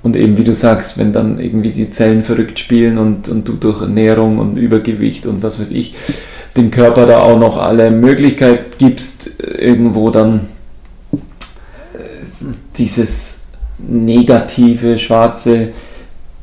und 0.03 0.17
eben 0.17 0.37
wie 0.37 0.45
du 0.45 0.55
sagst, 0.55 0.99
wenn 0.99 1.13
dann 1.13 1.39
irgendwie 1.41 1.71
die 1.71 1.91
Zellen 1.91 2.25
verrückt 2.25 2.59
spielen 2.59 2.99
und, 2.99 3.29
und 3.29 3.49
du 3.49 3.53
durch 3.55 3.81
Ernährung 3.81 4.39
und 4.39 4.57
Übergewicht 4.59 5.27
und 5.27 5.43
was 5.43 5.59
weiß 5.61 5.71
ich, 5.71 5.95
dem 6.57 6.71
Körper 6.71 7.07
da 7.07 7.21
auch 7.21 7.39
noch 7.39 7.57
alle 7.57 7.91
Möglichkeit 7.91 8.79
gibst, 8.79 9.41
äh, 9.41 9.55
irgendwo 9.55 10.11
dann 10.11 10.49
äh, 11.13 11.17
dieses 12.77 13.39
negative, 13.79 14.99
schwarze 14.99 15.71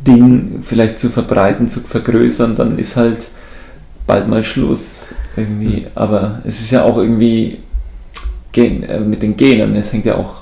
Ding 0.06 0.64
vielleicht 0.64 1.00
zu 1.00 1.10
verbreiten, 1.10 1.68
zu 1.68 1.82
vergrößern, 1.82 2.56
dann 2.56 2.80
ist 2.80 2.96
halt 2.96 3.28
bald 4.08 4.28
mal 4.28 4.44
Schluss 4.44 5.14
irgendwie. 5.36 5.88
Aber 5.96 6.42
es 6.46 6.62
ist 6.62 6.72
ja 6.72 6.84
auch 6.84 6.98
irgendwie 6.98 7.60
Gen, 8.52 8.84
äh, 8.84 9.00
mit 9.00 9.22
den 9.22 9.38
Genen, 9.38 9.76
es 9.76 9.94
hängt 9.94 10.06
ja 10.06 10.16
auch, 10.16 10.42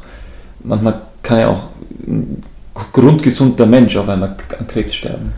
manchmal 0.63 1.01
kann 1.23 1.39
ja 1.39 1.47
auch 1.49 1.63
ein 2.08 2.43
grundgesunder 2.93 3.65
Mensch 3.65 3.97
auf 3.97 4.08
einmal 4.08 4.36
an 4.58 4.67
Krebs 4.67 4.95
sterben. 4.95 5.34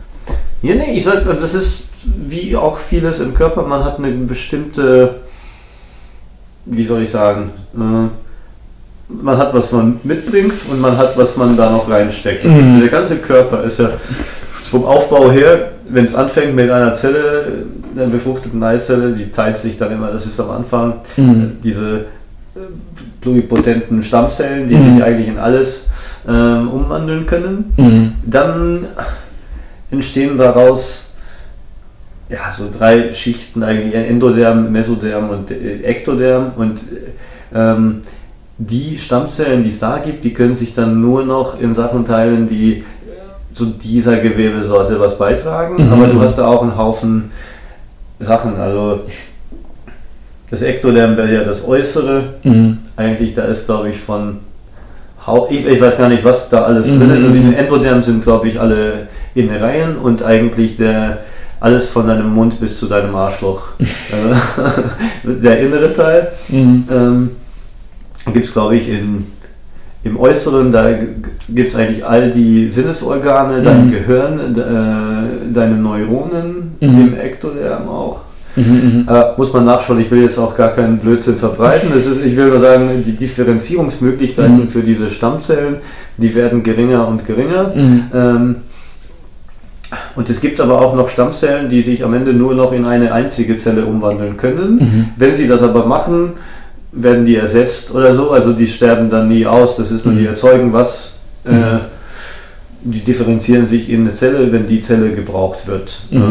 Ja, 0.61 0.75
nee, 0.75 0.97
ich 0.97 1.03
sag, 1.03 1.25
das 1.25 1.53
ist 1.53 1.88
wie 2.27 2.55
auch 2.55 2.77
vieles 2.77 3.19
im 3.19 3.33
Körper, 3.33 3.63
man 3.63 3.83
hat 3.83 3.97
eine 3.99 4.09
bestimmte, 4.11 5.15
wie 6.65 6.83
soll 6.83 7.03
ich 7.03 7.11
sagen, 7.11 7.51
äh, 7.75 8.07
man 9.11 9.37
hat, 9.37 9.53
was 9.53 9.71
man 9.71 9.99
mitbringt 10.03 10.53
und 10.69 10.79
man 10.79 10.95
hat, 10.97 11.17
was 11.17 11.35
man 11.37 11.57
da 11.57 11.71
noch 11.71 11.89
reinsteckt. 11.89 12.45
Mhm. 12.45 12.79
Der 12.79 12.89
ganze 12.89 13.17
Körper 13.17 13.63
ist 13.63 13.79
ja 13.79 13.89
vom 14.53 14.85
Aufbau 14.85 15.31
her, 15.31 15.71
wenn 15.89 16.03
es 16.05 16.13
anfängt 16.13 16.53
mit 16.55 16.69
einer 16.69 16.93
Zelle, 16.93 17.63
einer 17.95 18.05
befruchteten 18.07 18.61
Eizelle, 18.63 19.13
die 19.13 19.31
teilt 19.31 19.57
sich 19.57 19.77
dann 19.77 19.91
immer, 19.91 20.11
das 20.11 20.27
ist 20.27 20.39
am 20.39 20.51
Anfang, 20.51 20.93
Mhm. 21.17 21.57
diese 21.63 22.05
äh, 22.55 22.59
pluripotenten 23.19 24.03
Stammzellen, 24.03 24.67
die 24.67 24.75
Mhm. 24.75 24.95
sich 24.95 25.03
eigentlich 25.03 25.27
in 25.27 25.39
alles 25.39 25.87
ähm, 26.27 26.69
umwandeln 26.69 27.25
können. 27.25 27.73
Mhm. 27.77 28.13
Dann 28.25 28.87
entstehen 29.89 30.37
daraus 30.37 31.08
ja, 32.29 32.51
so 32.51 32.69
drei 32.75 33.11
Schichten 33.13 33.63
eigentlich, 33.63 33.93
Endoderm, 33.95 34.71
Mesoderm 34.71 35.29
und 35.29 35.51
äh, 35.51 35.81
Ektoderm 35.83 36.51
und 36.57 36.79
ähm, 37.53 38.01
die 38.57 38.97
Stammzellen, 38.97 39.63
die 39.63 39.69
es 39.69 39.79
da 39.79 39.97
gibt, 39.97 40.23
die 40.23 40.33
können 40.33 40.55
sich 40.55 40.73
dann 40.73 41.01
nur 41.01 41.23
noch 41.25 41.59
in 41.59 41.73
Sachen 41.73 42.05
teilen, 42.05 42.47
die 42.47 42.83
zu 43.53 43.65
dieser 43.65 44.17
Gewebesorte 44.17 44.99
was 44.99 45.17
beitragen, 45.17 45.85
Mhm. 45.87 45.91
aber 45.93 46.07
du 46.07 46.21
hast 46.21 46.37
da 46.37 46.45
auch 46.45 46.61
einen 46.61 46.77
Haufen 46.77 47.31
Sachen, 48.19 48.57
also 48.59 49.01
das 50.51 50.61
Ektoderm 50.61 51.15
wäre 51.17 51.33
ja 51.33 51.43
das 51.43 51.67
Äußere, 51.67 52.35
Mhm. 52.43 52.77
eigentlich, 52.95 53.33
da 53.33 53.43
ist 53.45 53.65
glaube 53.65 53.89
ich 53.89 53.97
von 53.97 54.39
ich, 55.51 55.63
ich 55.63 55.79
weiß 55.79 55.95
gar 55.97 56.09
nicht, 56.09 56.23
was 56.25 56.49
da 56.49 56.63
alles 56.63 56.87
drin 56.87 57.07
Mhm. 57.07 57.11
ist. 57.15 57.23
Also 57.23 57.29
die 57.29 57.53
Endoderm 57.55 58.01
sind 58.01 58.23
glaube 58.23 58.47
ich 58.47 58.59
alle 58.59 59.07
Innereien 59.35 59.95
und 59.97 60.23
eigentlich 60.23 60.75
der 60.75 61.19
alles 61.59 61.87
von 61.89 62.07
deinem 62.07 62.33
Mund 62.33 62.59
bis 62.59 62.79
zu 62.79 62.87
deinem 62.87 63.15
Arschloch. 63.15 63.69
Äh, 63.79 65.31
der 65.41 65.59
innere 65.59 65.93
Teil. 65.93 66.31
Mhm. 66.47 66.83
Ähm, 66.89 67.29
Gibt 68.33 68.45
es 68.45 68.53
glaube 68.53 68.75
ich 68.75 68.89
in 68.89 69.27
im 70.03 70.17
Äußeren, 70.17 70.71
da 70.71 70.91
gibt 71.49 71.69
es 71.69 71.75
eigentlich 71.75 72.05
all 72.05 72.31
die 72.31 72.69
Sinnesorgane, 72.69 73.61
dein 73.61 73.87
mhm. 73.87 73.91
Gehirn, 73.91 74.55
äh, 74.55 75.53
deine 75.53 75.75
Neuronen, 75.75 76.75
mhm. 76.79 76.99
im 76.99 77.19
Ektoderm 77.19 77.87
auch. 77.89 78.21
Mhm, 78.55 79.07
äh, 79.07 79.37
muss 79.37 79.53
man 79.53 79.65
nachschauen, 79.65 79.99
ich 79.99 80.09
will 80.09 80.21
jetzt 80.21 80.37
auch 80.37 80.55
gar 80.55 80.69
keinen 80.69 80.97
Blödsinn 80.97 81.35
verbreiten. 81.35 81.89
Das 81.93 82.05
ist, 82.05 82.25
ich 82.25 82.35
will 82.35 82.47
nur 82.47 82.59
sagen, 82.59 83.03
die 83.05 83.15
Differenzierungsmöglichkeiten 83.15 84.61
mhm. 84.61 84.69
für 84.69 84.81
diese 84.81 85.11
Stammzellen, 85.11 85.77
die 86.17 86.33
werden 86.33 86.63
geringer 86.63 87.07
und 87.07 87.25
geringer. 87.25 87.71
Mhm. 87.75 88.03
Ähm, 88.13 88.55
und 90.19 90.29
es 90.29 90.41
gibt 90.41 90.59
aber 90.59 90.81
auch 90.81 90.95
noch 90.95 91.07
Stammzellen, 91.07 91.69
die 91.69 91.81
sich 91.81 92.03
am 92.03 92.13
Ende 92.13 92.33
nur 92.33 92.53
noch 92.53 92.73
in 92.73 92.83
eine 92.83 93.13
einzige 93.13 93.55
Zelle 93.55 93.85
umwandeln 93.85 94.35
können. 94.35 94.75
Mhm. 94.75 95.05
Wenn 95.15 95.33
sie 95.33 95.47
das 95.47 95.61
aber 95.61 95.85
machen, 95.85 96.33
werden 96.91 97.23
die 97.23 97.37
ersetzt 97.37 97.95
oder 97.95 98.13
so, 98.13 98.31
also 98.31 98.51
die 98.51 98.67
sterben 98.67 99.09
dann 99.09 99.29
nie 99.29 99.45
aus, 99.45 99.77
das 99.77 99.91
ist 99.91 100.05
nur, 100.05 100.15
die 100.15 100.23
mhm. 100.23 100.27
erzeugen 100.27 100.73
was, 100.73 101.13
äh, 101.45 101.51
mhm. 101.51 101.79
die 102.81 102.99
differenzieren 102.99 103.65
sich 103.65 103.89
in 103.89 104.01
eine 104.01 104.13
Zelle, 104.13 104.51
wenn 104.51 104.67
die 104.67 104.81
Zelle 104.81 105.11
gebraucht 105.11 105.67
wird. 105.67 106.01
Mhm. 106.11 106.21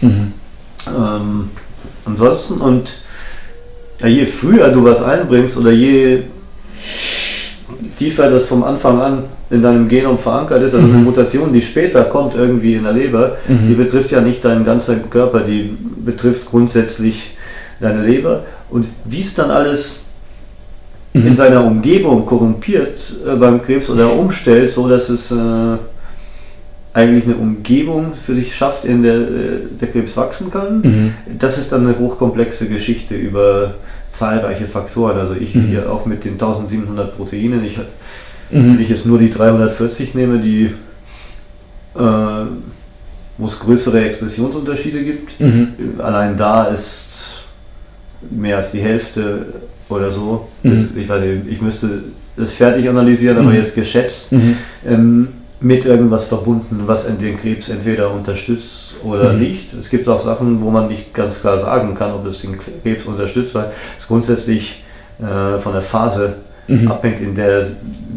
Äh, 0.00 0.04
mhm. 0.04 0.32
ähm, 0.88 1.50
ansonsten, 2.04 2.54
und 2.54 3.02
ja, 4.00 4.08
je 4.08 4.26
früher 4.26 4.68
du 4.70 4.82
was 4.82 5.00
einbringst 5.00 5.56
oder 5.58 5.70
je 5.70 6.24
tiefer 7.96 8.30
das 8.30 8.46
vom 8.46 8.64
Anfang 8.64 9.00
an 9.00 9.22
in 9.50 9.62
deinem 9.62 9.88
Genom 9.88 10.18
verankert 10.18 10.62
ist, 10.62 10.74
also 10.74 10.86
eine 10.86 10.98
mhm. 10.98 11.04
Mutation, 11.04 11.52
die 11.52 11.60
später 11.60 12.04
kommt 12.04 12.34
irgendwie 12.34 12.74
in 12.74 12.82
der 12.82 12.92
Leber, 12.92 13.36
mhm. 13.48 13.68
die 13.68 13.74
betrifft 13.74 14.10
ja 14.10 14.20
nicht 14.20 14.44
deinen 14.44 14.64
ganzen 14.64 15.10
Körper, 15.10 15.40
die 15.40 15.76
betrifft 16.04 16.48
grundsätzlich 16.48 17.36
deine 17.80 18.04
Leber. 18.04 18.44
Und 18.70 18.88
wie 19.04 19.20
es 19.20 19.34
dann 19.34 19.50
alles 19.50 20.04
mhm. 21.12 21.26
in 21.28 21.34
seiner 21.34 21.64
Umgebung 21.64 22.26
korrumpiert 22.26 23.14
äh, 23.26 23.36
beim 23.36 23.62
Krebs 23.62 23.90
oder 23.90 24.12
umstellt, 24.12 24.70
so 24.70 24.88
dass 24.88 25.08
es 25.08 25.30
äh, 25.30 25.76
eigentlich 26.94 27.24
eine 27.24 27.36
Umgebung 27.36 28.12
für 28.14 28.34
sich 28.34 28.54
schafft, 28.54 28.84
in 28.84 29.02
der 29.02 29.16
äh, 29.16 29.26
der 29.80 29.88
Krebs 29.88 30.16
wachsen 30.16 30.50
kann, 30.50 30.80
mhm. 30.80 31.14
das 31.38 31.58
ist 31.58 31.72
dann 31.72 31.86
eine 31.86 31.98
hochkomplexe 31.98 32.68
Geschichte 32.68 33.14
über 33.14 33.74
zahlreiche 34.12 34.66
Faktoren. 34.66 35.18
Also 35.18 35.34
ich 35.34 35.54
mhm. 35.54 35.68
hier 35.68 35.90
auch 35.90 36.06
mit 36.06 36.24
den 36.24 36.32
1700 36.32 37.16
Proteinen, 37.16 37.64
ich, 37.64 37.78
mhm. 37.78 37.84
wenn 38.50 38.80
ich 38.80 38.88
jetzt 38.88 39.06
nur 39.06 39.18
die 39.18 39.30
340 39.30 40.14
nehme, 40.14 40.38
die 40.38 40.74
äh, 41.94 42.46
wo 43.38 43.46
es 43.46 43.58
größere 43.58 44.04
Expressionsunterschiede 44.04 45.02
gibt, 45.02 45.40
mhm. 45.40 45.68
allein 45.98 46.36
da 46.36 46.64
ist 46.64 47.42
mehr 48.30 48.56
als 48.56 48.70
die 48.70 48.80
Hälfte 48.80 49.46
oder 49.88 50.10
so. 50.10 50.48
Mhm. 50.62 50.90
Ich, 50.96 51.08
weiß 51.08 51.22
nicht, 51.22 51.42
ich 51.48 51.60
müsste 51.60 52.04
das 52.36 52.52
fertig 52.52 52.88
analysieren, 52.88 53.38
aber 53.38 53.50
mhm. 53.50 53.56
jetzt 53.56 53.74
geschätzt. 53.74 54.32
Mhm. 54.32 54.56
Ähm, 54.86 55.28
mit 55.62 55.84
irgendwas 55.84 56.24
verbunden, 56.24 56.82
was 56.86 57.06
den 57.06 57.38
Krebs 57.38 57.68
entweder 57.68 58.10
unterstützt 58.10 58.94
oder 59.04 59.32
mhm. 59.32 59.38
nicht. 59.38 59.72
Es 59.72 59.90
gibt 59.90 60.08
auch 60.08 60.18
Sachen, 60.18 60.60
wo 60.60 60.70
man 60.70 60.88
nicht 60.88 61.14
ganz 61.14 61.40
klar 61.40 61.56
sagen 61.56 61.94
kann, 61.94 62.12
ob 62.12 62.26
es 62.26 62.42
den 62.42 62.58
Krebs 62.58 63.04
unterstützt, 63.04 63.54
weil 63.54 63.70
es 63.96 64.08
grundsätzlich 64.08 64.82
äh, 65.20 65.58
von 65.58 65.72
der 65.72 65.82
Phase 65.82 66.34
mhm. 66.66 66.90
abhängt, 66.90 67.20
in 67.20 67.34
der 67.34 67.68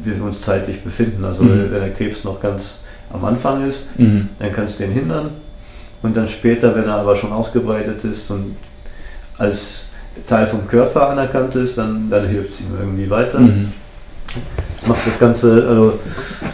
wir 0.04 0.24
uns 0.24 0.42
zeitlich 0.42 0.84
befinden. 0.84 1.24
Also 1.24 1.44
mhm. 1.44 1.72
wenn 1.72 1.82
der 1.82 1.92
Krebs 1.92 2.24
noch 2.24 2.42
ganz 2.42 2.84
am 3.14 3.24
Anfang 3.26 3.66
ist, 3.66 3.98
mhm. 4.00 4.30
dann 4.40 4.52
kann 4.52 4.66
es 4.66 4.78
den 4.78 4.92
hindern. 4.92 5.30
Und 6.02 6.18
dann 6.18 6.28
später, 6.28 6.76
wenn 6.76 6.86
er 6.86 6.96
aber 6.96 7.16
schon 7.16 7.32
ausgebreitet 7.32 8.04
ist 8.04 8.30
und 8.32 8.56
als 9.38 9.90
Teil 10.28 10.48
vom 10.48 10.68
Körper 10.68 11.10
anerkannt 11.10 11.56
ist, 11.56 11.78
dann, 11.78 12.10
dann 12.10 12.28
hilft 12.28 12.54
es 12.54 12.62
ihm 12.62 12.68
irgendwie 12.80 13.10
weiter. 13.10 13.40
Das 14.86 14.96
macht 14.96 15.08
das 15.08 15.20
Ganze 15.20 15.66
also 15.68 15.94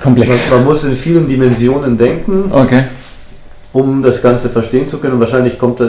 komplex. 0.02 0.50
Man, 0.50 0.60
man, 0.60 0.68
muss 0.68 0.84
in 0.86 0.96
vielen 0.96 1.28
Dimensionen 1.28 1.98
denken, 1.98 2.46
okay. 2.52 2.86
um 3.74 4.02
das 4.02 4.22
Ganze 4.22 4.50
verstehen 4.50 4.88
zu 4.88 5.00
können. 5.00 5.16
Und 5.16 5.20
wahrscheinlich 5.20 5.60
kommt 5.60 5.82
äh, 5.82 5.86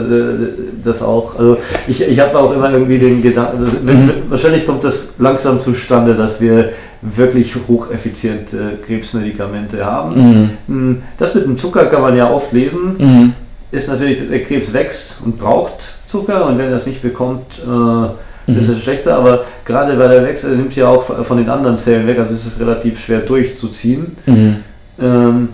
das 0.83 1.01
auch. 1.01 1.37
Also 1.39 1.57
ich, 1.87 2.01
ich 2.01 2.19
habe 2.19 2.37
auch 2.37 2.53
immer 2.53 2.71
irgendwie 2.71 2.99
den 2.99 3.21
Gedanken, 3.21 3.63
also 3.63 3.77
mhm. 3.81 4.11
wahrscheinlich 4.29 4.65
kommt 4.65 4.83
das 4.83 5.13
langsam 5.19 5.59
zustande, 5.59 6.15
dass 6.15 6.41
wir 6.41 6.71
wirklich 7.01 7.55
hocheffiziente 7.67 8.79
Krebsmedikamente 8.85 9.85
haben. 9.85 10.15
Mhm. 10.15 10.49
Hm, 10.67 11.03
das 11.17 11.35
mit 11.35 11.45
dem 11.45 11.57
Zucker 11.57 11.85
kann 11.85 12.01
man 12.01 12.15
ja 12.15 12.29
oft 12.29 12.51
lesen. 12.51 12.95
Mhm. 12.97 13.33
Ist 13.71 13.87
natürlich, 13.87 14.27
der 14.27 14.43
Krebs 14.43 14.71
wächst 14.73 15.21
und 15.23 15.39
braucht 15.39 15.95
Zucker 16.05 16.45
und 16.45 16.57
wenn 16.57 16.65
er 16.65 16.71
das 16.71 16.85
nicht 16.85 17.01
bekommt, 17.01 17.59
äh, 17.65 18.07
mhm. 18.47 18.57
ist 18.57 18.67
es 18.67 18.81
schlechter, 18.81 19.17
aber 19.17 19.45
gerade 19.65 19.97
weil 19.97 20.09
der 20.09 20.25
Wechsel 20.25 20.55
nimmt 20.55 20.75
ja 20.75 20.87
auch 20.87 21.03
von 21.25 21.37
den 21.37 21.49
anderen 21.49 21.77
Zellen 21.77 22.07
weg, 22.07 22.19
also 22.19 22.33
ist 22.33 22.45
es 22.45 22.59
relativ 22.59 22.99
schwer 22.99 23.19
durchzuziehen. 23.19 24.15
Mhm. 24.25 24.55
Ähm, 25.01 25.49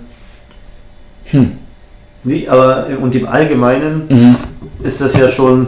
hm. 1.25 1.51
Nee, 2.23 2.47
aber 2.47 2.87
und 3.01 3.15
im 3.15 3.27
Allgemeinen 3.27 4.03
mhm. 4.09 4.35
ist 4.83 4.99
das 4.99 5.15
ja 5.15 5.29
schon 5.29 5.67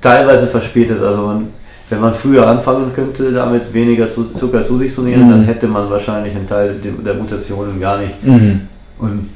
teilweise 0.00 0.46
verspätet. 0.46 1.02
Also 1.02 1.22
man, 1.22 1.48
wenn 1.90 2.00
man 2.00 2.14
früher 2.14 2.46
anfangen 2.46 2.92
könnte, 2.94 3.32
damit 3.32 3.72
weniger 3.74 4.08
Zucker 4.08 4.64
zu 4.64 4.78
sich 4.78 4.94
zu 4.94 5.02
nehmen, 5.02 5.26
mhm. 5.26 5.30
dann 5.30 5.44
hätte 5.44 5.66
man 5.66 5.90
wahrscheinlich 5.90 6.34
einen 6.34 6.48
Teil 6.48 6.76
der 6.82 7.14
Mutationen 7.14 7.80
gar 7.80 7.98
nicht. 7.98 8.24
Mhm. 8.24 8.62
Und 8.98 9.30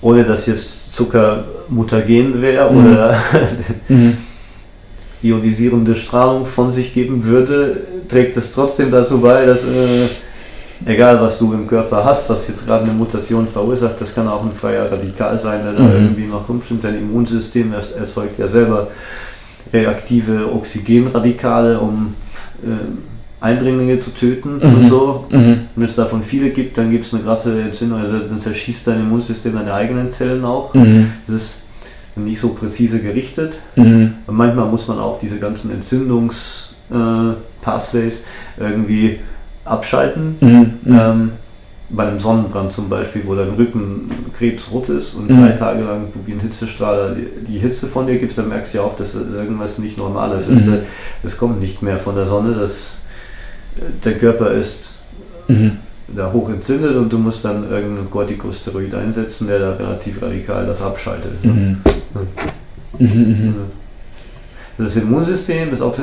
ohne 0.00 0.24
dass 0.24 0.46
jetzt 0.46 0.94
Zucker 0.94 1.44
mutagen 1.68 2.40
wäre 2.40 2.72
mhm. 2.72 2.92
oder 2.92 3.14
mhm 3.88 4.16
ionisierende 5.22 5.94
Strahlung 5.94 6.46
von 6.46 6.70
sich 6.70 6.94
geben 6.94 7.24
würde, 7.24 7.82
trägt 8.08 8.36
es 8.36 8.52
trotzdem 8.52 8.90
dazu 8.90 9.20
bei, 9.20 9.44
dass 9.44 9.64
äh, 9.64 10.08
egal 10.86 11.20
was 11.20 11.38
du 11.38 11.52
im 11.52 11.66
Körper 11.66 12.04
hast, 12.04 12.28
was 12.30 12.48
jetzt 12.48 12.66
gerade 12.66 12.84
eine 12.84 12.92
Mutation 12.92 13.46
verursacht, 13.46 14.00
das 14.00 14.14
kann 14.14 14.28
auch 14.28 14.44
ein 14.44 14.52
freier 14.52 14.90
Radikal 14.90 15.38
sein, 15.38 15.60
der 15.62 15.72
mhm. 15.72 15.76
da 15.76 15.94
irgendwie 15.94 16.26
noch 16.26 16.48
rumstimmt. 16.48 16.84
Dein 16.84 16.98
Immunsystem 16.98 17.72
erzeugt 17.72 18.38
ja 18.38 18.48
selber 18.48 18.88
reaktive 19.72 20.52
Oxygenradikale, 20.52 21.78
um 21.78 22.14
äh, 22.62 23.44
Eindringlinge 23.44 23.98
zu 23.98 24.10
töten 24.10 24.56
mhm. 24.56 24.62
und 24.62 24.88
so. 24.88 25.24
Mhm. 25.30 25.60
Wenn 25.74 25.86
es 25.86 25.96
davon 25.96 26.22
viele 26.22 26.50
gibt, 26.50 26.76
dann 26.76 26.90
gibt 26.90 27.04
es 27.04 27.14
eine 27.14 27.22
krasse 27.22 27.60
Entzündung, 27.60 28.00
also 28.00 28.18
dann 28.18 28.38
zerschießt 28.38 28.86
dein 28.86 29.00
Immunsystem 29.00 29.54
deine 29.54 29.72
eigenen 29.72 30.12
Zellen 30.12 30.44
auch. 30.44 30.74
Mhm. 30.74 31.12
Das 31.26 31.36
ist 31.36 31.59
nicht 32.16 32.40
so 32.40 32.48
präzise 32.50 33.00
gerichtet. 33.00 33.58
Mhm. 33.76 34.14
Und 34.26 34.36
manchmal 34.36 34.68
muss 34.68 34.88
man 34.88 34.98
auch 34.98 35.18
diese 35.18 35.38
ganzen 35.38 35.70
Entzündungspathways 35.70 38.24
äh, 38.58 38.60
irgendwie 38.70 39.20
abschalten. 39.64 40.36
Mhm. 40.40 40.72
mhm. 40.82 40.98
Ähm, 40.98 41.30
bei 41.92 42.06
einem 42.06 42.20
Sonnenbrand 42.20 42.72
zum 42.72 42.88
Beispiel, 42.88 43.22
wo 43.26 43.34
dein 43.34 43.48
Rücken 43.48 44.08
krebsrot 44.38 44.90
ist 44.90 45.14
und 45.14 45.28
mhm. 45.28 45.40
drei 45.40 45.50
Tage 45.50 45.82
lang 45.82 46.06
du 46.14 46.20
wie 46.24 46.34
ein 46.34 46.38
Hitzestrahler 46.38 47.16
die, 47.48 47.58
Hitze 47.58 47.88
von 47.88 48.06
dir 48.06 48.16
gibst, 48.16 48.38
dann 48.38 48.48
merkst 48.48 48.72
du 48.72 48.78
ja 48.78 48.84
auch, 48.84 48.94
dass 48.94 49.16
irgendwas 49.16 49.78
nicht 49.78 49.98
normal 49.98 50.30
ist. 50.38 50.48
Mhm. 50.48 50.82
Das, 51.24 51.36
kommt 51.36 51.60
nicht 51.60 51.82
mehr 51.82 51.98
von 51.98 52.14
der 52.14 52.26
Sonne, 52.26 52.54
das, 52.54 52.98
der 54.04 54.16
Körper 54.16 54.52
ist 54.52 55.00
mhm 55.48 55.78
da 56.14 56.32
hoch 56.32 56.48
entzündet 56.48 56.96
und 56.96 57.12
du 57.12 57.18
musst 57.18 57.44
dann 57.44 57.68
irgendeinen 57.70 58.10
Corticosteroid 58.10 58.94
einsetzen, 58.94 59.46
der 59.46 59.58
da 59.58 59.72
relativ 59.72 60.20
radikal 60.22 60.66
das 60.66 60.82
abschaltet. 60.82 61.32
Mhm. 61.44 61.80
Mhm, 62.98 63.08
mhm. 63.08 63.54
Das 64.78 64.96
Immunsystem 64.96 65.72
ist 65.72 65.82
auch 65.82 65.94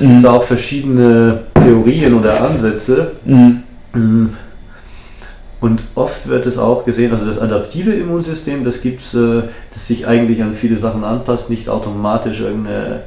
es 0.00 0.06
gibt 0.06 0.18
mhm. 0.18 0.22
da 0.22 0.32
auch 0.32 0.44
verschiedene 0.44 1.40
Theorien 1.54 2.14
oder 2.14 2.40
Ansätze. 2.40 3.12
Mhm. 3.26 4.30
Und 5.60 5.82
oft 5.94 6.26
wird 6.26 6.46
es 6.46 6.56
auch 6.56 6.86
gesehen, 6.86 7.12
also 7.12 7.26
das 7.26 7.38
adaptive 7.38 7.92
Immunsystem, 7.92 8.64
das 8.64 8.80
gibt 8.80 9.02
es, 9.02 9.12
äh, 9.12 9.42
das 9.72 9.86
sich 9.86 10.06
eigentlich 10.06 10.42
an 10.42 10.54
viele 10.54 10.78
Sachen 10.78 11.04
anpasst, 11.04 11.50
nicht 11.50 11.68
automatisch 11.68 12.40
irgendeine 12.40 13.00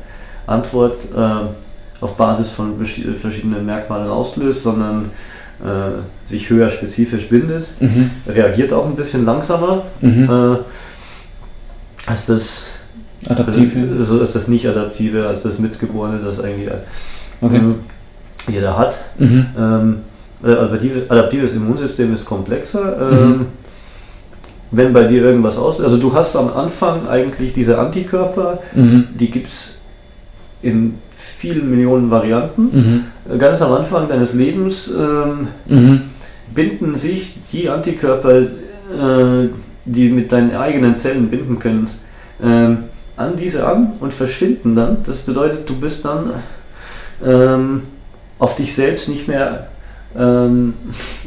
Antwort 0.45 1.07
äh, 1.15 2.03
auf 2.03 2.15
Basis 2.15 2.51
von 2.51 2.75
verschiedenen 2.75 3.65
Merkmalen 3.65 4.09
auslöst, 4.09 4.61
sondern 4.61 5.09
äh, 5.61 6.29
sich 6.29 6.49
höher 6.49 6.69
spezifisch 6.69 7.29
bindet, 7.29 7.67
mhm. 7.79 8.09
reagiert 8.27 8.73
auch 8.73 8.85
ein 8.85 8.95
bisschen 8.95 9.25
langsamer 9.25 9.83
mhm. 10.01 10.29
äh, 10.29 10.57
als 12.05 12.25
das 12.25 12.79
Adaptive. 13.29 13.95
Also, 13.97 14.17
so 14.17 14.21
ist 14.21 14.35
das 14.35 14.47
nicht 14.47 14.67
Adaptive, 14.67 15.27
als 15.27 15.43
das 15.43 15.59
Mitgeborene, 15.59 16.19
das 16.19 16.39
eigentlich 16.39 16.69
okay. 17.41 17.57
ähm, 17.57 17.75
jeder 18.47 18.77
hat. 18.77 18.99
Mhm. 19.17 19.45
Ähm, 19.57 19.97
adaptive, 20.43 21.05
adaptives 21.09 21.53
Immunsystem 21.53 22.13
ist 22.13 22.25
komplexer. 22.25 23.11
Ähm, 23.11 23.29
mhm. 23.29 23.45
wenn 24.71 24.91
bei 24.91 25.05
dir 25.05 25.23
irgendwas 25.23 25.57
aus, 25.57 25.79
also 25.79 25.97
du 25.97 26.13
hast 26.13 26.35
am 26.35 26.51
Anfang 26.53 27.07
eigentlich 27.07 27.53
diese 27.53 27.79
Antikörper, 27.79 28.59
mhm. 28.73 29.07
die 29.13 29.31
gibt 29.31 29.47
es 29.47 29.81
in 30.61 30.95
vielen 31.15 31.69
Millionen 31.69 32.09
Varianten. 32.11 33.05
Mhm. 33.27 33.37
Ganz 33.39 33.61
am 33.61 33.73
Anfang 33.73 34.07
deines 34.07 34.33
Lebens 34.33 34.91
ähm, 34.91 35.47
mhm. 35.67 36.01
binden 36.53 36.95
sich 36.95 37.35
die 37.51 37.69
Antikörper, 37.69 38.41
äh, 38.41 39.49
die 39.85 40.09
mit 40.09 40.31
deinen 40.31 40.55
eigenen 40.55 40.95
Zellen 40.95 41.29
binden 41.29 41.59
können, 41.59 41.87
äh, 42.41 42.75
an 43.15 43.35
diese 43.37 43.65
an 43.67 43.93
und 43.99 44.13
verschwinden 44.13 44.75
dann. 44.75 44.97
Das 45.05 45.19
bedeutet, 45.19 45.69
du 45.69 45.75
bist 45.75 46.05
dann 46.05 46.31
ähm, 47.25 47.83
auf 48.39 48.55
dich 48.55 48.73
selbst 48.73 49.09
nicht 49.09 49.27
mehr 49.27 49.67
ähm, 50.17 50.73
äh, 50.89 51.22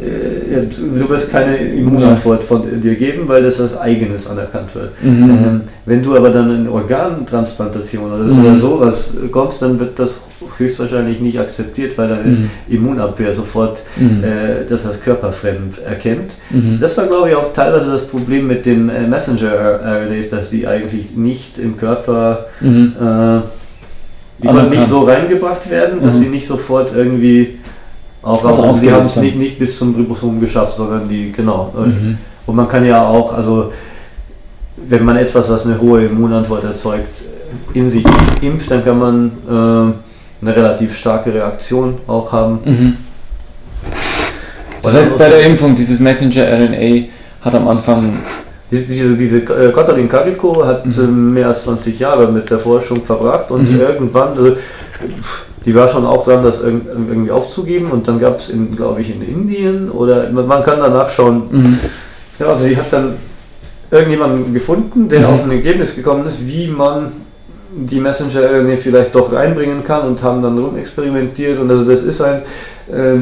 du 0.00 1.08
wirst 1.08 1.30
keine 1.30 1.56
Immunantwort 1.56 2.42
von 2.42 2.80
dir 2.80 2.94
geben, 2.94 3.22
weil 3.26 3.42
das 3.42 3.60
als 3.60 3.76
eigenes 3.76 4.26
anerkannt 4.26 4.74
wird. 4.74 4.92
Mhm. 5.02 5.30
Ähm, 5.30 5.60
wenn 5.86 6.02
du 6.02 6.16
aber 6.16 6.30
dann 6.30 6.54
in 6.54 6.68
Organtransplantation 6.68 8.12
oder, 8.12 8.24
mhm. 8.24 8.44
oder 8.44 8.56
sowas 8.56 9.14
kommst, 9.30 9.62
dann 9.62 9.78
wird 9.78 9.98
das 9.98 10.20
höchstwahrscheinlich 10.56 11.20
nicht 11.20 11.38
akzeptiert, 11.38 11.96
weil 11.98 12.08
deine 12.08 12.22
mhm. 12.22 12.50
Immunabwehr 12.68 13.32
sofort 13.32 13.82
mhm. 13.96 14.24
äh, 14.24 14.64
das 14.68 14.86
als 14.86 15.00
körperfremd 15.00 15.78
erkennt. 15.78 16.34
Mhm. 16.50 16.78
Das 16.80 16.96
war, 16.96 17.06
glaube 17.06 17.30
ich, 17.30 17.36
auch 17.36 17.52
teilweise 17.52 17.90
das 17.90 18.06
Problem 18.06 18.46
mit 18.46 18.66
den 18.66 18.88
äh, 18.88 19.06
Messenger-RNAs, 19.06 20.30
dass 20.30 20.50
die 20.50 20.66
eigentlich 20.66 21.16
nicht 21.16 21.58
im 21.58 21.76
Körper 21.76 22.46
mhm. 22.60 22.94
äh, 23.00 23.40
die 24.42 24.46
konnten 24.46 24.70
nicht 24.70 24.86
so 24.86 25.02
reingebracht 25.02 25.68
werden, 25.70 26.02
dass 26.02 26.18
sie 26.18 26.28
nicht 26.28 26.46
sofort 26.46 26.92
irgendwie 26.96 27.58
auch, 28.22 28.44
also, 28.44 28.62
also 28.64 28.78
sie 28.78 28.92
haben 28.92 29.06
es 29.06 29.16
nicht, 29.16 29.36
nicht 29.36 29.58
bis 29.58 29.78
zum 29.78 29.94
Ribosom 29.94 30.40
geschafft, 30.40 30.76
sondern 30.76 31.08
die, 31.08 31.32
genau. 31.32 31.72
Mhm. 31.76 32.18
Und 32.46 32.56
man 32.56 32.68
kann 32.68 32.84
ja 32.84 33.06
auch, 33.06 33.32
also 33.32 33.72
wenn 34.76 35.04
man 35.04 35.16
etwas, 35.16 35.48
was 35.50 35.66
eine 35.66 35.80
hohe 35.80 36.04
Immunantwort 36.06 36.64
erzeugt, 36.64 37.24
in 37.74 37.88
sich 37.88 38.04
impft, 38.40 38.70
dann 38.70 38.84
kann 38.84 38.98
man 38.98 39.32
äh, 39.48 40.44
eine 40.44 40.56
relativ 40.56 40.96
starke 40.96 41.32
Reaktion 41.32 41.98
auch 42.06 42.32
haben. 42.32 42.58
Mhm. 42.64 42.96
Das 44.82 44.94
heißt, 44.94 45.18
bei 45.18 45.28
der 45.28 45.42
Impfung, 45.42 45.76
dieses 45.76 46.00
Messenger-RNA 46.00 47.08
hat 47.42 47.54
am 47.54 47.68
Anfang 47.68 48.18
diese, 48.70 49.16
diese 49.16 49.38
äh, 49.38 49.72
Katalin 49.72 50.08
Kariko 50.08 50.64
hat 50.64 50.86
mhm. 50.86 50.92
äh, 50.92 51.06
mehr 51.06 51.48
als 51.48 51.64
20 51.64 51.98
Jahre 51.98 52.30
mit 52.30 52.48
der 52.50 52.58
Forschung 52.58 53.02
verbracht 53.02 53.50
und 53.50 53.70
mhm. 53.70 53.80
irgendwann, 53.80 54.28
also, 54.36 54.56
die 55.64 55.74
war 55.74 55.88
schon 55.88 56.06
auch 56.06 56.24
dran, 56.24 56.42
das 56.42 56.62
irgendwie 56.62 57.30
aufzugeben 57.30 57.90
und 57.90 58.08
dann 58.08 58.18
gab 58.18 58.38
es, 58.38 58.52
glaube 58.74 59.02
ich, 59.02 59.14
in 59.14 59.22
Indien 59.22 59.90
oder 59.90 60.30
man 60.30 60.62
kann 60.62 60.78
da 60.78 60.88
nachschauen. 60.88 61.42
Mhm. 61.50 61.78
Ja, 62.38 62.46
also 62.46 62.66
sie 62.66 62.76
hat 62.76 62.90
dann 62.90 63.14
irgendjemanden 63.90 64.54
gefunden, 64.54 65.08
der 65.08 65.20
mhm. 65.20 65.26
auf 65.26 65.44
ein 65.44 65.50
Ergebnis 65.50 65.94
gekommen 65.94 66.26
ist, 66.26 66.46
wie 66.46 66.68
man 66.68 67.12
die 67.72 68.00
Messenger-RNA 68.00 68.76
vielleicht 68.76 69.14
doch 69.14 69.32
reinbringen 69.32 69.84
kann 69.84 70.06
und 70.06 70.22
haben 70.22 70.42
dann 70.42 70.58
rumexperimentiert 70.58 71.58
und 71.58 71.70
also 71.70 71.84
das 71.84 72.02
ist 72.02 72.20
ein, 72.20 72.42
äh, 72.90 73.18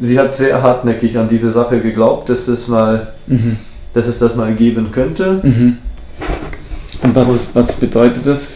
sie 0.00 0.18
hat 0.18 0.34
sehr 0.34 0.62
hartnäckig 0.62 1.18
an 1.18 1.28
diese 1.28 1.50
Sache 1.52 1.80
geglaubt, 1.80 2.28
dass 2.28 2.48
es 2.48 2.68
mal, 2.68 3.12
mhm. 3.26 3.58
dass 3.94 4.06
es 4.06 4.18
das 4.18 4.34
mal 4.34 4.52
geben 4.54 4.90
könnte. 4.90 5.40
Mhm. 5.42 5.76
Und 7.02 7.14
was, 7.14 7.54
was 7.54 7.74
bedeutet 7.74 8.26
das 8.26 8.48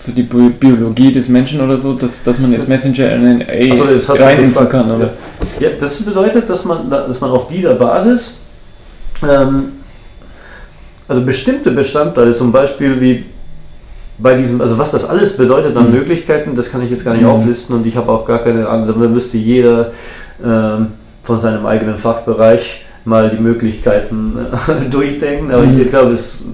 für 0.00 0.12
die 0.12 0.22
Biologie 0.22 1.12
des 1.12 1.28
Menschen 1.28 1.60
oder 1.60 1.76
so, 1.76 1.92
dass, 1.92 2.22
dass 2.22 2.38
man 2.38 2.52
jetzt 2.52 2.68
Messenger-RNA 2.68 3.74
so, 3.98 4.12
reinimpfen 4.14 4.68
kann, 4.68 4.90
oder? 4.90 5.10
Ja. 5.60 5.68
ja. 5.68 5.76
das 5.78 6.02
bedeutet, 6.02 6.48
dass 6.48 6.64
man, 6.64 6.88
dass 6.88 7.20
man 7.20 7.30
auf 7.30 7.48
dieser 7.48 7.74
Basis 7.74 8.38
ähm, 9.22 9.72
also 11.06 11.22
bestimmte 11.22 11.70
Bestandteile, 11.72 12.34
zum 12.34 12.50
Beispiel 12.50 13.00
wie 13.00 13.24
bei 14.16 14.34
diesem, 14.34 14.60
also 14.60 14.78
was 14.78 14.90
das 14.90 15.04
alles 15.04 15.36
bedeutet 15.36 15.76
an 15.76 15.88
mhm. 15.88 15.98
Möglichkeiten, 15.98 16.54
das 16.54 16.70
kann 16.70 16.82
ich 16.82 16.90
jetzt 16.90 17.04
gar 17.04 17.12
nicht 17.12 17.24
mhm. 17.24 17.30
auflisten 17.30 17.76
und 17.76 17.86
ich 17.86 17.96
habe 17.96 18.10
auch 18.10 18.24
gar 18.24 18.38
keine 18.38 18.68
Ahnung, 18.68 18.86
da 18.86 19.08
müsste 19.08 19.36
jeder 19.36 19.92
ähm, 20.42 20.88
von 21.22 21.38
seinem 21.38 21.66
eigenen 21.66 21.98
Fachbereich 21.98 22.84
mal 23.04 23.28
die 23.28 23.42
Möglichkeiten 23.42 24.38
äh, 24.68 24.88
durchdenken, 24.90 25.50
aber 25.50 25.64
mhm. 25.64 25.80
ich 25.80 25.88
glaube, 25.88 26.12
es 26.12 26.46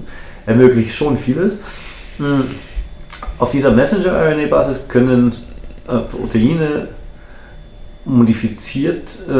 ermöglicht 0.45 0.95
schon 0.95 1.17
vieles. 1.17 1.53
Mhm. 3.37 3.41
Auf 3.41 3.51
dieser 3.51 3.71
Messenger-RNA-Basis 3.71 4.87
können 4.87 5.35
äh, 5.87 5.99
Proteine 5.99 6.87
modifiziert 8.05 9.19
äh, 9.27 9.31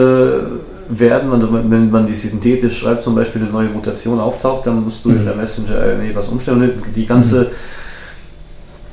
werden. 0.90 1.32
Also 1.32 1.50
wenn 1.52 1.90
man 1.90 2.06
die 2.06 2.14
synthetisch 2.14 2.80
schreibt, 2.80 3.04
zum 3.04 3.16
Beispiel 3.16 3.42
eine 3.42 3.52
neue 3.52 3.70
Mutation 3.70 4.20
auftaucht, 4.20 4.68
dann 4.68 4.84
musst 4.84 5.06
du 5.06 5.10
mhm. 5.10 5.18
in 5.18 5.26
der 5.26 5.36
Messenger-RNA 5.36 6.16
was 6.16 6.28
umstellen. 6.28 6.82
Die 6.96 7.06
ganze, 7.06 7.42
mhm. 7.42 7.48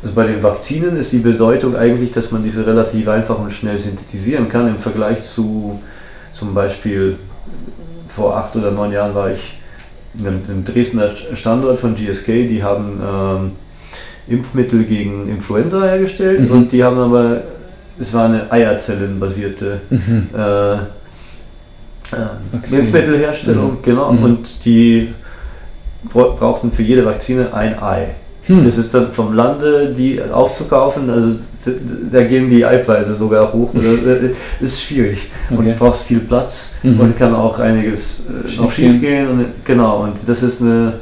also 0.02 0.14
bei 0.14 0.26
den 0.26 0.42
Vakzinen 0.42 0.96
ist 0.96 1.12
die 1.12 1.18
Bedeutung 1.18 1.76
eigentlich, 1.76 2.12
dass 2.12 2.30
man 2.30 2.42
diese 2.42 2.66
relativ 2.66 3.08
einfach 3.08 3.38
und 3.38 3.52
schnell 3.52 3.78
synthetisieren 3.78 4.48
kann 4.48 4.68
im 4.68 4.78
Vergleich 4.78 5.22
zu 5.22 5.80
zum 6.32 6.52
Beispiel 6.52 7.16
vor 8.06 8.36
acht 8.36 8.56
oder 8.56 8.70
neun 8.70 8.92
Jahren 8.92 9.14
war 9.14 9.30
ich 9.30 9.54
in 10.18 10.26
einem, 10.26 10.42
einem 10.48 10.64
Dresdner 10.64 11.10
Standort 11.34 11.78
von 11.78 11.94
GSK, 11.94 12.48
die 12.48 12.62
haben 12.62 13.00
ähm, 13.00 13.52
Impfmittel 14.28 14.84
gegen 14.84 15.28
Influenza 15.28 15.82
hergestellt 15.82 16.48
mhm. 16.48 16.50
und 16.50 16.72
die 16.72 16.82
haben 16.82 16.98
aber, 16.98 17.42
es 17.98 18.14
war 18.14 18.26
eine 18.26 18.50
Eierzellenbasierte 18.50 19.80
mhm. 19.90 20.28
äh, 20.36 20.74
äh, 20.74 20.78
Impfmittelherstellung, 22.80 23.72
mhm. 23.72 23.82
genau, 23.82 24.12
mhm. 24.12 24.24
und 24.24 24.64
die 24.64 25.12
brauchten 26.12 26.70
für 26.70 26.82
jede 26.82 27.04
Vakzine 27.04 27.52
ein 27.54 27.82
Ei. 27.82 28.14
Hm. 28.46 28.64
Das 28.66 28.76
ist 28.76 28.92
dann 28.92 29.10
vom 29.10 29.32
Lande, 29.32 29.94
die 29.96 30.20
aufzukaufen, 30.20 31.08
also 31.08 31.34
da 32.10 32.22
gehen 32.24 32.50
die 32.50 32.64
Eipreise 32.64 33.14
sogar 33.14 33.50
hoch. 33.52 33.70
Das 33.72 33.82
äh, 33.84 34.30
ist 34.60 34.82
schwierig. 34.82 35.30
Okay. 35.48 35.58
Und 35.58 35.68
du 35.68 35.72
brauchst 35.72 36.02
viel 36.02 36.20
Platz 36.20 36.74
mhm. 36.82 37.00
und 37.00 37.18
kann 37.18 37.34
auch 37.34 37.58
einiges 37.58 38.26
äh, 38.26 38.60
noch 38.60 38.70
schief 38.70 39.00
gehen. 39.00 39.28
Und, 39.28 39.46
genau, 39.64 40.02
und 40.02 40.18
das 40.26 40.42
ist 40.42 40.60
eine 40.60 40.94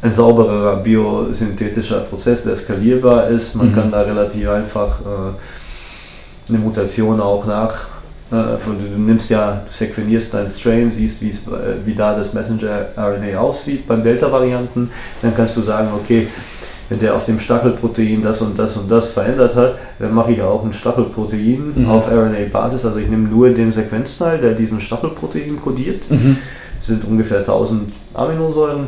ein 0.00 0.12
sauberer 0.12 0.76
biosynthetischer 0.76 2.00
Prozess, 2.00 2.44
der 2.44 2.56
skalierbar 2.56 3.28
ist. 3.28 3.54
Man 3.54 3.70
mhm. 3.70 3.74
kann 3.74 3.90
da 3.90 4.02
relativ 4.02 4.48
einfach 4.48 5.00
äh, 5.00 6.48
eine 6.48 6.58
Mutation 6.58 7.20
auch 7.20 7.46
nach. 7.46 7.74
Äh, 8.30 8.56
du 8.64 8.98
nimmst 8.98 9.30
ja, 9.30 9.62
du 9.66 9.72
sequenierst 9.72 10.32
deinen 10.34 10.48
Strain, 10.48 10.90
siehst, 10.90 11.22
äh, 11.22 11.84
wie 11.84 11.94
da 11.94 12.16
das 12.16 12.32
Messenger-RNA 12.32 13.38
aussieht 13.38 13.88
beim 13.88 14.02
Delta-Varianten. 14.02 14.90
Dann 15.20 15.34
kannst 15.34 15.56
du 15.56 15.62
sagen, 15.62 15.88
okay, 15.94 16.28
wenn 16.88 16.98
der 17.00 17.14
auf 17.14 17.24
dem 17.24 17.38
Stachelprotein 17.38 18.22
das 18.22 18.40
und 18.40 18.58
das 18.58 18.76
und 18.76 18.90
das 18.90 19.10
verändert 19.10 19.54
hat, 19.56 19.74
dann 19.98 20.14
mache 20.14 20.32
ich 20.32 20.40
auch 20.40 20.64
ein 20.64 20.72
Stachelprotein 20.72 21.72
mhm. 21.74 21.90
auf 21.90 22.08
RNA-Basis. 22.10 22.86
Also 22.86 22.98
ich 22.98 23.08
nehme 23.08 23.28
nur 23.28 23.50
den 23.50 23.70
Sequenzteil, 23.70 24.38
der 24.38 24.52
diesen 24.52 24.80
Stachelprotein 24.80 25.60
kodiert. 25.60 26.08
Mhm. 26.10 26.38
Das 26.76 26.86
sind 26.86 27.04
ungefähr 27.04 27.38
1000 27.38 27.92
Aminosäuren. 28.14 28.86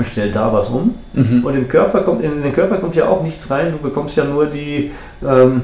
Mhm 0.00 0.10
stell 0.10 0.30
da 0.30 0.52
was 0.52 0.68
um. 0.68 0.94
Mhm. 1.14 1.44
Und 1.44 1.54
im 1.54 1.68
Körper 1.68 2.00
kommt, 2.00 2.22
in 2.22 2.42
den 2.42 2.52
Körper 2.52 2.76
kommt 2.76 2.94
ja 2.94 3.08
auch 3.08 3.22
nichts 3.22 3.50
rein, 3.50 3.72
du 3.72 3.78
bekommst 3.78 4.16
ja 4.16 4.24
nur 4.24 4.46
die 4.46 4.90
ähm, 5.26 5.62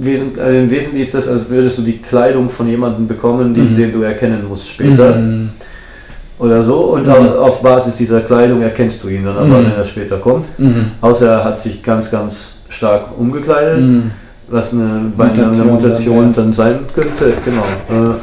Wesentlich, 0.00 0.40
also 0.40 0.58
im 0.58 0.70
Wesentlichen 0.70 1.06
ist 1.06 1.14
das, 1.14 1.26
als 1.26 1.50
würdest 1.50 1.78
du 1.78 1.82
die 1.82 1.98
Kleidung 1.98 2.48
von 2.50 2.68
jemandem 2.68 3.08
bekommen, 3.08 3.52
die, 3.52 3.62
mhm. 3.62 3.76
den 3.76 3.92
du 3.92 4.02
erkennen 4.02 4.46
musst 4.48 4.68
später. 4.68 5.16
Mhm. 5.16 5.50
Oder 6.38 6.62
so. 6.62 6.76
Und 6.92 7.08
mhm. 7.08 7.12
auf 7.12 7.62
Basis 7.62 7.96
dieser 7.96 8.20
Kleidung 8.20 8.62
erkennst 8.62 9.02
du 9.02 9.08
ihn 9.08 9.24
dann 9.24 9.36
aber, 9.36 9.46
mhm. 9.46 9.52
wenn 9.54 9.72
er 9.76 9.84
später 9.84 10.18
kommt. 10.18 10.46
Mhm. 10.56 10.92
Außer 11.00 11.28
er 11.28 11.44
hat 11.44 11.58
sich 11.58 11.82
ganz, 11.82 12.12
ganz 12.12 12.60
stark 12.68 13.06
umgekleidet, 13.18 13.80
mhm. 13.80 14.10
was 14.48 14.72
eine, 14.72 15.10
bei 15.16 15.26
Mutation 15.26 15.52
einer 15.52 15.64
Mutation 15.64 16.16
dann, 16.16 16.26
ja. 16.28 16.42
dann 16.42 16.52
sein 16.52 16.78
könnte. 16.94 17.32
Genau. 17.44 18.12
Äh, 18.12 18.14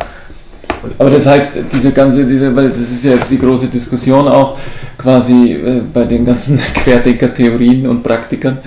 aber 0.98 1.10
das 1.10 1.26
heißt, 1.26 1.58
diese 1.72 1.92
ganze, 1.92 2.26
diese, 2.26 2.56
weil 2.56 2.70
das 2.70 2.92
ist 2.92 3.04
ja 3.04 3.14
jetzt 3.14 3.30
die 3.30 3.40
große 3.40 3.68
Diskussion 3.68 4.28
auch 4.28 4.58
quasi 4.98 5.54
äh, 5.54 5.82
bei 5.94 6.04
den 6.06 6.26
ganzen 6.26 6.60
Querdenker-Theorien 6.74 7.88
und 7.88 8.04
Praktikern, 8.04 8.60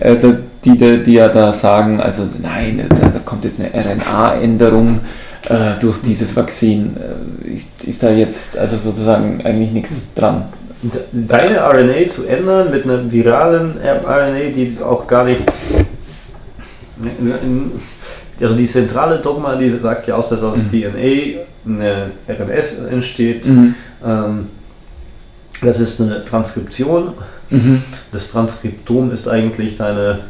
äh, 0.00 0.16
die, 0.64 0.76
die, 0.76 1.02
die 1.02 1.12
ja 1.14 1.28
da 1.28 1.52
sagen, 1.52 2.00
also 2.00 2.24
nein, 2.40 2.84
da, 2.88 3.08
da 3.08 3.18
kommt 3.24 3.44
jetzt 3.44 3.60
eine 3.60 3.70
RNA-Änderung 3.72 5.00
äh, 5.48 5.80
durch 5.80 5.98
dieses 6.02 6.34
Vakzin. 6.34 6.96
Äh, 6.96 7.54
ist, 7.54 7.84
ist 7.84 8.02
da 8.02 8.10
jetzt 8.10 8.58
also 8.58 8.76
sozusagen 8.76 9.40
eigentlich 9.44 9.72
nichts 9.72 10.12
dran? 10.14 10.44
Deine 11.12 11.60
RNA 11.60 12.08
zu 12.08 12.26
ändern 12.26 12.70
mit 12.70 12.84
einer 12.84 13.10
viralen 13.10 13.74
RNA, 13.80 14.50
die 14.54 14.76
auch 14.84 15.06
gar 15.06 15.24
nicht 15.24 15.40
also 18.40 18.54
die 18.54 18.66
zentrale 18.66 19.18
Dogma, 19.18 19.56
die 19.56 19.70
sagt 19.70 20.06
ja 20.06 20.16
aus, 20.16 20.28
dass 20.28 20.42
aus 20.42 20.64
mhm. 20.64 20.70
DNA 20.70 21.40
eine 21.66 22.10
RNS 22.28 22.78
entsteht. 22.90 23.46
Mhm. 23.46 23.74
Ähm, 24.04 24.48
das 25.62 25.80
ist 25.80 26.00
eine 26.00 26.24
Transkription. 26.24 27.14
Mhm. 27.50 27.82
Das 28.12 28.30
Transkriptom 28.30 29.10
ist 29.10 29.28
eigentlich 29.28 29.76
deine, 29.76 30.20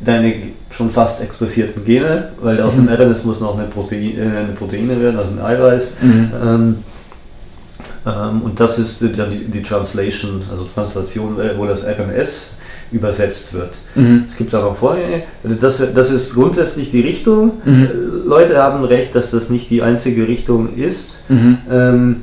deine 0.00 0.34
schon 0.70 0.90
fast 0.90 1.20
expressierten 1.20 1.84
Gene, 1.84 2.30
weil 2.40 2.60
aus 2.60 2.74
dem 2.74 2.84
mhm. 2.84 2.92
RNS 2.92 3.24
muss 3.24 3.40
noch 3.40 3.58
eine, 3.58 3.68
Protein, 3.68 4.18
äh, 4.18 4.22
eine 4.22 4.52
Proteine 4.52 5.00
werden, 5.00 5.18
also 5.18 5.32
ein 5.32 5.40
Eiweiß. 5.40 5.90
Mhm. 6.00 6.30
Ähm, 6.42 6.76
ähm, 8.04 8.42
und 8.42 8.58
das 8.58 8.78
ist 8.78 9.00
die, 9.00 9.12
die, 9.48 9.62
Translation, 9.62 10.42
also 10.50 10.64
Translation, 10.64 11.40
äh, 11.40 11.56
wo 11.56 11.66
das 11.66 11.84
RNS 11.84 12.56
übersetzt 12.92 13.52
wird. 13.54 13.70
Mhm. 13.94 14.22
Es 14.26 14.36
gibt 14.36 14.54
aber 14.54 14.74
Vorgänge, 14.74 15.22
also 15.42 15.56
das, 15.56 15.82
das 15.94 16.10
ist 16.10 16.34
grundsätzlich 16.34 16.90
die 16.90 17.00
Richtung. 17.00 17.52
Mhm. 17.64 17.84
Äh, 17.84 17.88
Leute 18.28 18.62
haben 18.62 18.84
recht, 18.84 19.14
dass 19.14 19.30
das 19.30 19.50
nicht 19.50 19.70
die 19.70 19.82
einzige 19.82 20.28
Richtung 20.28 20.76
ist, 20.76 21.18
mhm. 21.28 21.58
ähm, 21.70 22.16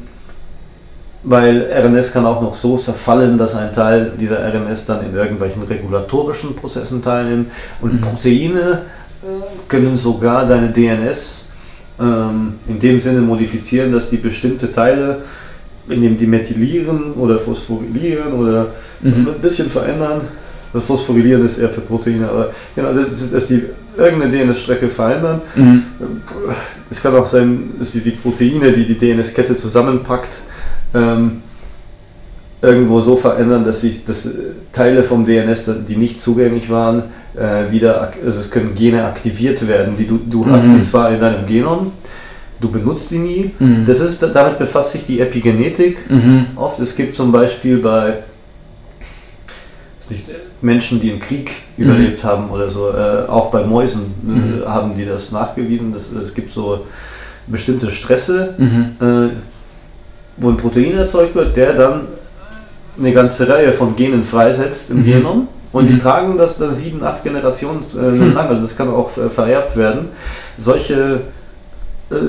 weil 1.24 1.70
RNS 1.72 2.14
kann 2.14 2.26
auch 2.26 2.42
noch 2.42 2.54
so 2.54 2.78
zerfallen, 2.78 3.38
dass 3.38 3.56
ein 3.56 3.74
Teil 3.74 4.14
dieser 4.20 4.40
RNS 4.40 4.86
dann 4.86 5.06
in 5.06 5.14
irgendwelchen 5.14 5.64
regulatorischen 5.64 6.56
Prozessen 6.56 7.02
teilnimmt 7.02 7.52
und 7.82 7.94
mhm. 7.94 8.02
Proteine 8.02 8.84
können 9.68 9.98
sogar 9.98 10.46
deine 10.46 10.70
DNS 10.70 11.46
ähm, 12.00 12.54
in 12.68 12.80
dem 12.80 13.00
Sinne 13.00 13.22
modifizieren, 13.22 13.92
dass 13.92 14.10
die 14.10 14.18
bestimmte 14.18 14.72
Teile, 14.72 15.24
indem 15.90 16.18
die 16.18 16.28
methylieren 16.28 17.14
oder 17.14 17.40
phosphorylieren 17.40 18.34
oder 18.34 18.68
mhm. 19.02 19.28
ein 19.36 19.42
bisschen 19.42 19.70
verändern, 19.70 20.22
das 20.74 20.84
Phosphorylieren 20.84 21.44
ist 21.46 21.58
eher 21.58 21.70
für 21.70 21.82
Proteine, 21.82 22.30
aber 22.30 22.52
genau, 22.76 22.94
das 22.94 23.12
ist, 23.12 23.34
dass 23.34 23.48
die 23.48 23.64
irgendeine 23.98 24.32
DNS-Strecke 24.32 24.90
verändern. 24.90 25.42
Mhm. 25.56 25.84
Es 26.90 27.02
kann 27.02 27.16
auch 27.16 27.26
sein, 27.26 27.72
dass 27.80 27.92
die, 27.92 28.02
die 28.02 28.12
Proteine, 28.12 28.72
die 28.72 28.86
die 28.86 28.98
DNS-Kette 28.98 29.56
zusammenpackt, 29.56 30.40
ähm, 30.94 31.42
irgendwo 32.62 33.00
so 33.00 33.16
verändern, 33.16 33.64
dass 33.64 33.82
sich 33.82 34.04
dass 34.04 34.30
Teile 34.72 35.04
vom 35.04 35.26
DNS, 35.26 35.72
die 35.88 35.96
nicht 35.96 36.20
zugänglich 36.20 36.70
waren, 36.70 37.04
äh, 37.36 37.72
wieder, 37.72 38.12
also 38.24 38.40
es 38.40 38.52
können 38.52 38.76
Gene 38.76 39.06
aktiviert 39.06 39.68
werden, 39.68 39.96
die 39.98 40.06
du, 40.06 40.18
du 40.18 40.44
mhm. 40.44 40.52
hast 40.52 40.66
die 40.66 40.82
zwar 40.82 41.12
in 41.12 41.20
deinem 41.20 41.46
Genom, 41.46 41.94
du 42.60 42.70
benutzt 42.70 43.10
sie 43.10 43.20
nie. 43.20 43.52
Mhm. 43.60 43.86
Das 43.86 44.00
ist, 44.00 44.22
damit 44.22 44.58
befasst 44.58 44.92
sich 44.92 45.06
die 45.06 45.20
Epigenetik 45.22 46.10
mhm. 46.10 46.48
oft. 46.56 46.80
Es 46.80 46.96
gibt 46.96 47.16
zum 47.16 47.32
Beispiel 47.32 47.78
bei 47.78 48.18
Menschen, 50.62 51.00
die 51.00 51.10
im 51.10 51.20
Krieg 51.20 51.52
mhm. 51.78 51.86
überlebt 51.86 52.24
haben 52.24 52.50
oder 52.50 52.70
so, 52.70 52.90
äh, 52.90 53.28
auch 53.28 53.52
bei 53.52 53.64
Mäusen 53.64 54.14
äh, 54.28 54.32
mhm. 54.32 54.66
haben 54.66 54.96
die 54.96 55.06
das 55.06 55.32
nachgewiesen. 55.32 55.94
Dass, 55.94 56.12
es 56.12 56.34
gibt 56.34 56.54
so 56.54 56.86
bestimmte 57.48 57.92
Stresse, 57.92 58.54
mhm. 58.58 58.96
äh, 59.00 59.30
wo 60.38 60.50
ein 60.50 60.58
Protein 60.58 60.98
erzeugt 60.98 61.36
wird, 61.36 61.56
der 61.58 61.74
dann 61.74 62.02
eine 62.98 63.12
ganze 63.14 63.48
Reihe 63.48 63.72
von 63.72 63.96
Genen 63.96 64.24
freisetzt 64.24 64.92
im 64.92 64.98
mhm. 64.98 65.06
Genom. 65.06 65.48
Und 65.72 65.88
die 65.88 65.94
mhm. 65.94 66.00
tragen 66.00 66.38
das 66.38 66.58
dann 66.58 66.74
sieben, 66.74 67.04
acht 67.04 67.24
Generationen 67.24 67.84
äh, 67.96 68.34
lang. 68.34 68.48
Also 68.48 68.64
das 68.64 68.76
kann 68.76 68.90
auch 68.90 69.16
äh, 69.18 69.30
vererbt 69.30 69.78
werden. 69.78 70.10
Solche 70.58 71.22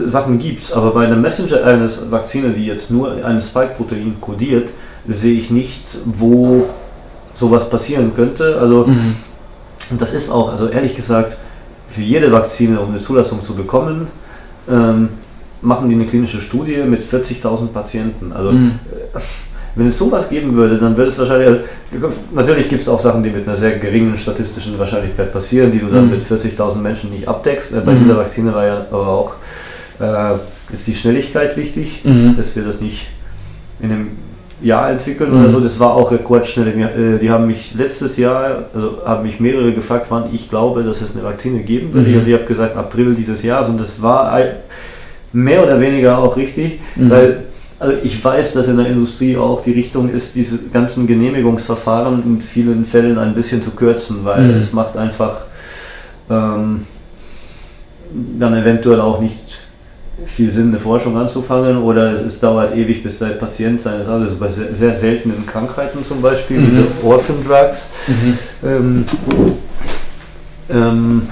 Sachen 0.06 0.38
gibt 0.38 0.62
es. 0.64 0.72
Aber 0.72 0.90
bei 0.90 1.06
einem 1.06 1.22
Messenger 1.22 1.64
eines 1.64 2.10
Vakzine, 2.10 2.50
die 2.50 2.66
jetzt 2.66 2.90
nur 2.90 3.24
ein 3.24 3.40
Spike-Protein 3.40 4.16
kodiert, 4.20 4.70
sehe 5.08 5.38
ich 5.38 5.50
nicht, 5.50 5.80
wo 6.04 6.68
sowas 7.34 7.68
passieren 7.68 8.12
könnte. 8.14 8.58
Also 8.60 8.86
mhm. 8.86 9.14
das 9.98 10.14
ist 10.14 10.30
auch, 10.30 10.50
also 10.50 10.68
ehrlich 10.68 10.94
gesagt, 10.94 11.36
für 11.88 12.02
jede 12.02 12.30
Vakzine, 12.30 12.80
um 12.80 12.90
eine 12.90 13.00
Zulassung 13.00 13.42
zu 13.42 13.54
bekommen, 13.54 14.08
ähm, 14.68 15.08
machen 15.62 15.88
die 15.88 15.94
eine 15.94 16.06
klinische 16.06 16.40
Studie 16.40 16.78
mit 16.86 17.00
40.000 17.00 17.68
Patienten. 17.68 18.32
Also 18.32 18.52
mhm. 18.52 18.78
äh, 19.14 19.18
wenn 19.74 19.86
es 19.86 19.98
sowas 19.98 20.28
geben 20.28 20.54
würde, 20.54 20.78
dann 20.78 20.96
würde 20.96 21.10
es 21.10 21.18
wahrscheinlich, 21.18 21.48
also, 21.48 22.12
natürlich 22.34 22.68
gibt 22.68 22.80
es 22.80 22.88
auch 22.88 22.98
Sachen, 22.98 23.22
die 23.22 23.30
mit 23.30 23.46
einer 23.46 23.56
sehr 23.56 23.78
geringen 23.78 24.16
statistischen 24.16 24.78
Wahrscheinlichkeit 24.78 25.30
passieren, 25.32 25.70
die 25.70 25.78
du 25.78 25.86
dann 25.86 26.06
mhm. 26.06 26.12
mit 26.12 26.22
40.000 26.22 26.76
Menschen 26.76 27.10
nicht 27.10 27.28
abdeckst. 27.28 27.72
Äh, 27.72 27.80
bei 27.80 27.92
mhm. 27.92 28.00
dieser 28.00 28.16
Vakzine 28.16 28.54
war 28.54 28.66
ja 28.66 28.86
aber 28.90 29.08
auch 29.08 29.32
äh, 30.00 30.34
ist 30.72 30.86
die 30.86 30.94
Schnelligkeit 30.94 31.56
wichtig, 31.56 32.04
mhm. 32.04 32.36
dass 32.36 32.54
wir 32.56 32.64
das 32.64 32.80
nicht 32.80 33.08
in 33.80 33.92
einem 33.92 34.08
Jahr 34.62 34.90
entwickeln 34.90 35.32
oder 35.32 35.48
mhm. 35.48 35.50
so. 35.50 35.60
Das 35.60 35.80
war 35.80 35.94
auch 35.94 36.10
rekordschnell. 36.10 36.68
Äh, 36.68 37.18
die 37.18 37.30
haben 37.30 37.46
mich 37.46 37.74
letztes 37.74 38.16
Jahr, 38.16 38.64
also 38.74 38.98
haben 39.04 39.22
mich 39.22 39.40
mehrere 39.40 39.72
gefragt, 39.72 40.06
wann 40.10 40.24
ich 40.32 40.48
glaube, 40.48 40.82
dass 40.82 41.00
es 41.00 41.14
eine 41.14 41.24
Vakzine 41.24 41.60
geben 41.60 41.92
wird. 41.94 42.08
Mhm. 42.08 42.18
Und 42.18 42.28
ich 42.28 42.34
habe 42.34 42.44
gesagt, 42.44 42.76
April 42.76 43.14
dieses 43.14 43.42
Jahres. 43.42 43.68
Und 43.68 43.80
das 43.80 44.00
war 44.02 44.38
mehr 45.32 45.62
oder 45.62 45.80
weniger 45.80 46.18
auch 46.18 46.36
richtig, 46.36 46.80
mhm. 46.96 47.10
weil 47.10 47.42
also 47.80 47.96
ich 48.02 48.22
weiß, 48.22 48.52
dass 48.52 48.68
in 48.68 48.76
der 48.76 48.86
Industrie 48.86 49.38
auch 49.38 49.62
die 49.62 49.72
Richtung 49.72 50.10
ist, 50.10 50.36
diese 50.36 50.68
ganzen 50.68 51.06
Genehmigungsverfahren 51.06 52.22
in 52.22 52.40
vielen 52.40 52.84
Fällen 52.84 53.18
ein 53.18 53.32
bisschen 53.32 53.62
zu 53.62 53.70
kürzen, 53.70 54.22
weil 54.22 54.48
mhm. 54.48 54.58
es 54.58 54.74
macht 54.74 54.98
einfach 54.98 55.46
ähm, 56.28 56.82
dann 58.38 58.54
eventuell 58.54 59.00
auch 59.00 59.20
nicht 59.20 59.60
viel 60.26 60.50
Sinn, 60.50 60.68
eine 60.68 60.78
Forschung 60.78 61.16
anzufangen 61.16 61.78
oder 61.78 62.12
es, 62.12 62.38
dauert 62.38 62.74
ewig, 62.74 63.02
bis 63.02 63.18
der 63.18 63.30
Patient 63.30 63.80
seines 63.80 64.08
also 64.08 64.36
bei 64.36 64.48
sehr, 64.48 64.74
sehr, 64.74 64.94
seltenen 64.94 65.46
Krankheiten 65.46 66.02
zum 66.04 66.20
Beispiel, 66.22 66.58
mhm. 66.58 66.66
diese 66.66 66.86
Orphan 67.02 67.36
Drugs, 67.46 67.88
mhm. 68.06 68.38
ähm, 68.68 69.04
ähm, 70.70 71.22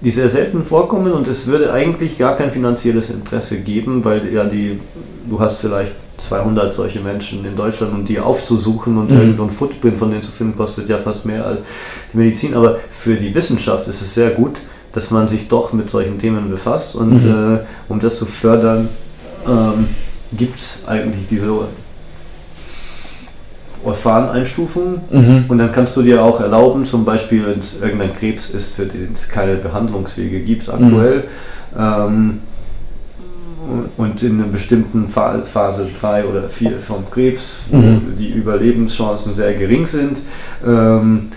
die 0.00 0.10
sehr 0.10 0.28
selten 0.28 0.64
vorkommen 0.64 1.12
und 1.12 1.28
es 1.28 1.46
würde 1.46 1.72
eigentlich 1.72 2.18
gar 2.18 2.36
kein 2.36 2.50
finanzielles 2.50 3.10
Interesse 3.10 3.60
geben, 3.60 4.04
weil 4.04 4.32
ja 4.32 4.44
die, 4.44 4.80
du 5.28 5.38
hast 5.38 5.60
vielleicht 5.60 5.94
200 6.20 6.72
solche 6.72 7.00
Menschen 7.00 7.44
in 7.44 7.56
Deutschland 7.56 7.92
und 7.92 8.08
die 8.08 8.20
aufzusuchen 8.20 8.98
und 8.98 9.10
mhm. 9.10 9.18
irgendwo 9.18 9.44
ein 9.44 9.50
Footprint 9.50 9.98
von 9.98 10.10
denen 10.10 10.22
zu 10.22 10.30
finden, 10.30 10.56
kostet 10.56 10.88
ja 10.88 10.98
fast 10.98 11.24
mehr 11.24 11.44
als 11.46 11.60
die 12.12 12.18
Medizin. 12.18 12.54
Aber 12.54 12.78
für 12.90 13.16
die 13.16 13.34
Wissenschaft 13.34 13.88
ist 13.88 14.00
es 14.00 14.14
sehr 14.14 14.30
gut, 14.30 14.60
dass 14.92 15.10
man 15.10 15.28
sich 15.28 15.48
doch 15.48 15.72
mit 15.72 15.88
solchen 15.90 16.18
Themen 16.18 16.50
befasst 16.50 16.94
und 16.96 17.24
mhm. 17.24 17.54
äh, 17.56 17.58
um 17.88 18.00
das 18.00 18.18
zu 18.18 18.26
fördern, 18.26 18.88
ähm, 19.46 19.88
gibt 20.32 20.58
es 20.58 20.84
eigentlich 20.86 21.26
diese 21.28 21.52
Orphan-Einstufung 23.84 25.00
mhm. 25.10 25.44
und 25.48 25.58
dann 25.58 25.72
kannst 25.72 25.96
du 25.96 26.02
dir 26.02 26.22
auch 26.22 26.40
erlauben, 26.40 26.84
zum 26.84 27.04
Beispiel, 27.04 27.46
wenn 27.46 27.58
es 27.58 27.80
irgendein 27.80 28.14
Krebs 28.14 28.50
ist, 28.50 28.74
für 28.74 28.86
den 28.86 29.12
es 29.14 29.28
keine 29.28 29.56
Behandlungswege 29.56 30.40
gibt 30.40 30.68
aktuell, 30.68 31.24
mhm. 31.74 31.78
ähm, 31.78 32.38
und 33.96 34.22
in 34.22 34.40
einer 34.40 34.50
bestimmten 34.50 35.08
Phase 35.08 35.86
3 36.00 36.24
oder 36.24 36.48
4 36.48 36.80
vom 36.80 37.08
Krebs, 37.10 37.66
mhm. 37.70 38.14
die 38.18 38.30
Überlebenschancen 38.30 39.32
sehr 39.32 39.54
gering 39.54 39.86
sind, 39.86 40.22
ähm, 40.66 41.28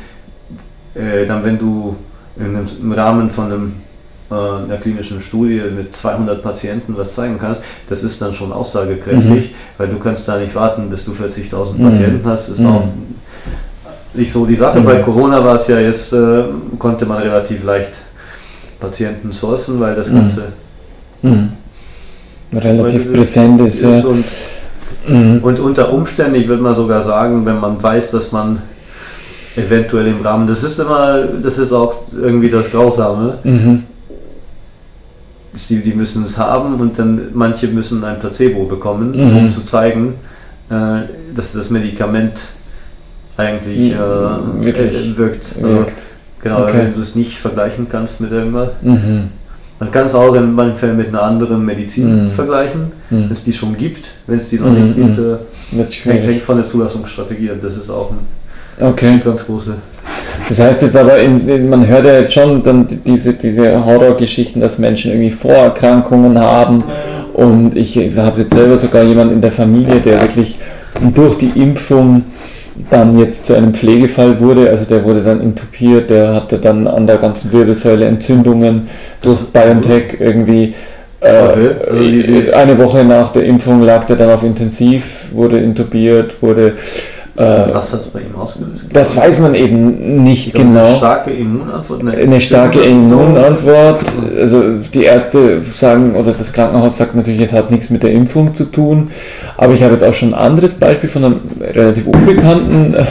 äh, 0.95 1.26
dann 1.26 1.43
wenn 1.43 1.60
du 1.60 1.95
im 2.38 2.91
Rahmen 2.91 3.29
von 3.29 3.45
einem 3.45 3.73
äh, 4.31 4.63
einer 4.63 4.77
klinischen 4.77 5.21
Studie 5.21 5.61
mit 5.75 5.95
200 5.95 6.41
Patienten 6.41 6.95
was 6.97 7.13
zeigen 7.13 7.38
kannst, 7.39 7.61
das 7.89 8.03
ist 8.03 8.21
dann 8.21 8.34
schon 8.34 8.51
aussagekräftig, 8.51 9.51
mhm. 9.51 9.55
weil 9.77 9.88
du 9.89 9.99
kannst 9.99 10.27
da 10.27 10.38
nicht 10.39 10.55
warten, 10.55 10.89
bis 10.89 11.05
du 11.05 11.11
40.000 11.11 11.73
mhm. 11.77 11.84
Patienten 11.84 12.21
hast. 12.25 12.49
Ist 12.49 12.59
mhm. 12.59 12.67
auch 12.67 12.84
nicht 14.13 14.31
so 14.31 14.45
die 14.45 14.55
Sache. 14.55 14.81
Bei 14.81 14.99
Corona 14.99 15.43
war 15.43 15.55
es 15.55 15.67
ja 15.67 15.79
jetzt, 15.79 16.13
äh, 16.13 16.43
konnte 16.79 17.05
man 17.05 17.21
relativ 17.21 17.63
leicht 17.63 17.91
Patienten 18.79 19.31
sourcen, 19.31 19.79
weil 19.79 19.95
das 19.95 20.09
mhm. 20.09 20.15
Ganze 20.15 20.43
mhm. 21.21 21.49
relativ 22.53 23.13
präsent 23.13 23.61
ist. 23.61 23.81
ist 23.81 24.03
ja. 24.03 24.09
und, 24.09 24.25
mhm. 25.07 25.43
und 25.43 25.59
unter 25.59 25.93
Umständen, 25.93 26.36
ich 26.36 26.47
würde 26.47 26.63
mal 26.63 26.75
sogar 26.75 27.01
sagen, 27.01 27.45
wenn 27.45 27.59
man 27.59 27.81
weiß, 27.81 28.11
dass 28.11 28.31
man 28.31 28.61
eventuell 29.56 30.08
im 30.08 30.22
Rahmen, 30.22 30.47
das 30.47 30.64
ist 30.64 30.80
immer, 30.80 31.24
das 31.24 31.58
ist 31.58 31.72
auch 31.72 31.95
irgendwie 32.14 32.49
das 32.49 32.72
Grausame. 32.72 33.38
Mhm 33.43 33.84
die, 35.70 35.82
die 35.82 35.93
müssen 35.93 36.24
es 36.24 36.38
haben 36.38 36.80
und 36.80 36.97
dann 36.97 37.30
manche 37.34 37.68
müssen 37.68 38.04
ein 38.04 38.20
Placebo 38.20 38.66
bekommen, 38.66 39.12
mhm. 39.12 39.38
um 39.38 39.49
zu 39.49 39.62
zeigen, 39.62 40.16
äh, 40.70 41.01
dass 41.36 41.54
das 41.54 41.70
Medikament 41.70 42.47
eigentlich 43.38 43.91
äh, 43.91 43.95
äh, 43.95 45.18
wirkt. 45.18 45.56
Also, 45.62 45.86
Genau, 46.41 46.64
okay. 46.64 46.74
wenn 46.74 46.93
du 46.93 46.99
es 46.99 47.16
nicht 47.16 47.38
vergleichen 47.38 47.88
kannst 47.89 48.20
mit 48.20 48.32
irgendwas. 48.32 48.72
Mhm. 48.82 49.30
Man 49.80 49.91
kann 49.91 50.08
es 50.08 50.14
auch 50.14 50.36
in 50.36 50.54
manchen 50.54 50.76
Fällen 50.76 50.97
mit 50.97 51.08
einer 51.08 51.24
anderen 51.24 51.64
Medizin 51.64 52.26
mhm. 52.26 52.32
vergleichen, 52.32 52.91
mhm. 53.10 53.26
wenn 53.26 53.32
es 53.32 53.45
die 53.45 53.54
schon 53.54 53.78
gibt. 53.78 54.12
Wenn 54.28 54.38
es 54.38 54.49
die 54.49 54.60
noch 54.60 54.70
nicht 54.70 54.97
mhm. 54.97 55.06
gibt, 55.08 55.20
äh, 55.20 56.10
hängt, 56.10 56.24
hängt 56.26 56.41
von 56.41 56.58
der 56.58 56.66
Zulassungsstrategie 56.66 57.51
ab. 57.51 57.58
Das 57.62 57.78
ist 57.78 57.89
auch 57.89 58.12
ein, 58.12 58.20
okay. 58.80 59.19
ganz 59.24 59.45
große 59.45 59.76
das 60.49 60.59
heißt 60.59 60.82
jetzt 60.82 60.97
aber, 60.97 61.17
in, 61.19 61.69
man 61.69 61.88
hört 61.88 62.05
ja 62.05 62.19
jetzt 62.19 62.34
schon 62.34 62.63
dann 62.63 62.88
diese, 63.05 63.34
diese 63.34 63.86
Horrorgeschichten, 63.86 64.61
dass 64.61 64.78
Menschen 64.78 65.11
irgendwie 65.11 65.32
Vorerkrankungen 65.32 66.38
haben. 66.38 66.84
Und 67.34 67.76
ich 67.76 67.97
habe 68.17 68.41
jetzt 68.41 68.53
selber 68.53 68.78
sogar 68.78 69.03
jemanden 69.03 69.36
in 69.36 69.41
der 69.41 69.51
Familie, 69.51 69.99
der 69.99 70.21
wirklich 70.21 70.59
durch 71.13 71.38
die 71.38 71.51
Impfung 71.55 72.24
dann 72.89 73.17
jetzt 73.17 73.45
zu 73.45 73.55
einem 73.55 73.74
Pflegefall 73.74 74.39
wurde, 74.39 74.69
also 74.69 74.84
der 74.86 75.03
wurde 75.03 75.21
dann 75.21 75.41
intubiert, 75.41 76.09
der 76.09 76.34
hatte 76.34 76.57
dann 76.57 76.88
an 76.88 77.07
der 77.07 77.17
ganzen 77.17 77.51
Wirbelsäule 77.51 78.05
Entzündungen 78.05 78.88
durch 79.21 79.39
BioNTech 79.51 80.17
irgendwie. 80.19 80.74
Äh, 81.21 81.41
okay. 81.41 81.69
also 81.89 82.53
eine 82.53 82.78
Woche 82.78 83.05
nach 83.05 83.32
der 83.32 83.45
Impfung 83.45 83.82
lag 83.82 84.05
der 84.07 84.17
dann 84.17 84.30
auf 84.32 84.43
Intensiv, 84.43 85.03
wurde 85.32 85.57
intubiert, 85.59 86.41
wurde 86.41 86.67
äh, 86.67 86.74
Was 87.36 87.91
hat 87.91 88.01
es 88.01 88.07
bei 88.07 88.19
ihm 88.19 88.36
ausgelöst? 88.36 88.86
Das 88.93 89.17
weiß 89.17 89.39
man 89.39 89.55
eben 89.55 90.23
nicht 90.23 90.53
genau. 90.53 90.86
Eine 90.86 90.97
starke 90.97 91.31
Immunantwort? 91.31 92.01
Eine, 92.01 92.11
eine 92.11 92.41
starke 92.41 92.81
Immunantwort. 92.81 94.01
Also 94.39 94.61
die 94.93 95.03
Ärzte 95.03 95.61
sagen, 95.73 96.15
oder 96.15 96.34
das 96.34 96.53
Krankenhaus 96.53 96.97
sagt 96.97 97.15
natürlich, 97.15 97.41
es 97.41 97.53
hat 97.53 97.71
nichts 97.71 97.89
mit 97.89 98.03
der 98.03 98.11
Impfung 98.11 98.53
zu 98.53 98.65
tun. 98.65 99.09
Aber 99.57 99.73
ich 99.73 99.81
habe 99.81 99.93
jetzt 99.93 100.03
auch 100.03 100.13
schon 100.13 100.36
ein 100.36 100.39
anderes 100.39 100.75
Beispiel 100.75 101.09
von 101.09 101.25
einem 101.25 101.39
relativ 101.59 102.05
unbekannten 102.05 102.93
äh, 102.93 103.05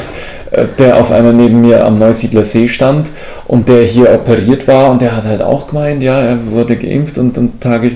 der 0.79 0.99
auf 0.99 1.11
einmal 1.11 1.33
neben 1.33 1.63
mir 1.63 1.85
am 1.85 1.99
Neusiedler 1.99 2.45
See 2.45 2.69
stand 2.69 3.09
und 3.47 3.69
der 3.69 3.85
hier 3.85 4.13
operiert 4.13 4.69
war 4.69 4.91
und 4.91 5.01
der 5.01 5.17
hat 5.17 5.25
halt 5.25 5.41
auch 5.41 5.67
gemeint, 5.67 6.03
ja, 6.03 6.21
er 6.21 6.39
wurde 6.51 6.77
geimpft 6.77 7.17
und, 7.17 7.39
und 7.39 7.61
Tage, 7.61 7.93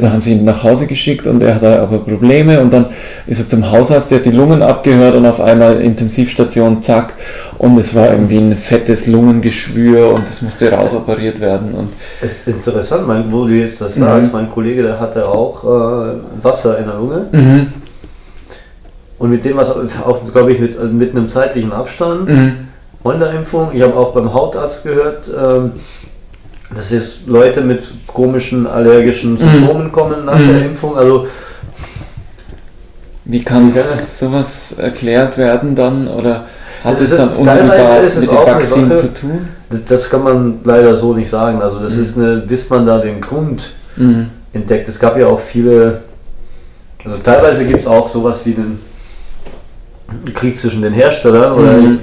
da 0.00 0.10
haben 0.10 0.22
sie 0.22 0.32
ihn 0.32 0.44
nach 0.44 0.62
Hause 0.62 0.86
geschickt 0.86 1.26
und 1.26 1.42
er 1.42 1.56
hatte 1.56 1.80
aber 1.80 1.98
Probleme 1.98 2.60
und 2.60 2.72
dann 2.72 2.86
ist 3.26 3.40
er 3.40 3.48
zum 3.48 3.70
Hausarzt, 3.70 4.10
der 4.10 4.18
hat 4.18 4.24
die 4.24 4.30
Lungen 4.30 4.62
abgehört 4.62 5.16
und 5.16 5.26
auf 5.26 5.40
einmal 5.40 5.80
Intensivstation, 5.82 6.82
zack, 6.82 7.12
und 7.58 7.76
es 7.78 7.94
war 7.94 8.10
irgendwie 8.10 8.38
ein 8.38 8.56
fettes 8.56 9.06
Lungengeschwür 9.06 10.14
und 10.14 10.24
es 10.24 10.40
musste 10.40 10.72
rausoperiert 10.72 11.40
werden. 11.40 11.74
Und 11.74 11.88
es 12.22 12.32
ist 12.32 12.48
interessant, 12.48 13.06
mein, 13.06 13.30
wo 13.30 13.46
du 13.46 13.52
jetzt 13.52 13.80
das 13.80 13.96
sagst, 13.96 14.32
mhm. 14.32 14.38
mein 14.38 14.50
Kollege, 14.50 14.82
der 14.82 14.98
hatte 14.98 15.28
auch 15.28 15.62
äh, 15.64 16.14
Wasser 16.42 16.78
in 16.78 16.86
der 16.86 16.94
Lunge. 16.94 17.26
Mhm 17.32 17.66
und 19.18 19.30
mit 19.30 19.44
dem, 19.44 19.56
was 19.56 19.70
auch, 19.70 20.32
glaube 20.32 20.52
ich, 20.52 20.60
mit, 20.60 20.78
also 20.78 20.92
mit 20.92 21.12
einem 21.12 21.28
zeitlichen 21.28 21.72
Abstand 21.72 22.28
mhm. 22.28 22.52
von 23.02 23.18
der 23.18 23.32
Impfung. 23.32 23.70
Ich 23.72 23.82
habe 23.82 23.94
auch 23.96 24.12
beim 24.12 24.32
Hautarzt 24.32 24.84
gehört, 24.84 25.30
ähm, 25.36 25.72
dass 26.74 26.90
jetzt 26.90 27.26
Leute 27.26 27.60
mit 27.60 27.82
komischen 28.06 28.66
allergischen 28.66 29.34
mhm. 29.34 29.38
Symptomen 29.38 29.84
mhm. 29.84 29.92
kommen 29.92 30.24
nach 30.24 30.38
mhm. 30.38 30.48
der 30.48 30.66
Impfung. 30.66 30.96
Also 30.96 31.26
wie 33.24 33.42
kann 33.42 33.72
sowas 33.96 34.74
erklärt 34.78 35.36
werden 35.38 35.74
dann 35.74 36.08
oder 36.08 36.46
hat 36.84 37.00
also 37.00 37.04
es 37.04 37.16
dann 37.16 37.30
unmittelbar 37.30 38.02
mit 38.02 38.16
dem 38.16 38.28
Vaccin 38.28 38.96
zu 38.96 39.14
tun? 39.14 39.48
Das 39.88 40.08
kann 40.10 40.22
man 40.22 40.58
leider 40.62 40.96
so 40.96 41.14
nicht 41.14 41.28
sagen. 41.28 41.60
Also 41.60 41.80
das 41.80 41.96
mhm. 41.96 42.02
ist 42.02 42.16
eine, 42.16 42.36
bis 42.38 42.70
man 42.70 42.86
da 42.86 42.98
den 42.98 43.20
Grund 43.20 43.72
mhm. 43.96 44.28
entdeckt. 44.52 44.88
Es 44.88 45.00
gab 45.00 45.18
ja 45.18 45.26
auch 45.26 45.40
viele, 45.40 46.02
also 47.04 47.16
teilweise 47.18 47.64
gibt 47.64 47.80
es 47.80 47.86
auch 47.86 48.08
sowas 48.08 48.40
wie 48.44 48.54
einen 48.54 48.80
Krieg 50.34 50.58
zwischen 50.58 50.82
den 50.82 50.92
Herstellern 50.92 51.52
oder 51.52 51.72
mhm. 51.72 51.98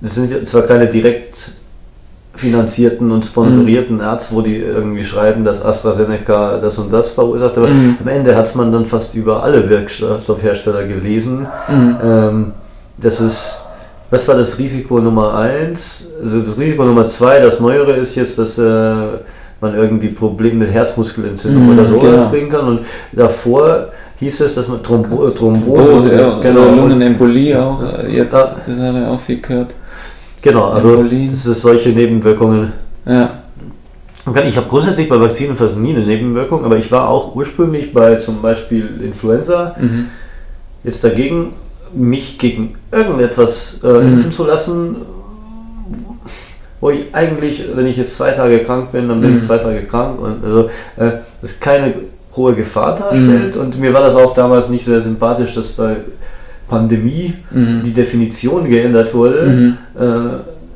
das 0.00 0.14
sind 0.14 0.46
zwar 0.46 0.62
keine 0.62 0.86
direkt 0.86 1.52
finanzierten 2.34 3.10
und 3.10 3.24
sponsorierten 3.24 3.96
mhm. 3.96 4.02
Ärzte, 4.02 4.34
wo 4.34 4.40
die 4.40 4.56
irgendwie 4.56 5.04
schreiben, 5.04 5.44
dass 5.44 5.64
AstraZeneca 5.64 6.58
das 6.58 6.78
und 6.78 6.92
das 6.92 7.10
verursacht, 7.10 7.56
aber 7.58 7.68
mhm. 7.68 7.98
am 8.00 8.08
Ende 8.08 8.34
hat 8.34 8.54
man 8.56 8.72
dann 8.72 8.86
fast 8.86 9.14
über 9.14 9.42
alle 9.42 9.68
Wirkstoffhersteller 9.68 10.84
gelesen. 10.84 11.46
Mhm. 11.68 11.96
Ähm, 12.02 12.52
das 12.96 13.20
ist, 13.20 13.64
was 14.10 14.26
war 14.28 14.36
das 14.36 14.58
Risiko 14.58 14.98
Nummer 14.98 15.34
eins? 15.34 16.08
Also 16.22 16.40
das 16.40 16.58
Risiko 16.58 16.84
Nummer 16.84 17.06
zwei, 17.06 17.40
das 17.40 17.60
Neuere 17.60 17.92
ist 17.92 18.14
jetzt, 18.14 18.38
dass 18.38 18.58
äh, 18.58 18.62
man 19.60 19.74
irgendwie 19.74 20.08
Probleme 20.08 20.64
mit 20.64 20.72
Herzmuskelentzündung 20.72 21.64
mhm, 21.64 21.72
oder 21.78 21.86
sowas 21.86 22.02
genau. 22.02 22.30
bringen 22.30 22.50
kann 22.50 22.66
und 22.66 22.80
davor 23.12 23.91
hieß 24.22 24.40
es, 24.42 24.54
dass 24.54 24.68
man 24.68 24.82
Thrombo 24.82 25.30
Thrombose, 25.30 25.88
Thrombose 25.90 26.16
ja, 26.16 26.38
genau, 26.38 26.70
Lungenembolie 26.74 27.60
auch, 27.60 27.82
äh, 27.82 28.16
jetzt, 28.16 28.34
ja. 28.34 28.54
das 28.54 28.78
haben 28.78 29.00
wir 29.00 29.10
auch 29.10 29.20
viel 29.20 29.40
gehört. 29.40 29.74
Genau, 30.40 30.70
also 30.70 30.94
Embolien. 30.94 31.30
das 31.30 31.46
ist 31.46 31.60
solche 31.60 31.88
Nebenwirkungen. 31.90 32.72
Ja. 33.04 33.38
Ich 34.44 34.56
habe 34.56 34.68
grundsätzlich 34.68 35.08
bei 35.08 35.20
Vakzinen 35.20 35.56
fast 35.56 35.76
nie 35.76 35.90
eine 35.90 36.06
Nebenwirkung, 36.06 36.64
aber 36.64 36.76
ich 36.76 36.92
war 36.92 37.08
auch 37.08 37.34
ursprünglich 37.34 37.92
bei 37.92 38.16
zum 38.16 38.40
Beispiel 38.40 39.00
Influenza 39.04 39.74
mhm. 39.80 40.06
jetzt 40.84 41.02
dagegen, 41.02 41.54
mich 41.92 42.38
gegen 42.38 42.76
irgendetwas 42.92 43.80
äh, 43.82 43.88
mhm. 43.88 44.12
impfen 44.12 44.30
zu 44.30 44.46
lassen, 44.46 44.96
wo 46.80 46.90
ich 46.90 47.12
eigentlich, 47.12 47.64
wenn 47.74 47.86
ich 47.86 47.96
jetzt 47.96 48.14
zwei 48.14 48.30
Tage 48.30 48.60
krank 48.60 48.92
bin, 48.92 49.08
dann 49.08 49.20
bin 49.20 49.30
mhm. 49.30 49.36
ich 49.36 49.42
zwei 49.42 49.58
Tage 49.58 49.82
krank 49.82 50.20
und 50.20 50.44
also 50.44 50.68
äh, 50.96 51.18
das 51.40 51.52
ist 51.52 51.60
keine 51.60 51.92
hohe 52.36 52.54
Gefahr 52.54 52.96
darstellt. 52.96 53.54
Mhm. 53.54 53.60
Und 53.60 53.80
mir 53.80 53.92
war 53.92 54.02
das 54.02 54.14
auch 54.14 54.34
damals 54.34 54.68
nicht 54.68 54.84
sehr 54.84 55.00
sympathisch, 55.00 55.54
dass 55.54 55.70
bei 55.72 55.96
Pandemie 56.66 57.34
mhm. 57.50 57.82
die 57.84 57.92
Definition 57.92 58.68
geändert 58.68 59.12
wurde. 59.14 59.46
Mhm. 59.46 59.76
Äh, 59.98 60.04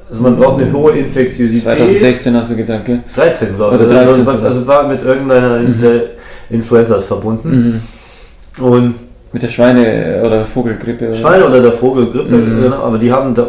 also 0.09 0.23
man 0.23 0.37
braucht 0.37 0.61
eine 0.61 0.73
hohe 0.73 0.93
Infektiosität. 0.93 1.63
2016 1.63 2.37
hast 2.37 2.51
du 2.51 2.57
gesagt, 2.57 2.85
gell? 2.85 3.01
13, 3.15 3.57
glaube 3.57 3.77
ich. 3.77 3.83
Oder 3.83 4.05
13 4.05 4.29
also, 4.29 4.45
also 4.45 4.67
war 4.67 4.87
mit 4.87 5.03
irgendeiner 5.03 5.59
mhm. 5.61 5.85
Influenza 6.51 6.99
verbunden. 7.01 7.81
Mhm. 8.59 8.65
Und 8.65 8.95
mit 9.33 9.43
der 9.43 9.49
Schweine- 9.49 10.23
oder 10.25 10.47
Vogelgrippe. 10.47 11.09
Oder? 11.09 11.15
Schweine- 11.15 11.47
oder 11.47 11.61
der 11.61 11.73
Vogelgrippe, 11.73 12.37
mhm. 12.37 12.63
genau, 12.63 12.83
aber 12.83 12.99
die 12.99 13.13
haben 13.13 13.35
da, 13.35 13.49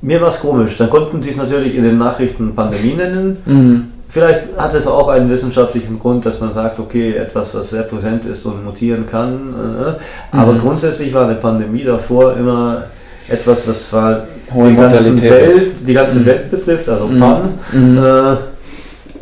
mir 0.00 0.20
war 0.20 0.28
es 0.28 0.40
komisch. 0.40 0.76
Dann 0.76 0.88
konnten 0.88 1.22
sie 1.22 1.30
es 1.30 1.36
natürlich 1.36 1.74
in 1.74 1.82
den 1.82 1.98
Nachrichten 1.98 2.54
Pandemie 2.54 2.94
nennen. 2.94 3.36
Mhm. 3.44 3.84
Vielleicht 4.10 4.56
hat 4.56 4.72
es 4.74 4.86
auch 4.86 5.08
einen 5.08 5.28
wissenschaftlichen 5.28 5.98
Grund, 5.98 6.24
dass 6.24 6.40
man 6.40 6.52
sagt, 6.52 6.78
okay, 6.78 7.14
etwas, 7.14 7.54
was 7.54 7.70
sehr 7.70 7.82
präsent 7.82 8.24
ist 8.24 8.46
und 8.46 8.64
mutieren 8.64 9.06
kann. 9.06 9.54
Äh, 9.54 10.36
aber 10.36 10.54
mhm. 10.54 10.60
grundsätzlich 10.60 11.12
war 11.12 11.26
eine 11.26 11.34
Pandemie 11.34 11.84
davor 11.84 12.34
immer 12.36 12.84
etwas, 13.28 13.68
was 13.68 13.90
zwar 13.90 14.24
die, 14.50 14.74
ganze 14.74 15.22
Welt, 15.22 15.72
die 15.86 15.92
ganze 15.92 16.20
mhm. 16.20 16.26
Welt 16.26 16.50
betrifft, 16.50 16.88
also 16.88 17.06
mhm. 17.06 17.18
Pan, 17.18 17.40
mhm. 17.72 17.98
äh, 17.98 18.36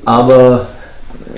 aber 0.04 0.66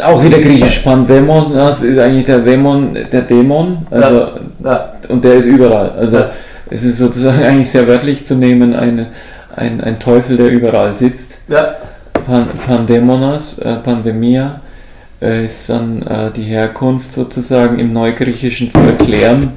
auch 0.05 0.23
wieder 0.23 0.39
griechisch 0.39 0.81
Pandemon, 0.81 1.55
das 1.55 1.83
ist 1.83 1.99
eigentlich 1.99 2.27
der 2.27 2.41
Dämon, 2.41 2.97
der 3.11 3.23
Dämon, 3.23 3.87
also 3.91 4.17
ja, 4.17 4.31
ja. 4.65 4.93
und 5.09 5.25
der 5.25 5.37
ist 5.37 5.47
überall. 5.47 5.91
Also 5.99 6.19
ja. 6.19 6.31
es 6.69 6.85
ist 6.85 6.99
sozusagen 6.99 7.43
eigentlich 7.43 7.71
sehr 7.71 7.87
wörtlich 7.87 8.27
zu 8.27 8.35
nehmen, 8.35 8.75
eine, 8.75 9.07
ein, 9.57 9.81
ein 9.81 9.99
Teufel, 9.99 10.37
der 10.37 10.51
überall 10.51 10.93
sitzt. 10.93 11.39
Ja. 11.49 11.75
Pan 12.29 12.47
Pandemonas, 12.67 13.59
äh, 13.59 13.77
Pandemia, 13.77 14.61
äh, 15.23 15.47
ist 15.47 15.71
dann 15.71 16.03
äh, 16.03 16.31
die 16.31 16.43
Herkunft 16.43 17.11
sozusagen 17.11 17.79
im 17.79 17.95
Neugriechischen 17.95 18.71
zu 18.71 18.79
erklären. 18.79 19.55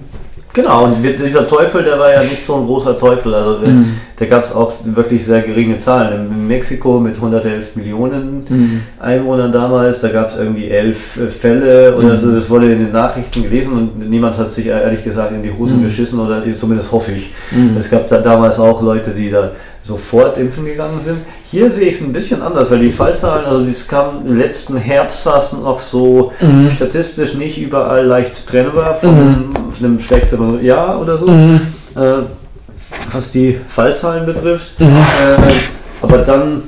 Genau, 0.54 0.86
und 0.86 1.04
dieser 1.04 1.46
Teufel, 1.48 1.84
der 1.84 2.00
war 2.00 2.14
ja 2.14 2.24
nicht 2.24 2.46
so 2.46 2.56
ein 2.56 2.66
großer 2.66 2.98
Teufel. 2.98 3.34
Also 3.34 3.68
mhm. 3.68 3.98
Da 4.22 4.28
gab 4.28 4.44
es 4.44 4.52
auch 4.52 4.72
wirklich 4.86 5.26
sehr 5.26 5.42
geringe 5.42 5.80
Zahlen. 5.80 6.30
In 6.32 6.48
Mexiko 6.48 7.00
mit 7.00 7.16
111 7.16 7.76
Millionen 7.76 8.46
mhm. 8.48 8.82
Einwohnern 9.00 9.52
damals, 9.52 10.02
da 10.02 10.10
gab 10.10 10.28
es 10.28 10.36
irgendwie 10.36 10.70
elf 10.70 11.18
äh, 11.18 11.28
Fälle 11.28 11.96
oder 11.98 12.10
mhm. 12.10 12.16
so. 12.16 12.32
Das 12.32 12.48
wurde 12.48 12.72
in 12.72 12.78
den 12.78 12.92
Nachrichten 12.92 13.42
gelesen 13.42 13.74
und 13.74 14.10
niemand 14.12 14.38
hat 14.38 14.52
sich 14.52 14.68
ehrlich 14.68 15.04
gesagt 15.04 15.32
in 15.32 15.42
die 15.42 15.52
Hosen 15.52 15.80
mhm. 15.80 15.86
geschissen 15.86 16.20
oder 16.20 16.44
zumindest 16.56 16.92
hoffe 16.92 17.14
ich. 17.14 17.34
Mhm. 17.50 17.76
Es 17.80 17.90
gab 17.90 18.08
da 18.10 18.20
damals 18.20 18.60
auch 18.60 18.84
Leute, 18.84 19.10
die 19.10 19.32
da 19.32 19.54
sofort 19.82 20.38
impfen 20.38 20.66
gegangen 20.66 21.02
sind. 21.02 21.18
Hier 21.50 21.72
sehe 21.72 21.88
ich 21.88 21.96
es 21.96 22.02
ein 22.02 22.14
bisschen 22.14 22.44
anders, 22.44 22.70
weil 22.70 22.78
die 22.78 22.92
Fallzahlen, 22.92 23.46
also 23.46 23.66
das 23.66 23.88
kam 23.88 24.28
letzten 24.28 24.78
Herbst 24.78 25.26
es 25.26 25.54
noch 25.54 25.80
so 25.80 26.32
mhm. 26.40 26.70
statistisch 26.70 27.34
nicht 27.34 27.58
überall 27.58 28.06
leicht 28.06 28.46
trennbar 28.46 28.94
von, 28.94 29.16
mhm. 29.16 29.54
von 29.72 29.86
einem 29.86 29.98
schlechteren 29.98 30.64
Jahr 30.64 31.02
oder 31.02 31.18
so, 31.18 31.26
mhm. 31.26 31.62
äh, 31.96 32.22
was 33.12 33.32
die 33.32 33.58
Fallzahlen 33.68 34.26
betrifft. 34.26 34.80
Mhm. 34.80 34.88
Äh, 34.88 35.52
aber 36.02 36.20
dann 36.20 36.64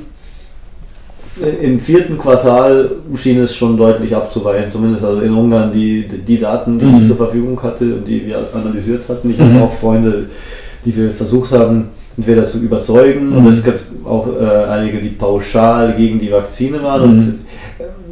äh, 1.42 1.66
im 1.66 1.80
vierten 1.80 2.18
Quartal 2.18 2.92
schien 3.16 3.42
es 3.42 3.56
schon 3.56 3.78
deutlich 3.78 4.16
abzuweichen, 4.16 4.72
zumindest 4.72 5.04
also 5.04 5.22
in 5.22 5.34
Ungarn 5.34 5.72
die, 5.72 6.08
die 6.08 6.40
Daten, 6.40 6.80
die 6.80 6.86
ich 6.86 6.92
mhm. 6.92 7.08
zur 7.08 7.18
Verfügung 7.18 7.62
hatte 7.62 7.86
und 7.96 8.08
die 8.08 8.26
wir 8.28 8.48
analysiert 8.54 9.08
hatten. 9.10 9.32
Ich 9.32 9.40
habe 9.40 9.50
mhm. 9.50 9.62
auch 9.62 9.74
Freunde, 9.74 10.28
die 10.86 10.96
wir 10.96 11.12
versucht 11.12 11.52
haben, 11.52 11.90
entweder 12.18 12.46
zu 12.46 12.60
überzeugen 12.60 13.30
mhm. 13.30 13.46
und 13.46 13.54
es 13.54 13.64
gab 13.64 13.76
auch 14.06 14.28
äh, 14.40 14.46
einige, 14.66 15.00
die 15.00 15.10
pauschal 15.10 15.96
gegen 15.96 16.20
die 16.20 16.32
Vakzine 16.32 16.84
waren 16.84 17.02
mhm. 17.02 17.18
und 17.18 17.40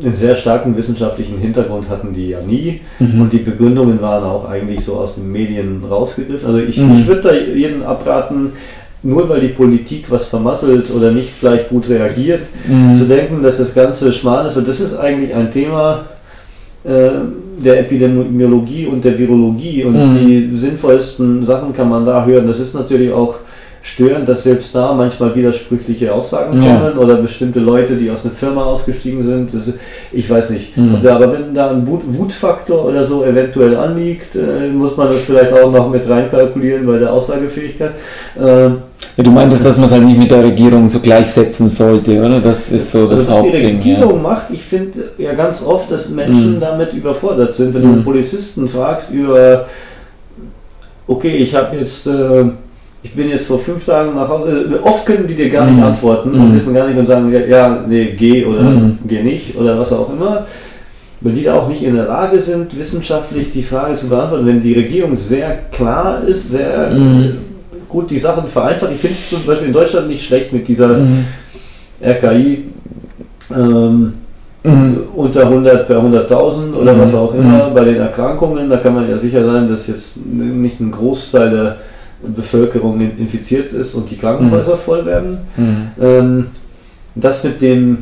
einen 0.03 0.15
sehr 0.15 0.35
starken 0.35 0.75
wissenschaftlichen 0.75 1.37
Hintergrund 1.37 1.89
hatten 1.89 2.13
die 2.13 2.29
ja 2.29 2.41
nie 2.41 2.81
mhm. 2.99 3.21
und 3.21 3.33
die 3.33 3.39
Begründungen 3.39 4.01
waren 4.01 4.23
auch 4.23 4.47
eigentlich 4.49 4.83
so 4.83 4.95
aus 4.95 5.15
den 5.15 5.31
Medien 5.31 5.83
rausgegriffen. 5.89 6.47
Also 6.47 6.59
ich, 6.59 6.77
mhm. 6.77 6.97
ich 6.97 7.07
würde 7.07 7.21
da 7.21 7.33
jedem 7.33 7.83
abraten, 7.83 8.53
nur 9.03 9.27
weil 9.29 9.41
die 9.41 9.49
Politik 9.49 10.05
was 10.09 10.27
vermasselt 10.27 10.91
oder 10.91 11.11
nicht 11.11 11.39
gleich 11.39 11.69
gut 11.69 11.89
reagiert, 11.89 12.41
mhm. 12.67 12.95
zu 12.95 13.05
denken, 13.05 13.41
dass 13.41 13.57
das 13.57 13.73
Ganze 13.73 14.13
Schmarrn 14.13 14.47
ist. 14.47 14.57
Und 14.57 14.67
das 14.67 14.79
ist 14.79 14.95
eigentlich 14.95 15.33
ein 15.33 15.49
Thema 15.49 16.05
äh, 16.83 17.09
der 17.63 17.79
Epidemiologie 17.79 18.87
und 18.87 19.05
der 19.05 19.17
Virologie 19.17 19.83
und 19.83 19.93
mhm. 19.93 20.17
die 20.17 20.55
sinnvollsten 20.55 21.45
Sachen 21.45 21.73
kann 21.73 21.89
man 21.89 22.05
da 22.05 22.25
hören. 22.25 22.47
Das 22.47 22.59
ist 22.59 22.73
natürlich 22.73 23.11
auch 23.11 23.35
störend, 23.83 24.29
dass 24.29 24.43
selbst 24.43 24.75
da 24.75 24.93
manchmal 24.93 25.33
widersprüchliche 25.35 26.13
Aussagen 26.13 26.51
kommen 26.51 26.65
ja. 26.65 26.93
oder 26.95 27.15
bestimmte 27.15 27.59
Leute, 27.59 27.95
die 27.95 28.11
aus 28.11 28.23
einer 28.23 28.33
Firma 28.33 28.63
ausgestiegen 28.63 29.23
sind. 29.23 29.53
Das, 29.53 29.73
ich 30.11 30.29
weiß 30.29 30.51
nicht. 30.51 30.77
Mhm. 30.77 30.99
Da, 31.01 31.15
aber 31.15 31.33
wenn 31.33 31.53
da 31.53 31.71
ein 31.71 31.87
Wut, 31.87 32.01
Wutfaktor 32.05 32.85
oder 32.85 33.03
so 33.03 33.23
eventuell 33.23 33.75
anliegt, 33.75 34.35
äh, 34.35 34.69
muss 34.69 34.95
man 34.95 35.07
das 35.07 35.21
vielleicht 35.21 35.51
auch 35.53 35.71
noch 35.71 35.89
mit 35.89 36.07
reinkalkulieren 36.07 36.85
bei 36.85 36.99
der 36.99 37.11
Aussagefähigkeit. 37.11 37.93
Äh, 38.39 38.65
ja, 38.65 39.23
du 39.23 39.31
meintest, 39.31 39.65
dass 39.65 39.77
man 39.77 39.87
es 39.87 39.91
halt 39.91 40.03
nicht 40.03 40.19
mit 40.19 40.29
der 40.29 40.43
Regierung 40.43 40.87
so 40.87 40.99
gleichsetzen 40.99 41.67
sollte, 41.67 42.19
oder? 42.19 42.39
Das 42.39 42.71
ist 42.71 42.91
so 42.91 43.07
das 43.07 43.21
also, 43.21 43.31
Hauptding. 43.31 43.53
Was 43.53 43.61
die 43.61 43.93
Regierung 43.93 44.15
ja. 44.17 44.21
macht, 44.21 44.51
ich 44.51 44.61
finde 44.61 45.11
ja 45.17 45.33
ganz 45.33 45.65
oft, 45.65 45.91
dass 45.91 46.07
Menschen 46.07 46.57
mhm. 46.57 46.59
damit 46.59 46.93
überfordert 46.93 47.55
sind. 47.55 47.73
Wenn 47.73 47.81
mhm. 47.81 47.87
du 47.87 47.93
einen 47.93 48.03
Polizisten 48.03 48.69
fragst 48.69 49.11
über, 49.11 49.65
okay, 51.07 51.37
ich 51.37 51.55
habe 51.55 51.77
jetzt... 51.77 52.05
Äh, 52.05 52.45
ich 53.03 53.13
bin 53.13 53.29
jetzt 53.29 53.47
vor 53.47 53.59
fünf 53.59 53.85
Tagen 53.85 54.15
nach 54.15 54.29
Hause. 54.29 54.79
Oft 54.83 55.05
können 55.05 55.25
die 55.25 55.35
dir 55.35 55.49
gar 55.49 55.65
nicht 55.65 55.77
mhm. 55.77 55.83
antworten 55.83 56.33
und 56.33 56.49
mhm. 56.49 56.55
wissen 56.55 56.73
gar 56.73 56.87
nicht 56.87 56.97
und 56.97 57.07
sagen, 57.07 57.33
ja, 57.49 57.83
nee, 57.87 58.13
geh 58.17 58.45
oder 58.45 58.61
mhm. 58.61 58.99
geh 59.07 59.23
nicht 59.23 59.57
oder 59.57 59.79
was 59.79 59.91
auch 59.91 60.11
immer. 60.13 60.45
Weil 61.21 61.33
die 61.33 61.49
auch 61.49 61.67
nicht 61.67 61.83
in 61.83 61.95
der 61.95 62.05
Lage 62.05 62.39
sind, 62.39 62.77
wissenschaftlich 62.77 63.51
die 63.51 63.63
Frage 63.63 63.95
zu 63.95 64.07
beantworten. 64.07 64.45
Wenn 64.45 64.61
die 64.61 64.73
Regierung 64.73 65.15
sehr 65.17 65.59
klar 65.71 66.23
ist, 66.27 66.49
sehr 66.49 66.91
mhm. 66.91 67.37
gut 67.89 68.09
die 68.09 68.19
Sachen 68.19 68.47
vereinfacht. 68.47 68.91
Ich 68.91 68.99
finde 68.99 69.15
es 69.15 69.29
zum 69.29 69.45
Beispiel 69.45 69.67
in 69.67 69.73
Deutschland 69.73 70.07
nicht 70.07 70.23
schlecht 70.23 70.53
mit 70.53 70.67
dieser 70.67 70.87
Mhm. 70.89 71.25
RKI 72.03 72.63
ähm, 73.55 74.13
Mhm. 74.63 74.97
unter 75.15 75.47
100 75.47 75.87
per 75.87 75.99
100.000 76.01 76.75
oder 76.75 76.93
Mhm. 76.93 76.99
was 76.99 77.15
auch 77.15 77.33
immer 77.33 77.69
Mhm. 77.69 77.73
bei 77.73 77.83
den 77.83 77.95
Erkrankungen. 77.95 78.69
Da 78.69 78.77
kann 78.77 78.93
man 78.93 79.09
ja 79.09 79.17
sicher 79.17 79.43
sein, 79.43 79.67
dass 79.67 79.87
jetzt 79.87 80.17
nicht 80.23 80.79
ein 80.79 80.91
Großteil 80.91 81.49
der 81.49 81.77
Bevölkerung 82.23 82.99
in- 83.01 83.17
infiziert 83.17 83.71
ist 83.73 83.95
und 83.95 84.09
die 84.09 84.17
Krankenhäuser 84.17 84.77
voll 84.77 85.05
werden. 85.05 85.37
Mhm. 85.57 85.75
Ähm, 86.01 86.45
das 87.15 87.43
mit 87.43 87.61
dem 87.61 87.97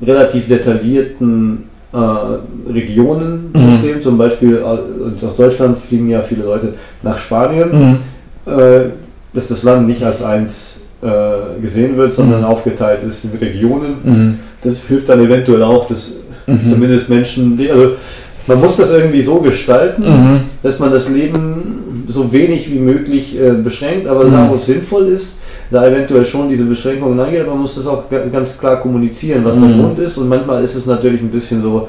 relativ 0.00 0.48
detaillierten 0.48 1.64
äh, 1.92 2.72
Regionensystem, 2.72 4.02
zum 4.02 4.18
Beispiel 4.18 4.56
äh, 4.58 5.24
aus 5.24 5.36
Deutschland 5.36 5.78
fliegen 5.78 6.08
ja 6.10 6.20
viele 6.20 6.44
Leute 6.44 6.74
nach 7.02 7.18
Spanien, 7.18 7.98
Mhm. 8.46 8.52
äh, 8.52 8.80
dass 9.32 9.48
das 9.48 9.62
Land 9.62 9.86
nicht 9.88 10.02
als 10.02 10.22
eins 10.22 10.82
äh, 11.02 11.60
gesehen 11.62 11.96
wird, 11.96 12.12
sondern 12.12 12.40
Mhm. 12.40 12.46
aufgeteilt 12.46 13.02
ist 13.04 13.24
in 13.24 13.30
Regionen. 13.38 13.94
Mhm. 14.02 14.38
Das 14.62 14.84
hilft 14.84 15.08
dann 15.08 15.20
eventuell 15.24 15.62
auch, 15.62 15.86
dass 15.88 16.16
Mhm. 16.46 16.68
zumindest 16.68 17.08
Menschen, 17.08 17.58
also 17.70 17.92
man 18.46 18.60
muss 18.60 18.76
das 18.76 18.90
irgendwie 18.90 19.22
so 19.22 19.36
gestalten, 19.40 20.02
Mhm. 20.02 20.40
dass 20.62 20.78
man 20.78 20.90
das 20.90 21.08
Leben 21.08 21.87
so 22.08 22.32
wenig 22.32 22.72
wie 22.72 22.78
möglich 22.78 23.38
äh, 23.38 23.50
beschränkt, 23.52 24.06
aber 24.06 24.24
Mhm. 24.24 24.32
da 24.32 24.48
wo 24.50 24.54
es 24.54 24.66
sinnvoll 24.66 25.08
ist, 25.08 25.40
da 25.70 25.86
eventuell 25.86 26.24
schon 26.24 26.48
diese 26.48 26.64
Beschränkungen 26.64 27.20
angeht, 27.20 27.42
aber 27.42 27.50
man 27.52 27.60
muss 27.60 27.74
das 27.74 27.86
auch 27.86 28.08
ga- 28.08 28.24
ganz 28.32 28.56
klar 28.58 28.80
kommunizieren, 28.80 29.44
was 29.44 29.58
der 29.60 29.68
Mhm. 29.68 29.80
Grund 29.80 29.98
ist 29.98 30.16
und 30.16 30.28
manchmal 30.28 30.64
ist 30.64 30.74
es 30.74 30.86
natürlich 30.86 31.20
ein 31.20 31.28
bisschen 31.30 31.60
so 31.62 31.88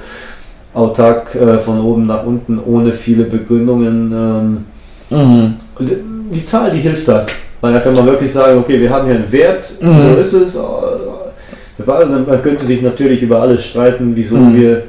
autark 0.74 1.34
äh, 1.36 1.58
von 1.60 1.80
oben 1.82 2.06
nach 2.06 2.26
unten, 2.26 2.60
ohne 2.64 2.92
viele 2.92 3.24
Begründungen. 3.24 4.12
Ähm, 4.14 4.58
Mhm. 5.18 5.54
die 6.32 6.44
Zahl, 6.44 6.70
die 6.72 6.80
hilft 6.80 7.08
da, 7.08 7.26
weil 7.62 7.74
da 7.74 7.80
kann 7.80 7.96
man 7.96 8.06
wirklich 8.06 8.32
sagen, 8.32 8.60
okay, 8.60 8.80
wir 8.80 8.90
haben 8.90 9.08
hier 9.08 9.16
einen 9.16 9.32
Wert, 9.32 9.72
Mhm. 9.82 9.98
so 10.02 10.20
ist 10.20 10.34
es. 10.34 10.56
äh, 10.56 10.60
waren- 11.88 12.26
Man 12.28 12.42
könnte 12.44 12.66
sich 12.66 12.82
natürlich 12.82 13.22
über 13.24 13.42
alles 13.42 13.66
streiten, 13.66 14.12
wieso 14.14 14.36
Mhm. 14.36 14.56
wir 14.62 14.84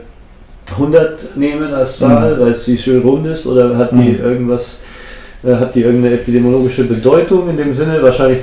100 0.76 1.36
nehmen 1.36 1.72
als 1.72 1.98
Zahl, 1.98 2.36
weil 2.40 2.50
es 2.50 2.64
die 2.64 2.76
schön 2.76 3.00
rund 3.00 3.26
ist 3.26 3.46
oder 3.46 3.76
hat 3.78 3.92
die 3.92 3.96
Mhm. 4.18 4.20
irgendwas, 4.24 4.80
äh, 4.82 4.89
hat 5.44 5.74
die 5.74 5.82
irgendeine 5.82 6.14
epidemiologische 6.14 6.84
Bedeutung 6.84 7.48
in 7.48 7.56
dem 7.56 7.72
Sinne? 7.72 8.02
Wahrscheinlich. 8.02 8.40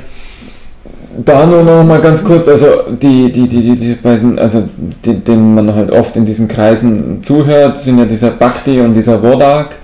Da 1.26 1.46
nur 1.48 1.64
noch 1.64 1.84
mal 1.84 2.00
ganz 2.00 2.24
kurz, 2.24 2.48
also 2.48 2.68
die, 3.02 3.32
die, 3.32 3.48
die, 3.48 3.62
die, 3.62 3.76
die 3.76 3.94
beiden, 3.96 4.38
also 4.38 4.70
die, 5.04 5.16
denen 5.16 5.56
man 5.56 5.74
halt 5.74 5.92
oft 5.92 6.16
in 6.16 6.26
diesen 6.26 6.48
Kreisen 6.48 7.24
zuhört, 7.24 7.80
sind 7.80 7.98
ja 7.98 8.06
dieser 8.06 8.32
Bhakti 8.32 8.80
und 8.82 8.94
dieser 8.94 9.22
Wodak. 9.24 9.76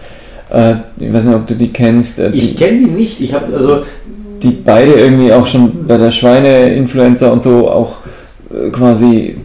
Äh, 0.51 0.76
ich 0.99 1.11
weiß 1.11 1.24
nicht, 1.24 1.36
ob 1.36 1.47
du 1.47 1.55
die 1.55 1.70
kennst. 1.70 2.20
Äh, 2.20 2.30
Ich 2.34 2.51
die, 2.51 2.55
kenne 2.55 2.78
die 2.80 2.86
nicht. 2.86 3.20
Ich 3.20 3.34
habe 3.34 3.55
also 3.55 3.82
die 4.43 4.51
beide 4.51 4.93
irgendwie 4.93 5.32
auch 5.34 5.47
schon 5.47 5.88
bei 5.88 5.97
der 5.97 6.11
Schweineinfluenza 6.11 7.30
und 7.30 7.41
so 7.41 7.70
auch 7.70 7.97
äh, 8.51 8.70
quasi 8.70 9.38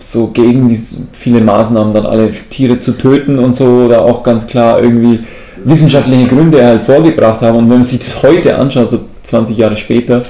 so 0.00 0.28
gegen 0.28 0.68
die 0.68 0.78
viele 1.12 1.40
Maßnahmen 1.40 1.92
dann 1.92 2.06
alle 2.06 2.30
Tiere 2.50 2.80
zu 2.80 2.92
töten 2.92 3.38
und 3.38 3.56
so 3.56 3.66
oder 3.86 4.02
auch 4.02 4.22
ganz 4.22 4.46
klar 4.46 4.82
irgendwie 4.82 5.20
wissenschaftliche 5.64 6.26
Gründe 6.28 6.64
halt 6.64 6.82
vorgebracht 6.82 7.40
haben 7.40 7.58
und 7.58 7.64
wenn 7.70 7.78
man 7.78 7.82
sich 7.84 7.98
das 7.98 8.22
heute 8.22 8.56
anschaut, 8.56 8.90
so 8.90 9.00
20 9.22 9.56
Jahre 9.56 9.76
später, 9.76 10.22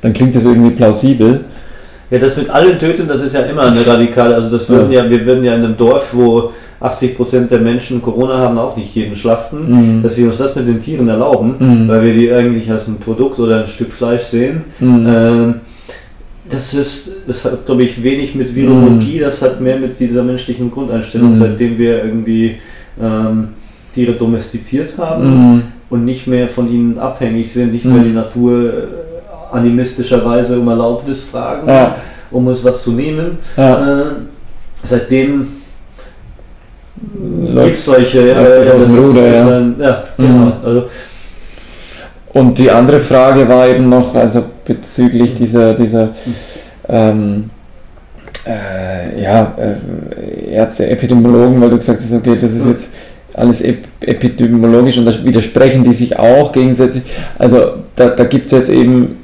dann 0.00 0.12
klingt 0.12 0.34
das 0.36 0.44
irgendwie 0.44 0.70
plausibel. 0.70 1.40
Ja, 2.10 2.18
das 2.18 2.36
mit 2.36 2.50
allen 2.50 2.78
töten, 2.78 3.08
das 3.08 3.20
ist 3.20 3.34
ja 3.34 3.40
immer 3.42 3.62
eine 3.62 3.86
radikale. 3.86 4.34
Also 4.34 4.50
das 4.50 4.68
würden 4.68 4.92
ja, 4.92 5.08
wir 5.08 5.24
würden 5.24 5.42
ja 5.44 5.54
in 5.54 5.64
einem 5.64 5.76
Dorf, 5.76 6.08
wo 6.12 6.50
80% 6.80 7.48
der 7.48 7.60
Menschen 7.60 8.02
Corona 8.02 8.36
haben, 8.38 8.58
auch 8.58 8.76
nicht 8.76 8.94
jeden 8.94 9.16
schlachten, 9.16 9.58
Mhm. 9.98 10.02
dass 10.02 10.18
wir 10.18 10.26
uns 10.26 10.36
das 10.38 10.54
mit 10.56 10.68
den 10.68 10.80
Tieren 10.80 11.08
erlauben, 11.08 11.54
Mhm. 11.58 11.88
weil 11.88 12.02
wir 12.04 12.12
die 12.12 12.30
eigentlich 12.32 12.70
als 12.70 12.88
ein 12.88 12.96
Produkt 12.98 13.38
oder 13.38 13.60
ein 13.62 13.68
Stück 13.68 13.92
Fleisch 13.92 14.22
sehen. 14.24 14.62
Mhm. 14.80 15.06
Ähm, 15.08 15.54
das 16.50 16.74
ist, 16.74 17.12
das 17.26 17.44
hat, 17.46 17.64
glaube 17.64 17.84
ich, 17.84 18.02
wenig 18.02 18.34
mit 18.34 18.54
Virologie, 18.54 19.20
das 19.20 19.40
hat 19.40 19.60
mehr 19.60 19.78
mit 19.78 19.98
dieser 19.98 20.22
menschlichen 20.22 20.70
Grundeinstellung, 20.70 21.30
Mhm. 21.30 21.36
seitdem 21.36 21.78
wir 21.78 22.04
irgendwie 22.04 22.56
ähm, 23.00 23.48
Tiere 23.94 24.12
domestiziert 24.12 24.96
haben 24.98 25.24
Mhm. 25.54 25.62
und 25.90 26.04
nicht 26.04 26.26
mehr 26.26 26.48
von 26.48 26.68
ihnen 26.72 26.98
abhängig 26.98 27.52
sind, 27.52 27.72
nicht 27.72 27.84
Mhm. 27.84 27.92
mehr 27.94 28.02
die 28.04 28.12
Natur 28.12 28.72
äh, 28.72 29.56
animistischerweise 29.56 30.58
um 30.58 30.68
Erlaubnis 30.68 31.24
fragen, 31.24 31.68
Ja. 31.68 31.94
um 32.30 32.46
uns 32.46 32.64
was 32.64 32.82
zu 32.84 32.92
nehmen. 32.92 33.38
Ja. 33.56 34.00
Äh, 34.00 34.04
seitdem 34.82 35.48
gibt 37.54 37.78
es 37.78 37.84
solche, 37.84 38.28
ja, 38.28 38.40
läuft 38.40 38.60
das 38.60 38.68
ja, 38.68 38.74
aus 38.74 38.84
dem 38.84 38.92
ist- 38.94 39.00
Ruder, 39.00 39.26
ist 39.28 39.46
ja. 39.48 39.56
Ein, 39.58 39.74
ja, 39.78 40.02
Mhm. 40.18 40.52
Also, 40.64 40.84
Und 42.34 42.56
die 42.58 42.70
andere 42.70 43.00
Frage 43.00 43.46
war 43.46 43.68
eben 43.68 43.90
noch, 43.90 44.14
also 44.14 44.42
bezüglich 44.64 45.34
dieser, 45.34 45.74
dieser 45.74 46.08
ähm, 46.88 47.50
äh, 48.46 49.22
ja, 49.22 49.54
äh, 49.58 50.50
Ärzte, 50.54 50.88
Epidemiologen, 50.88 51.60
weil 51.60 51.68
du 51.70 51.76
gesagt 51.76 52.00
hast, 52.00 52.12
okay, 52.12 52.38
das 52.40 52.52
ist 52.52 52.64
Ja. 52.64 52.70
jetzt 52.70 52.90
alles 53.34 53.60
ep 53.60 53.84
epidemiologisch 54.00 54.98
und 54.98 55.06
da 55.06 55.24
widersprechen 55.24 55.84
die 55.84 55.92
sich 55.92 56.18
auch 56.18 56.52
gegenseitig. 56.52 57.02
Also 57.38 57.74
da, 57.96 58.08
da 58.08 58.24
gibt 58.24 58.46
es 58.46 58.52
jetzt 58.52 58.68
eben, 58.68 59.16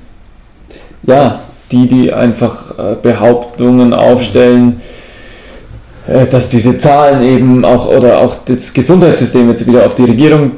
ja, 1.02 1.40
die, 1.72 1.86
die 1.86 2.12
einfach 2.12 2.78
äh, 2.78 2.96
Behauptungen 3.02 3.92
aufstellen, 3.92 4.80
äh, 6.06 6.26
dass 6.26 6.48
diese 6.48 6.78
Zahlen 6.78 7.22
eben 7.22 7.64
auch, 7.64 7.88
oder 7.88 8.20
auch 8.20 8.36
das 8.46 8.72
Gesundheitssystem 8.72 9.48
jetzt 9.50 9.66
wieder 9.66 9.84
auf 9.84 9.94
die 9.94 10.04
Regierung 10.04 10.52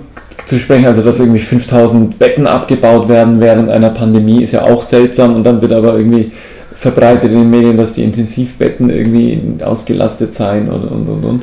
zu 0.47 0.59
sprechen, 0.59 0.87
also 0.87 1.03
dass 1.03 1.21
irgendwie 1.21 1.41
5000 1.41 2.19
Betten 2.19 2.47
abgebaut 2.47 3.09
werden 3.09 3.41
während 3.41 3.71
einer 3.71 3.91
Pandemie, 3.91 4.45
ist 4.45 4.53
ja 4.53 4.63
auch 4.63 4.83
seltsam 4.83 5.37
und 5.37 5.45
dann 5.45 5.61
wird 5.61 5.73
aber 5.73 5.97
irgendwie 5.97 6.33
verbreitet 6.75 7.31
in 7.31 7.39
den 7.39 7.51
Medien, 7.51 7.77
dass 7.77 7.93
die 7.95 8.03
Intensivbetten 8.03 8.89
irgendwie 8.89 9.41
ausgelastet 9.63 10.33
seien 10.33 10.71
und 10.71 10.85
und 10.85 11.09
und 11.09 11.25
und. 11.25 11.43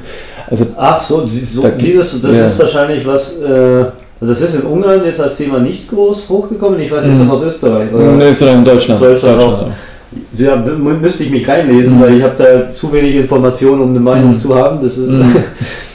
Also 0.49 0.65
ach 0.77 0.99
so, 1.01 1.27
so 1.27 1.61
Da 1.61 1.69
dieses, 1.69 2.21
das 2.21 2.35
ja. 2.35 2.45
ist 2.45 2.57
wahrscheinlich 2.59 3.05
was, 3.05 3.37
äh, 3.41 3.85
das 4.21 4.41
ist 4.41 4.55
in 4.55 4.61
Ungarn 4.61 5.03
jetzt 5.05 5.19
als 5.19 5.35
Thema 5.35 5.59
nicht 5.59 5.89
groß 5.89 6.29
hochgekommen. 6.29 6.79
Ich 6.79 6.89
weiß 6.91 7.03
nicht, 7.03 7.13
ist 7.13 7.19
das 7.19 7.27
Mhm. 7.27 7.33
aus 7.33 7.43
Österreich? 7.43 7.93
Oder? 7.93 8.13
in 8.13 8.21
Österreich 8.21 8.55
und 8.57 8.65
Deutschland. 8.67 9.01
Deutschland 9.01 9.39
auch. 9.41 9.67
Ja, 10.37 10.55
mü- 10.55 10.97
müsste 10.99 11.23
ich 11.23 11.29
mich 11.29 11.47
reinlesen, 11.47 11.97
Mhm. 11.97 12.01
weil 12.01 12.15
ich 12.17 12.23
habe 12.23 12.33
da 12.37 12.73
zu 12.73 12.91
wenig 12.93 13.15
Informationen, 13.15 13.81
um 13.81 13.89
eine 13.89 13.99
Meinung 13.99 14.33
Mhm. 14.33 14.39
zu 14.39 14.55
haben. 14.55 14.79
Das 14.81 14.97
ist, 14.97 15.09
Mhm. 15.09 15.35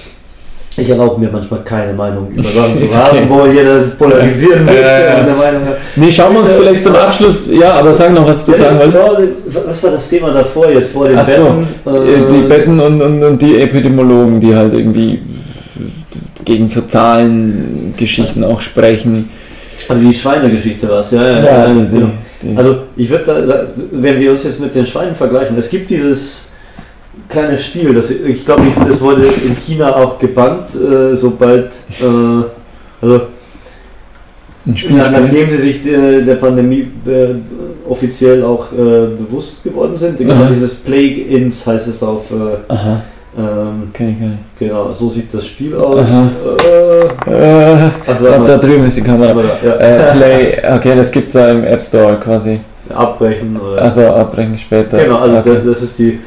ich 0.79 0.89
erlaube 0.89 1.21
mir 1.21 1.29
manchmal 1.31 1.61
keine 1.63 1.93
Meinung 1.93 2.31
über 2.33 2.49
Sachen 2.49 2.87
zu 2.87 2.97
haben, 2.97 3.19
okay. 3.19 3.27
wo 3.29 3.47
jeder 3.47 3.81
polarisieren 3.99 4.67
Äh, 4.69 4.73
eine 4.73 5.33
Meinung 5.33 5.67
hat. 5.67 5.77
Nee, 5.97 6.11
schauen 6.11 6.35
wir 6.35 6.41
uns 6.41 6.53
vielleicht 6.53 6.85
zum 6.85 6.95
Abschluss, 6.95 7.49
ja, 7.51 7.75
aber 7.75 7.95
sag 7.95 8.13
noch, 8.15 8.27
was 8.27 8.45
du 8.47 8.57
sagen 8.57 8.79
wolltest. 8.79 8.97
Ja, 8.97 9.63
was 9.67 9.85
war 9.85 9.91
das 9.91 10.09
Thema 10.09 10.31
davor 10.33 10.71
jetzt 10.71 10.93
vor 10.93 11.09
den 11.09 11.19
Ach 11.19 11.27
so, 11.27 11.63
Betten? 11.85 12.07
Äh, 12.07 12.33
Die 12.33 12.49
Betten 12.49 12.81
und, 12.81 13.03
und, 13.03 13.25
und 13.25 13.43
die 13.43 13.61
Epidemiologen, 13.61 14.41
die 14.41 14.55
halt 14.55 14.73
irgendwie 14.75 15.21
gegen 16.45 16.69
so 16.69 16.83
Zahlengeschichten 16.83 18.45
auch 18.45 18.61
sprechen. 18.61 19.31
Also 19.89 20.03
die 20.03 20.15
Schweinegeschichte 20.15 20.89
war 20.89 21.01
es, 21.01 21.11
ja, 21.11 21.23
ja, 21.23 21.45
ja, 21.45 21.67
die, 21.69 21.89
genau. 21.91 22.11
die, 22.43 22.57
Also 22.57 22.77
ich 22.97 23.11
würde 23.11 23.25
da, 23.47 23.67
wenn 23.93 24.19
wir 24.21 24.31
uns 24.33 24.45
jetzt 24.45 24.61
mit 24.61 24.75
den 24.75 24.87
Schweinen 24.87 25.15
vergleichen, 25.15 25.57
es 25.59 25.69
gibt 25.69 25.91
dieses 25.91 26.52
kleine 27.33 27.57
Spiel, 27.59 27.95
das 27.95 28.11
ich 28.11 28.45
glaube, 28.45 28.63
das 28.89 29.01
wurde 29.01 29.23
in 29.25 29.57
China 29.57 29.97
auch 29.97 30.19
gebannt, 30.19 30.75
äh, 30.75 31.15
sobald, 31.17 31.67
äh, 32.01 33.05
also 33.05 33.21
ein 34.65 34.77
Spiel, 34.77 34.97
na, 34.97 35.11
nachdem 35.11 35.51
sie 35.51 35.57
sich 35.57 35.87
äh, 35.87 36.23
der 36.23 36.37
Pandemie 36.37 36.87
äh, 37.07 37.35
offiziell 37.89 38.45
auch 38.45 38.73
äh, 38.73 38.77
bewusst 39.19 39.65
geworden 39.65 39.97
sind, 39.99 40.19
genau 40.19 40.45
dieses 40.47 40.75
Plague 40.77 41.23
Ins 41.23 41.67
heißt 41.67 41.89
es 41.89 42.03
auf, 42.03 42.31
äh, 42.31 42.73
Aha, 42.73 43.03
ähm, 43.37 43.91
gar 43.93 44.07
nicht. 44.07 44.21
genau, 44.59 44.93
so 44.93 45.09
sieht 45.11 45.33
das 45.35 45.47
Spiel 45.47 45.75
aus. 45.75 46.07
Also 48.07 48.25
da, 48.47 48.59
drüben 48.59 48.87
ist 48.87 48.97
die 48.99 49.03
Kamera. 49.03 49.35
Ja, 49.65 50.13
Play, 50.13 50.59
okay, 50.77 50.95
das 50.97 51.11
gibt's 51.11 51.35
ja 51.35 51.49
im 51.51 51.65
App 51.65 51.81
Store 51.81 52.17
quasi. 52.23 52.61
abbrechen 52.95 53.59
oder. 53.59 53.83
Also 53.83 54.03
abbrechen 54.07 54.59
später. 54.59 54.99
Genau, 54.99 55.19
also 55.19 55.39
okay. 55.39 55.55
da- 55.65 55.71
das 55.71 55.83
ist 55.83 55.99
die 55.99 56.19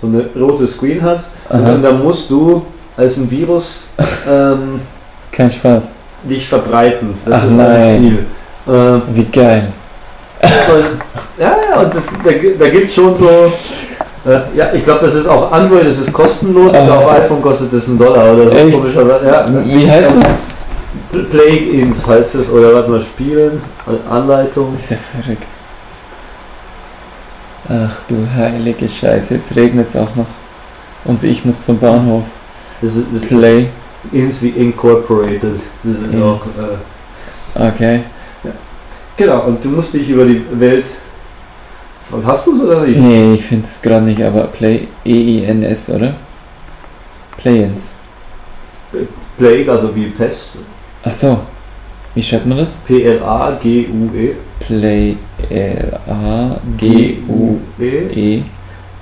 so 0.00 0.06
eine 0.06 0.26
rote 0.38 0.66
Screen 0.66 1.02
hat 1.02 1.20
und 1.48 1.60
Aha, 1.60 1.70
dann 1.72 1.82
da 1.82 1.92
musst 1.92 2.30
du 2.30 2.64
als 2.96 3.16
ein 3.16 3.30
Virus 3.30 3.86
ähm, 4.30 4.80
kein 5.32 5.50
Spaß. 5.50 5.82
dich 6.22 6.48
verbreiten. 6.48 7.12
Das 7.24 7.40
Ach 7.40 7.44
ist 7.44 7.58
dein 7.58 7.80
nein. 7.80 7.98
Ziel. 7.98 8.18
Ähm, 8.68 9.02
Wie 9.12 9.24
geil. 9.24 9.72
und, 10.42 11.42
ja, 11.42 11.56
ja, 11.70 11.80
und 11.80 11.94
das, 11.94 12.06
da, 12.24 12.30
da 12.58 12.68
gibt 12.68 12.88
es 12.88 12.94
schon 12.94 13.16
so. 13.16 13.28
Äh, 14.26 14.40
ja, 14.56 14.72
ich 14.72 14.84
glaube, 14.84 15.04
das 15.04 15.14
ist 15.14 15.26
auf 15.26 15.52
Android, 15.52 15.86
das 15.86 15.98
ist 15.98 16.12
kostenlos 16.12 16.72
und 16.72 16.90
auf 16.90 17.10
iPhone 17.10 17.42
kostet 17.42 17.72
das 17.72 17.88
einen 17.88 17.98
Dollar 17.98 18.32
oder 18.32 18.50
so. 18.50 18.56
Echt? 18.56 18.72
Komischerweise. 18.72 19.26
Ja, 19.26 19.46
Wie 19.64 19.90
heißt 19.90 20.10
das? 20.20 21.28
Plague 21.30 21.70
Ins 21.70 22.06
heißt 22.06 22.34
es, 22.36 22.48
oder 22.50 22.74
warte 22.74 22.90
mal, 22.90 23.00
Spielen, 23.02 23.60
Anleitung. 24.10 24.72
Das 24.72 24.82
ist 24.82 24.90
ja 24.90 24.96
verrückt. 25.22 25.46
Ach 27.68 27.96
du 28.08 28.26
heilige 28.36 28.88
Scheiße, 28.88 29.36
jetzt 29.36 29.54
regnet 29.56 29.88
es 29.88 29.96
auch 29.96 30.14
noch. 30.16 30.26
Und 31.04 31.22
ich 31.24 31.44
muss 31.44 31.64
zum 31.64 31.78
Bahnhof. 31.78 32.24
Das 32.80 32.96
ist, 32.96 33.06
das 33.14 33.24
Play. 33.26 33.68
Ins 34.12 34.42
wie 34.42 34.50
Incorporated. 34.50 35.42
Das 35.82 35.96
ist 36.06 36.14
Ins. 36.14 36.22
auch. 36.22 36.44
Äh, 36.46 36.76
Okay. 37.68 38.00
Genau, 39.16 39.42
und 39.44 39.64
du 39.64 39.68
musst 39.68 39.94
dich 39.94 40.08
über 40.10 40.24
die 40.24 40.44
Welt. 40.58 40.86
Hast 42.24 42.46
du 42.48 42.56
es 42.56 42.62
oder 42.62 42.80
nicht? 42.82 42.98
Nee, 42.98 43.34
ich 43.34 43.44
finde 43.44 43.64
es 43.64 43.80
gerade 43.80 44.04
nicht, 44.04 44.20
aber 44.20 44.42
Play 44.48 44.88
E-I-N-S, 45.04 45.90
oder? 45.90 46.14
Play-ins. 47.36 47.96
Plague, 49.38 49.70
also 49.70 49.94
wie 49.94 50.06
Pest. 50.06 50.58
Ach 51.04 51.12
so. 51.12 51.38
Wie 52.14 52.22
schreibt 52.22 52.46
man 52.46 52.58
das? 52.58 52.72
P-L-A-G-U-E. 52.88 54.32
Play 54.66 55.16
L-A-G-U-E. 55.50 56.76
G-U-E. 56.78 58.42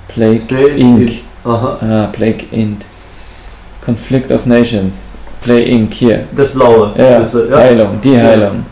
Plague 0.07 0.39
Space 0.39 0.79
Inc. 0.79 1.01
It. 1.01 1.23
Aha. 1.45 1.77
Ah, 1.81 2.07
Plague 2.11 2.45
Int. 2.51 2.85
Conflict 3.85 4.31
of 4.31 4.45
Nations. 4.45 5.11
Play 5.41 5.63
Inc. 5.71 5.93
hier. 5.93 6.25
Das 6.35 6.51
blaue. 6.51 6.91
Ja, 6.97 7.19
Das, 7.19 7.33
ja. 7.33 7.57
Heilung, 7.57 7.99
die. 8.01 8.17
Heilung. 8.17 8.65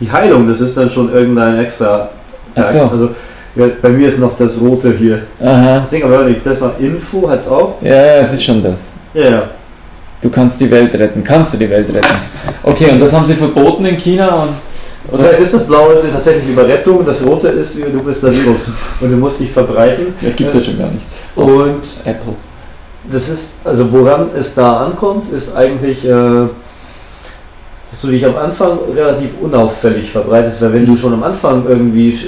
Die 0.00 0.10
Heilung, 0.10 0.48
das 0.48 0.60
ist 0.60 0.76
dann 0.76 0.88
schon 0.90 1.12
irgendein 1.12 1.58
extra. 1.60 2.08
Ach 2.54 2.70
so. 2.70 2.82
Also 2.82 3.10
ja, 3.56 3.66
bei 3.82 3.88
mir 3.88 4.08
ist 4.08 4.18
noch 4.18 4.36
das 4.36 4.60
rote 4.60 4.94
hier. 4.96 5.22
Aha. 5.40 5.80
Das 5.80 5.90
Ding 5.90 6.04
aber 6.04 6.24
nicht, 6.24 6.44
das 6.44 6.60
war 6.60 6.74
Info, 6.78 7.28
hat's 7.28 7.48
auch. 7.48 7.76
Ja, 7.82 7.94
ja, 7.96 8.14
es 8.22 8.32
ist 8.32 8.44
schon 8.44 8.62
das. 8.62 8.92
Ja, 9.14 9.30
ja. 9.30 9.42
Du 10.20 10.30
kannst 10.30 10.60
die 10.60 10.70
Welt 10.70 10.94
retten. 10.94 11.22
Kannst 11.24 11.54
du 11.54 11.58
die 11.58 11.68
Welt 11.70 11.88
retten? 11.92 12.14
Okay, 12.62 12.90
und 12.90 13.00
das 13.00 13.12
haben 13.12 13.26
sie 13.26 13.34
verboten 13.34 13.84
in 13.86 13.96
China 13.96 14.28
und. 14.42 14.50
Oder? 15.10 15.24
Vielleicht 15.24 15.40
ist 15.40 15.54
das 15.54 15.66
blaue 15.66 15.96
tatsächlich 16.12 16.48
Überrettung, 16.50 17.04
das 17.04 17.24
rote 17.24 17.48
ist, 17.48 17.78
du 17.78 18.02
bist 18.02 18.22
der 18.22 18.32
Virus 18.34 18.72
und 19.00 19.10
du 19.10 19.16
musst 19.16 19.40
dich 19.40 19.50
verbreiten. 19.50 20.14
Vielleicht 20.18 20.36
gibt 20.36 20.48
es 20.50 20.56
das 20.56 20.66
schon 20.66 20.78
gar 20.78 20.90
nicht. 20.90 21.04
Und 21.34 21.80
Apple. 22.04 22.34
das 23.10 23.28
ist, 23.30 23.52
also 23.64 23.90
woran 23.90 24.28
es 24.38 24.54
da 24.54 24.84
ankommt, 24.84 25.32
ist 25.32 25.54
eigentlich, 25.56 26.04
äh, 26.04 26.10
dass 27.90 28.02
du 28.02 28.08
dich 28.08 28.24
am 28.26 28.36
Anfang 28.36 28.78
relativ 28.94 29.30
unauffällig 29.40 30.10
verbreitest, 30.10 30.60
weil 30.60 30.74
wenn 30.74 30.84
du 30.86 30.94
schon 30.96 31.14
am 31.14 31.22
Anfang 31.22 31.64
irgendwie 31.66 32.18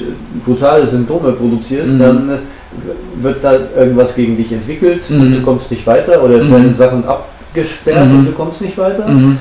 brutale 0.47 0.87
Symptome 0.87 1.33
produzierst, 1.33 1.93
Mhm. 1.93 1.99
dann 1.99 2.31
äh, 2.31 3.23
wird 3.23 3.45
da 3.45 3.59
irgendwas 3.77 4.15
gegen 4.15 4.37
dich 4.39 4.53
entwickelt 4.53 5.03
und 5.11 5.29
Mhm. 5.29 5.33
du 5.35 5.43
kommst 5.43 5.71
nicht 5.71 5.87
weiter 5.87 6.23
oder 6.25 6.37
es 6.37 6.47
Mhm. 6.47 6.53
werden 6.53 6.75
Sachen 6.75 7.05
abgesperrt 7.05 8.09
Mhm. 8.09 8.19
und 8.21 8.25
du 8.27 8.33
kommst 8.33 8.63
nicht 8.63 8.79
weiter. 8.79 9.07
Mhm. 9.07 9.37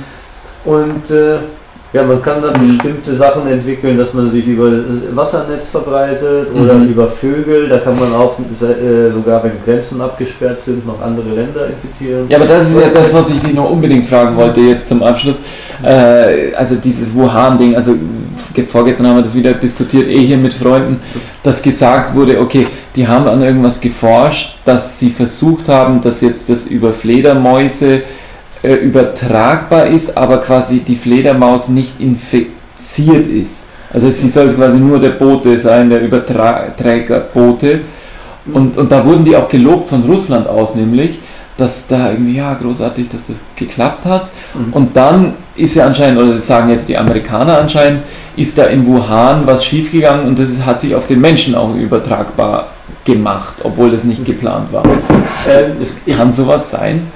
Und 0.66 1.10
äh, 1.12 1.38
ja, 1.92 2.04
man 2.04 2.22
kann 2.22 2.42
dann 2.42 2.62
Mhm. 2.62 2.78
bestimmte 2.78 3.16
Sachen 3.16 3.48
entwickeln, 3.48 3.98
dass 3.98 4.14
man 4.14 4.30
sich 4.30 4.46
über 4.46 4.68
äh, 4.68 4.82
Wassernetz 5.14 5.70
verbreitet 5.70 6.50
oder 6.54 6.76
Mhm. 6.76 6.90
über 6.90 7.08
Vögel. 7.08 7.68
Da 7.68 7.78
kann 7.80 7.98
man 8.00 8.14
auch 8.14 8.38
äh, 8.40 9.12
sogar, 9.12 9.44
wenn 9.44 9.54
Grenzen 9.66 10.00
abgesperrt 10.02 10.62
sind, 10.62 10.86
noch 10.86 11.02
andere 11.02 11.30
Länder 11.30 11.68
infizieren. 11.68 12.26
Ja, 12.30 12.38
aber 12.38 12.46
das 12.46 12.70
ist 12.70 12.80
ja 12.80 12.90
das, 12.94 13.14
was 13.14 13.30
ich 13.32 13.40
dich 13.40 13.54
noch 13.54 13.70
unbedingt 13.72 14.06
fragen 14.06 14.36
wollte 14.38 14.62
jetzt 14.62 14.88
zum 14.88 15.02
Abschluss. 15.02 15.38
Äh, 15.84 16.54
also 16.56 16.76
dieses 16.76 17.14
Wuhan-Ding, 17.16 17.76
also 17.76 17.96
ge- 18.54 18.66
vorgestern 18.66 19.08
haben 19.08 19.16
wir 19.18 19.24
das 19.24 19.34
wieder 19.34 19.54
diskutiert, 19.54 20.08
eh 20.10 20.26
hier 20.26 20.38
mit 20.38 20.54
Freunden, 20.54 21.00
dass 21.42 21.62
gesagt 21.62 22.14
wurde, 22.16 22.40
okay, 22.40 22.68
die 22.96 23.08
haben 23.08 23.28
an 23.28 23.42
irgendwas 23.42 23.80
geforscht, 23.80 24.58
dass 24.66 25.00
sie 25.00 25.10
versucht 25.10 25.70
haben, 25.70 26.02
dass 26.02 26.22
jetzt 26.22 26.50
das 26.50 26.68
über 26.68 26.92
Fledermäuse 26.92 28.02
äh, 28.64 28.74
übertragbar 28.76 29.88
ist, 29.88 30.18
aber 30.18 30.38
quasi 30.40 30.80
die 30.80 30.96
Fledermaus 30.96 31.70
nicht 31.70 32.00
infiziert 32.00 33.28
ist. 33.28 33.68
Also 33.92 34.12
sie 34.12 34.30
soll 34.30 34.50
quasi 34.50 34.78
nur 34.78 35.00
der 35.00 35.12
Bote 35.12 35.60
sein, 35.60 35.90
der 35.90 36.02
Überträgerbote. 36.02 37.82
Und, 38.54 38.78
und 38.78 38.92
da 38.92 39.06
wurden 39.06 39.26
die 39.26 39.36
auch 39.36 39.50
gelobt 39.50 39.90
von 39.90 40.04
Russland 40.04 40.48
aus, 40.48 40.76
nämlich, 40.76 41.20
dass 41.58 41.88
da 41.88 42.12
irgendwie, 42.12 42.38
ja, 42.38 42.54
großartig, 42.54 43.10
dass 43.10 43.28
das 43.28 43.38
geklappt 43.56 44.06
hat. 44.06 44.30
Mhm. 44.54 44.74
Und 44.74 44.96
dann 44.96 45.34
ist 45.56 45.76
ja 45.76 45.86
anscheinend, 45.86 46.20
oder 46.20 46.36
das 46.36 46.48
sagen 46.48 46.70
jetzt 46.70 46.88
die 46.88 46.98
Amerikaner 46.98 47.60
anscheinend, 47.60 48.04
ist 48.36 48.58
da 48.58 48.66
in 48.66 48.86
Wuhan 48.88 49.46
was 49.46 49.66
schiefgegangen 49.66 50.26
und 50.26 50.40
das 50.40 50.50
hat 50.66 50.80
sich 50.82 50.96
auf 50.96 51.08
den 51.08 51.20
Menschen 51.20 51.56
auch 51.56 51.76
übertragbar 51.76 52.68
gemacht, 53.04 53.56
obwohl 53.64 53.92
das 53.92 54.06
nicht 54.06 54.26
geplant 54.26 54.72
war. 54.72 54.84
Ähm, 55.50 56.16
Kann 56.16 56.34
sowas 56.34 56.72
sein? 56.72 57.08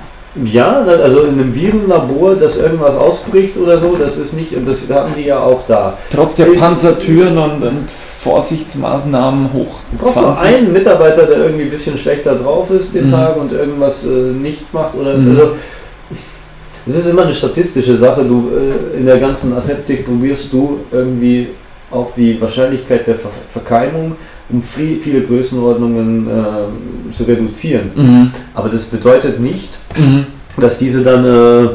Ja, 0.46 0.82
also 0.84 1.22
in 1.22 1.34
einem 1.40 1.54
Virenlabor, 1.54 2.36
dass 2.36 2.58
irgendwas 2.58 2.96
ausbricht 2.96 3.56
oder 3.58 3.78
so, 3.80 3.96
das 3.96 4.18
ist 4.18 4.34
nicht, 4.34 4.56
und 4.56 4.68
das 4.68 4.90
haben 4.90 5.14
die 5.16 5.26
ja 5.26 5.40
auch 5.40 5.62
da. 5.68 5.98
Trotz 6.12 6.36
der 6.36 6.46
Panzertüren 6.46 7.38
und, 7.38 7.64
und 7.64 7.92
Vorsichtsmaßnahmen 7.92 9.54
hoch 9.54 9.76
Du 9.92 9.98
brauchst 9.98 10.14
20. 10.14 10.46
einen 10.48 10.74
Mitarbeiter, 10.74 11.26
der 11.26 11.38
irgendwie 11.38 11.64
ein 11.64 11.70
bisschen 11.70 11.98
schlechter 11.98 12.36
drauf 12.36 12.70
ist 12.72 12.96
den 12.96 13.08
Mhm. 13.08 13.12
Tag 13.12 13.38
und 13.38 13.52
irgendwas 13.52 14.06
äh, 14.06 14.10
nicht 14.10 14.74
macht 14.74 14.96
oder 14.96 15.18
Mhm. 15.18 15.32
also, 15.32 15.52
es 16.86 16.96
ist 16.96 17.06
immer 17.08 17.24
eine 17.24 17.34
statistische 17.34 17.98
Sache. 17.98 18.24
Du 18.24 18.50
äh, 18.56 18.98
in 18.98 19.06
der 19.06 19.20
ganzen 19.20 19.54
Aseptik 19.54 20.06
probierst 20.06 20.52
du 20.52 20.80
irgendwie 20.92 21.50
auch 21.92 22.12
die 22.16 22.42
Wahrscheinlichkeit 22.42 23.08
der 23.08 23.16
Ver 23.16 23.30
Verkeimung 23.52 24.16
um 24.54 24.62
viel, 24.62 25.00
viele 25.00 25.22
Größenordnungen 25.22 26.28
äh, 26.28 27.12
zu 27.14 27.24
reduzieren. 27.24 27.92
Mhm. 27.96 28.32
Aber 28.54 28.70
das 28.70 28.86
bedeutet 28.86 29.40
nicht, 29.40 29.70
Mhm. 29.98 30.26
dass 30.58 30.78
diese 30.78 31.02
dann 31.04 31.26
äh, 31.26 31.68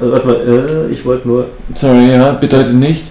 warte 0.00 0.26
mal, 0.26 0.86
äh, 0.88 0.92
ich 0.92 1.04
wollte 1.04 1.28
nur 1.28 1.48
Sorry, 1.74 2.10
ja, 2.12 2.32
bedeutet 2.32 2.74
nicht. 2.74 3.04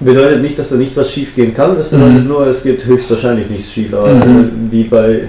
Bedeutet 0.00 0.42
nicht, 0.42 0.58
dass 0.58 0.68
da 0.68 0.76
nicht 0.76 0.96
was 0.96 1.10
schief 1.10 1.34
gehen 1.34 1.52
kann, 1.54 1.76
es 1.76 1.88
bedeutet 1.88 2.22
Mhm. 2.22 2.28
nur, 2.28 2.46
es 2.46 2.62
geht 2.62 2.84
höchstwahrscheinlich 2.84 3.50
nichts 3.50 3.72
schief. 3.72 3.92
Aber 3.94 4.08
Mhm. 4.14 4.20
äh, 4.22 4.72
wie 4.72 4.84
bei 4.84 5.28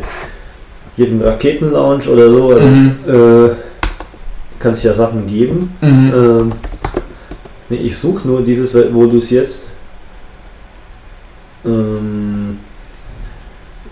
jedem 0.96 1.22
Raketenlaunch 1.22 2.08
oder 2.08 2.30
so, 2.30 2.52
äh, 2.56 2.66
Mhm. 2.66 2.92
äh, 3.08 3.50
kann 4.60 4.74
es 4.74 4.84
ja 4.84 4.94
Sachen 4.94 5.26
geben. 5.26 5.72
Mhm. 5.82 6.14
Ähm, 6.14 6.50
nee, 7.70 7.78
ich 7.78 7.98
suche 7.98 8.28
nur 8.28 8.42
dieses, 8.42 8.76
wo 8.94 9.06
du 9.06 9.18
es 9.18 9.30
jetzt. 9.30 9.69
Ähm, 11.66 12.58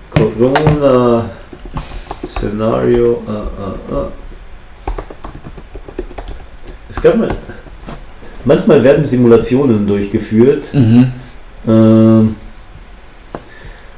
Corona 0.10 1.26
Szenario. 2.26 3.22
Ah, 3.28 3.48
ah, 3.60 3.94
ah. 3.94 4.08
Es 6.90 7.02
gab 7.02 7.18
mal. 7.18 7.28
Manchmal 8.46 8.82
werden 8.84 9.04
Simulationen 9.04 9.86
durchgeführt. 9.86 10.74
Mhm. 10.74 11.12
Ähm, 11.68 12.36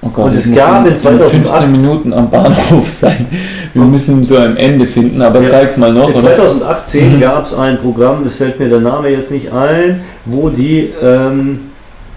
Oh 0.01 0.07
Gott, 0.07 0.28
Und 0.28 0.36
es 0.36 0.55
gab 0.55 0.88
in 0.88 0.95
2008 0.95 1.30
15 1.45 1.72
Minuten 1.74 2.13
am 2.13 2.30
Bahnhof 2.30 2.89
sein. 2.89 3.26
Wir 3.74 3.84
müssen 3.84 4.24
so 4.24 4.38
ein 4.38 4.55
Ende 4.55 4.88
finden, 4.88 5.22
aber 5.22 5.41
Ja. 5.41 5.49
zeig's 5.49 5.76
mal 5.76 5.91
noch. 5.91 6.07
In 6.07 6.15
Oder? 6.15 6.22
2018 6.38 7.15
Mhm. 7.17 7.20
gab 7.20 7.43
es 7.43 7.53
ein 7.53 7.78
Programm, 7.80 8.26
es 8.26 8.38
fällt 8.38 8.57
mir 8.61 8.70
der 8.70 8.80
Name 8.80 9.09
jetzt 9.09 9.30
nicht 9.30 9.51
ein, 9.51 9.99
wo 10.24 10.47
die 10.49 10.89
ähm, 11.03 11.68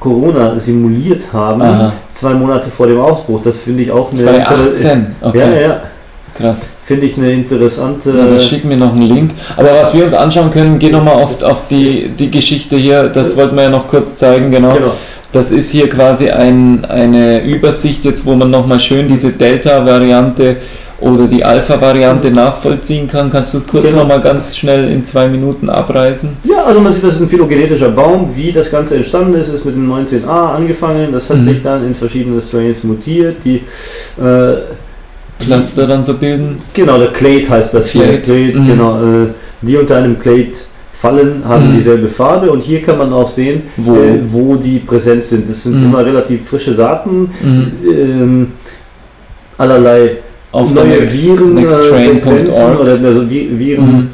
Corona 0.03 0.59
simuliert 0.59 1.33
haben, 1.33 1.63
Aha. 1.63 1.93
zwei 2.13 2.35
Monate 2.35 2.71
vor 2.71 2.89
dem 2.89 2.99
Ausbruch. 2.99 3.41
Das 3.41 3.57
finde 3.57 3.85
ich 3.85 3.91
auch 3.93 4.11
eine 4.11 4.21
2018, 4.21 5.07
okay, 5.21 5.39
Ja, 5.39 5.61
ja, 5.61 5.81
krass. 6.37 6.63
finde 6.85 7.07
ich 7.07 7.17
eine 7.17 7.31
interessante. 7.31 8.11
Ja, 8.11 8.27
das 8.27 8.45
schick 8.47 8.65
mir 8.65 8.77
noch 8.77 8.93
einen 8.93 9.03
Link. 9.03 9.31
Aber 9.57 9.69
was 9.81 9.95
wir 9.95 10.05
uns 10.05 10.13
anschauen 10.13 10.51
können, 10.51 10.81
geh 10.81 10.91
nochmal 10.91 11.23
auf, 11.23 11.41
auf 11.45 11.69
die, 11.69 12.09
die 12.19 12.33
Geschichte 12.33 12.77
hier, 12.77 13.05
das 13.11 13.37
wollten 13.37 13.55
wir 13.55 13.63
ja 13.63 13.71
noch 13.71 13.87
kurz 13.87 14.17
zeigen, 14.17 14.51
genau. 14.51 14.75
genau. 14.75 14.93
Das 15.31 15.53
ist 15.53 15.71
hier 15.71 15.89
quasi 15.89 16.29
ein, 16.31 16.85
eine 16.85 17.45
Übersicht 17.45 18.05
jetzt, 18.05 18.27
wo 18.27 18.35
man 18.35 18.51
nochmal 18.51 18.81
schön 18.81 19.07
diese 19.07 19.31
Delta-Variante 19.31 20.57
oder 21.03 21.27
die 21.27 21.45
Alpha-Variante 21.45 22.31
nachvollziehen 22.31 23.09
kann. 23.09 23.29
Kannst 23.29 23.55
du 23.55 23.59
es 23.59 23.67
kurz 23.67 23.85
Genau. 23.87 23.99
nochmal 24.03 24.21
ganz 24.21 24.57
schnell 24.57 24.89
in 24.91 25.05
zwei 25.05 25.29
Minuten 25.29 25.69
abreißen? 25.69 26.31
Ja, 26.45 26.65
also 26.65 26.81
man 26.81 26.93
sieht, 26.93 27.03
das 27.05 27.15
ist 27.17 27.21
ein 27.23 27.29
phylogenetischer 27.29 27.91
Baum. 27.91 28.31
Wie 28.35 28.53
das 28.53 28.71
Ganze 28.71 28.97
entstanden 28.97 29.35
ist, 29.35 29.49
ist 29.49 29.65
mit 29.65 29.75
dem 29.75 29.89
19a 29.91 30.55
angefangen. 30.55 31.11
Das 31.13 31.29
hat 31.29 31.39
Mhm. 31.39 31.43
sich 31.43 31.63
dann 31.63 31.85
in 31.87 31.95
verschiedene 31.95 32.41
Strains 32.41 32.85
mutiert. 32.85 33.37
Die 33.45 33.57
äh, 34.23 34.55
Cluster 35.41 35.87
dann 35.89 36.05
so 36.05 36.15
bilden? 36.15 36.59
Genau, 36.73 36.99
der 36.99 37.09
Clade 37.09 37.49
heißt 37.51 37.75
das 37.75 37.89
hier. 37.91 38.03
Clade, 38.05 38.21
Clade, 38.23 38.59
mhm. 38.61 38.67
genau. 38.69 38.97
Äh, 39.03 39.27
die 39.61 39.77
unter 39.77 39.97
einem 39.97 40.19
Clade 40.19 40.53
fallen, 40.93 41.43
haben 41.45 41.71
Mhm. 41.73 41.77
dieselbe 41.79 42.09
Farbe 42.09 42.49
und 42.51 42.63
hier 42.63 42.81
kann 42.81 42.97
man 42.99 43.13
auch 43.13 43.27
sehen, 43.27 43.63
Wo? 43.77 43.97
äh, 43.97 44.21
wo 44.29 44.55
die 44.55 44.79
präsent 44.79 45.25
sind. 45.25 45.49
Das 45.51 45.65
sind 45.65 45.81
Mhm. 45.81 45.87
immer 45.87 46.07
relativ 46.07 46.49
frische 46.49 46.75
Daten. 46.77 47.29
Mhm. 47.43 47.73
Ähm, 47.91 48.53
allerlei 49.59 50.19
Auf 50.53 50.73
der 50.75 50.85
neue 50.85 51.01
next, 51.01 51.23
Viren, 51.27 51.57
äh, 51.57 51.61
nexttrain.org. 51.63 52.81
oder 52.81 52.93
also 53.05 53.23
Vi- 53.23 53.59
Viren, 53.59 53.87
Mhm. 53.87 54.09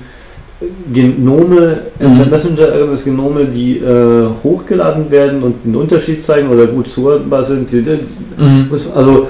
Genome, 0.93 1.78
äh, 2.01 2.09
Mhm. 2.09 2.30
Messenger-RNS 2.30 3.05
Genome, 3.05 3.45
die 3.45 3.78
äh, 3.78 4.28
hochgeladen 4.43 5.11
werden 5.11 5.43
und 5.43 5.57
einen 5.64 5.76
Unterschied 5.76 6.24
zeigen 6.24 6.49
oder 6.49 6.66
gut 6.66 6.89
zuordnbar 6.89 7.45
sind. 7.45 7.72
Mhm. 7.72 8.68
also 8.95 9.26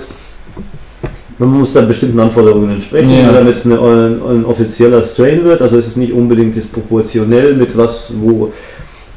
man 1.38 1.48
muss 1.50 1.72
da 1.72 1.82
bestimmten 1.82 2.18
Anforderungen 2.18 2.70
entsprechen, 2.70 3.10
Ja. 3.10 3.30
damit 3.32 3.56
es 3.56 3.64
eine, 3.66 3.78
ein, 3.80 4.20
ein 4.22 4.44
offizieller 4.44 5.02
Strain 5.02 5.44
wird. 5.44 5.60
Also 5.62 5.76
es 5.76 5.86
ist 5.86 5.96
nicht 5.96 6.12
unbedingt 6.12 6.54
disproportionell 6.56 7.54
mit 7.54 7.76
was 7.76 8.12
wo 8.20 8.52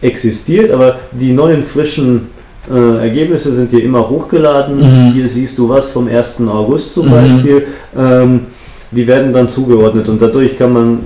existiert, 0.01 0.71
aber 0.71 0.97
die 1.11 1.31
neuen 1.31 1.61
frischen 1.63 2.29
äh, 2.70 2.97
Ergebnisse 3.01 3.53
sind 3.53 3.70
hier 3.72 3.84
immer 3.84 4.07
hochgeladen. 4.07 4.78
Mhm. 4.78 5.14
Hier 5.14 5.28
siehst 5.30 5.57
du 5.57 5.68
was 5.70 5.89
vom 5.89 6.07
1. 6.07 6.47
August 6.47 6.93
zum 6.93 7.07
Mhm. 7.07 7.12
Beispiel. 7.12 7.68
Ähm, 7.97 8.39
die 8.91 9.07
werden 9.07 9.32
dann 9.34 9.49
zugeordnet 9.49 10.09
und 10.09 10.22
dadurch 10.22 10.57
kann 10.57 10.74
man 10.74 10.99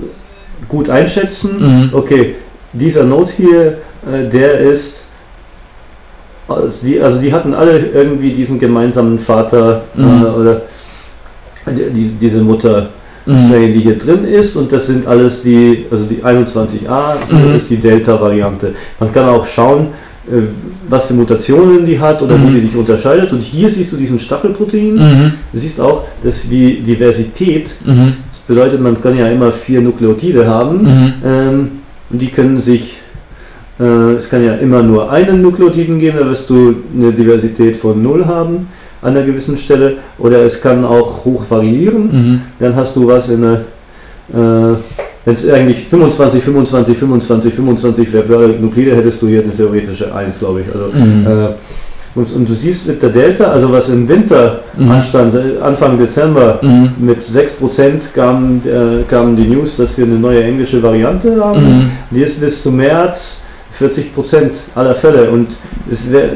gut 0.68 0.90
einschätzen, 0.90 1.50
Mhm. 1.60 1.90
okay, 1.92 2.34
dieser 2.72 3.04
Node 3.04 3.30
hier, 3.36 3.78
äh, 4.12 4.28
der 4.28 4.58
ist 4.60 5.04
Also 6.48 6.86
die, 6.86 7.00
also 7.00 7.20
die 7.20 7.32
hatten 7.32 7.54
alle 7.54 7.76
irgendwie 7.92 8.32
diesen 8.32 8.60
gemeinsamen 8.60 9.18
Vater 9.18 9.82
Mhm. 9.96 10.04
äh, 10.24 10.28
oder 10.28 10.62
die, 11.66 12.12
diese 12.20 12.40
Mutter 12.40 12.90
Mhm. 13.26 13.36
Strain, 13.36 13.72
die 13.72 13.80
hier 13.80 13.98
drin 13.98 14.24
ist 14.24 14.54
und 14.54 14.70
das 14.70 14.86
sind 14.86 15.08
alles 15.08 15.42
die, 15.42 15.86
also 15.90 16.04
die 16.04 16.22
21a 16.22 17.16
Mhm. 17.28 17.56
ist 17.56 17.68
die 17.70 17.78
Delta-Variante. 17.78 18.74
Man 19.00 19.12
kann 19.12 19.28
auch 19.28 19.44
schauen, 19.44 19.88
was 20.88 21.06
für 21.06 21.14
Mutationen 21.14 21.84
die 21.84 21.98
hat 21.98 22.20
oder 22.22 22.36
Mhm. 22.36 22.48
wie 22.48 22.52
die 22.54 22.60
sich 22.60 22.74
unterscheidet 22.76 23.32
und 23.32 23.40
hier 23.40 23.70
siehst 23.70 23.92
du 23.92 23.96
diesen 23.96 24.18
Stachelprotein. 24.18 24.94
Mhm. 24.94 25.32
Du 25.52 25.58
siehst 25.58 25.80
auch, 25.80 26.02
dass 26.22 26.48
die 26.48 26.80
Diversität, 26.80 27.74
Mhm. 27.84 28.14
das 28.28 28.38
bedeutet, 28.40 28.80
man 28.80 29.00
kann 29.00 29.16
ja 29.16 29.28
immer 29.28 29.52
vier 29.52 29.80
Nukleotide 29.80 30.46
haben 30.46 30.82
Mhm. 30.82 31.12
ähm, 31.24 31.68
und 32.10 32.20
die 32.22 32.28
können 32.28 32.58
sich, 32.58 32.96
äh, 33.78 34.14
es 34.16 34.28
kann 34.28 34.44
ja 34.44 34.54
immer 34.54 34.82
nur 34.82 35.10
einen 35.10 35.42
Nukleotiden 35.42 35.98
geben, 36.00 36.18
da 36.20 36.26
wirst 36.26 36.50
du 36.50 36.74
eine 36.96 37.12
Diversität 37.12 37.76
von 37.76 38.02
0 38.02 38.26
haben 38.26 38.68
an 39.02 39.16
einer 39.16 39.24
gewissen 39.24 39.56
Stelle 39.56 39.98
oder 40.18 40.40
es 40.44 40.60
kann 40.60 40.84
auch 40.84 41.24
hoch 41.24 41.44
variieren 41.48 42.04
Mhm. 42.10 42.40
dann 42.58 42.74
hast 42.74 42.96
du 42.96 43.06
was 43.06 43.28
in 43.28 43.44
eine, 43.44 43.64
äh, 44.32 44.76
wenn 45.26 45.34
es 45.34 45.46
eigentlich 45.50 45.84
25, 45.88 46.42
25, 46.42 46.96
25, 46.96 47.52
25 47.54 48.12
wäre 48.12 48.24
für 48.24 48.36
alle 48.38 48.48
Nuklide, 48.60 48.94
hättest 48.96 49.20
du 49.20 49.26
hier 49.28 49.42
eine 49.42 49.52
theoretische 49.52 50.14
1, 50.14 50.38
glaube 50.38 50.60
ich. 50.62 50.66
Also, 50.72 50.86
Mhm. 50.96 51.26
äh, 51.26 51.48
und, 52.14 52.32
und 52.34 52.48
du 52.48 52.54
siehst 52.54 52.86
mit 52.86 53.02
der 53.02 53.10
Delta, 53.10 53.46
also 53.50 53.70
was 53.72 53.88
im 53.90 54.08
Winter 54.08 54.60
Mhm. 54.78 54.90
anstand, 54.90 55.34
äh, 55.34 55.60
Anfang 55.60 55.98
Dezember, 55.98 56.60
Mhm. 56.62 56.90
mit 56.98 57.20
6% 57.22 58.14
kamen, 58.14 58.62
äh, 58.64 59.02
kamen 59.02 59.34
die 59.36 59.48
News, 59.48 59.76
dass 59.76 59.98
wir 59.98 60.04
eine 60.06 60.14
neue 60.14 60.42
englische 60.44 60.80
Variante 60.82 61.36
haben. 61.44 61.60
Mhm. 61.64 61.90
Die 62.12 62.22
ist 62.22 62.40
bis 62.40 62.62
zum 62.62 62.76
März 62.76 63.42
40% 63.72 64.62
aller 64.76 64.94
Fälle 64.94 65.28
und 65.28 65.48
es 65.90 66.10
wäre 66.10 66.30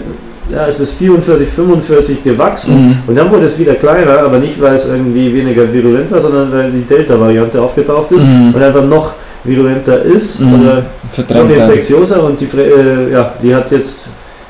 ja, 0.53 0.65
ist 0.67 0.79
bis 0.79 0.93
44, 0.93 1.49
45 1.49 2.25
gewachsen 2.25 2.75
Mhm. 2.89 2.99
und 3.07 3.15
dann 3.17 3.31
wurde 3.31 3.45
es 3.45 3.59
wieder 3.59 3.75
kleiner, 3.75 4.19
aber 4.21 4.39
nicht 4.39 4.61
weil 4.61 4.75
es 4.75 4.87
irgendwie 4.89 5.33
weniger 5.33 5.73
virulent 5.73 6.11
war, 6.11 6.21
sondern 6.21 6.53
weil 6.53 6.71
die 6.71 6.83
Delta-Variante 6.83 7.61
aufgetaucht 7.61 8.13
ist 8.13 8.23
Mhm. 8.23 8.55
und 8.55 8.63
einfach 8.63 8.85
noch 8.85 9.13
virulenter 9.45 10.03
ist 10.03 10.41
Mhm. 10.41 10.55
oder 10.61 10.83
noch 11.17 11.51
infektionser 11.51 12.23
und 12.25 12.41
die, 12.41 12.47
äh, 12.59 13.13
ja, 13.13 13.35
die 13.43 13.55
hat 13.55 13.71
jetzt 13.71 14.09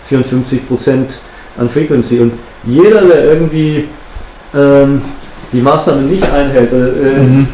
54% 0.09 1.21
an 1.59 1.69
Frequency 1.69 2.21
und 2.21 2.33
jeder, 2.65 3.01
der 3.03 3.25
irgendwie 3.25 3.85
ähm, 4.53 5.03
die 5.53 5.61
Maßnahmen 5.61 6.09
nicht 6.11 6.25
einhält, 6.33 6.73
äh, 6.73 6.77
Mhm. 7.21 7.47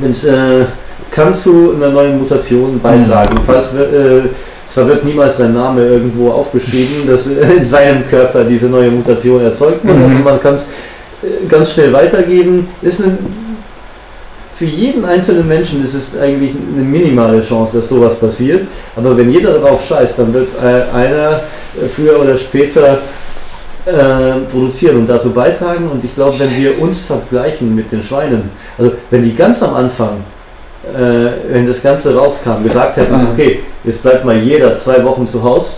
wenn's, 0.00 0.24
äh, 0.24 0.64
kann 1.10 1.32
zu 1.34 1.72
einer 1.76 1.90
neuen 1.90 2.18
Mutation 2.18 2.80
beitragen. 2.80 3.38
Falls 3.46 3.72
wir, 3.76 3.82
äh, 3.82 4.22
zwar 4.68 4.88
wird 4.88 5.04
niemals 5.04 5.36
sein 5.38 5.54
Name 5.54 5.86
irgendwo 5.86 6.30
aufgeschrieben, 6.30 7.06
dass 7.08 7.26
in 7.58 7.64
seinem 7.64 8.06
Körper 8.08 8.44
diese 8.44 8.66
neue 8.66 8.90
Mutation 8.90 9.42
erzeugt 9.42 9.84
wird, 9.84 9.96
Mhm. 9.96 10.04
aber 10.04 10.30
man 10.32 10.40
kann 10.40 10.54
es 10.54 10.62
äh, 11.22 11.46
ganz 11.48 11.72
schnell 11.72 11.92
weitergeben. 11.92 12.68
Ist 12.82 13.04
ein, 13.04 13.18
für 14.56 14.64
jeden 14.64 15.04
einzelnen 15.04 15.46
Menschen 15.46 15.84
ist 15.84 15.94
es 15.94 16.18
eigentlich 16.18 16.52
eine 16.74 16.82
minimale 16.82 17.46
Chance, 17.46 17.76
dass 17.76 17.88
sowas 17.88 18.18
passiert. 18.18 18.66
Aber 18.96 19.16
wenn 19.16 19.30
jeder 19.30 19.52
darauf 19.58 19.84
scheißt, 19.86 20.18
dann 20.18 20.32
wird 20.32 20.48
äh, 20.62 20.96
einer 20.96 21.40
früher 21.94 22.18
oder 22.20 22.38
später 22.38 22.98
äh, 23.84 24.40
produzieren 24.50 24.96
und 24.96 25.08
dazu 25.08 25.30
beitragen. 25.30 25.88
Und 25.90 26.02
ich 26.02 26.14
glaube, 26.14 26.38
wenn 26.38 26.56
wir 26.56 26.80
uns 26.80 27.02
vergleichen 27.02 27.74
mit 27.74 27.92
den 27.92 28.02
Schweinen, 28.02 28.50
also 28.78 28.92
wenn 29.10 29.22
die 29.22 29.34
ganz 29.34 29.62
am 29.62 29.74
Anfang, 29.74 30.24
äh, 30.94 31.52
wenn 31.52 31.66
das 31.66 31.82
Ganze 31.82 32.14
rauskam, 32.14 32.62
gesagt 32.62 32.96
hätten, 32.96 33.14
Mhm. 33.14 33.28
okay, 33.32 33.60
jetzt 33.84 34.02
bleibt 34.02 34.24
mal 34.24 34.36
jeder 34.36 34.78
zwei 34.78 35.02
Wochen 35.04 35.26
zu 35.26 35.42
Hause 35.42 35.76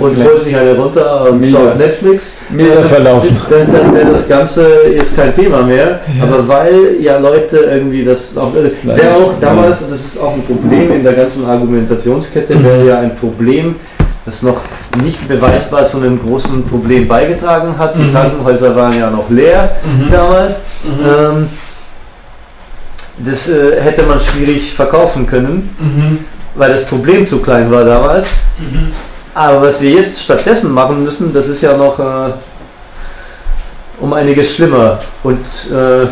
und 0.00 0.24
holt 0.24 0.40
sich 0.40 0.56
eine 0.56 0.74
runter 0.76 1.30
und 1.30 1.40
Milder. 1.40 1.58
schaut 1.58 1.78
Netflix, 1.78 2.34
äh, 2.56 2.82
verlaufen. 2.84 3.36
dann, 3.50 3.72
dann 3.72 3.94
wäre 3.94 4.10
das 4.12 4.28
Ganze 4.28 4.66
jetzt 4.94 5.16
kein 5.16 5.34
Thema 5.34 5.62
mehr. 5.62 6.00
Aber 6.22 6.46
weil 6.48 6.96
ja 7.00 7.18
Leute 7.18 7.58
irgendwie 7.58 8.04
das 8.04 8.36
auch, 8.36 8.52
wäre 8.54 9.14
auch 9.16 9.34
damals, 9.40 9.88
das 9.88 10.00
ist 10.04 10.20
auch 10.20 10.34
ein 10.34 10.42
Problem 10.42 10.92
in 10.92 11.02
der 11.04 11.12
ganzen 11.14 11.46
Argumentationskette, 11.46 12.54
Mhm. 12.54 12.64
wäre 12.64 12.86
ja 12.86 12.98
ein 13.00 13.14
Problem, 13.16 13.76
das 14.24 14.42
noch 14.42 14.60
nicht 15.02 15.26
beweisbar 15.26 15.84
zu 15.84 15.96
einem 15.98 16.20
großen 16.20 16.64
Problem 16.64 17.08
beigetragen 17.08 17.76
hat. 17.78 17.96
Die 17.98 18.02
Mhm. 18.02 18.12
Krankenhäuser 18.12 18.76
waren 18.76 18.98
ja 18.98 19.10
noch 19.10 19.30
leer 19.30 19.70
Mhm. 19.84 20.10
damals. 20.12 20.60
Ähm, 20.86 21.48
das 23.24 23.48
äh, 23.48 23.80
hätte 23.80 24.02
man 24.04 24.18
schwierig 24.20 24.72
verkaufen 24.74 25.26
können, 25.26 25.74
Mhm. 25.78 26.18
weil 26.54 26.70
das 26.70 26.84
Problem 26.84 27.26
zu 27.26 27.40
klein 27.40 27.70
war 27.70 27.84
damals. 27.84 28.26
Mhm. 28.58 28.88
Aber 29.34 29.62
was 29.62 29.80
wir 29.80 29.90
jetzt 29.90 30.20
stattdessen 30.22 30.72
machen 30.72 31.04
müssen, 31.04 31.32
das 31.32 31.46
ist 31.48 31.62
ja 31.62 31.76
noch 31.76 31.98
äh, 31.98 32.32
um 34.00 34.12
einiges 34.12 34.54
schlimmer. 34.54 34.98
Und, 35.22 35.38
äh, 35.72 36.06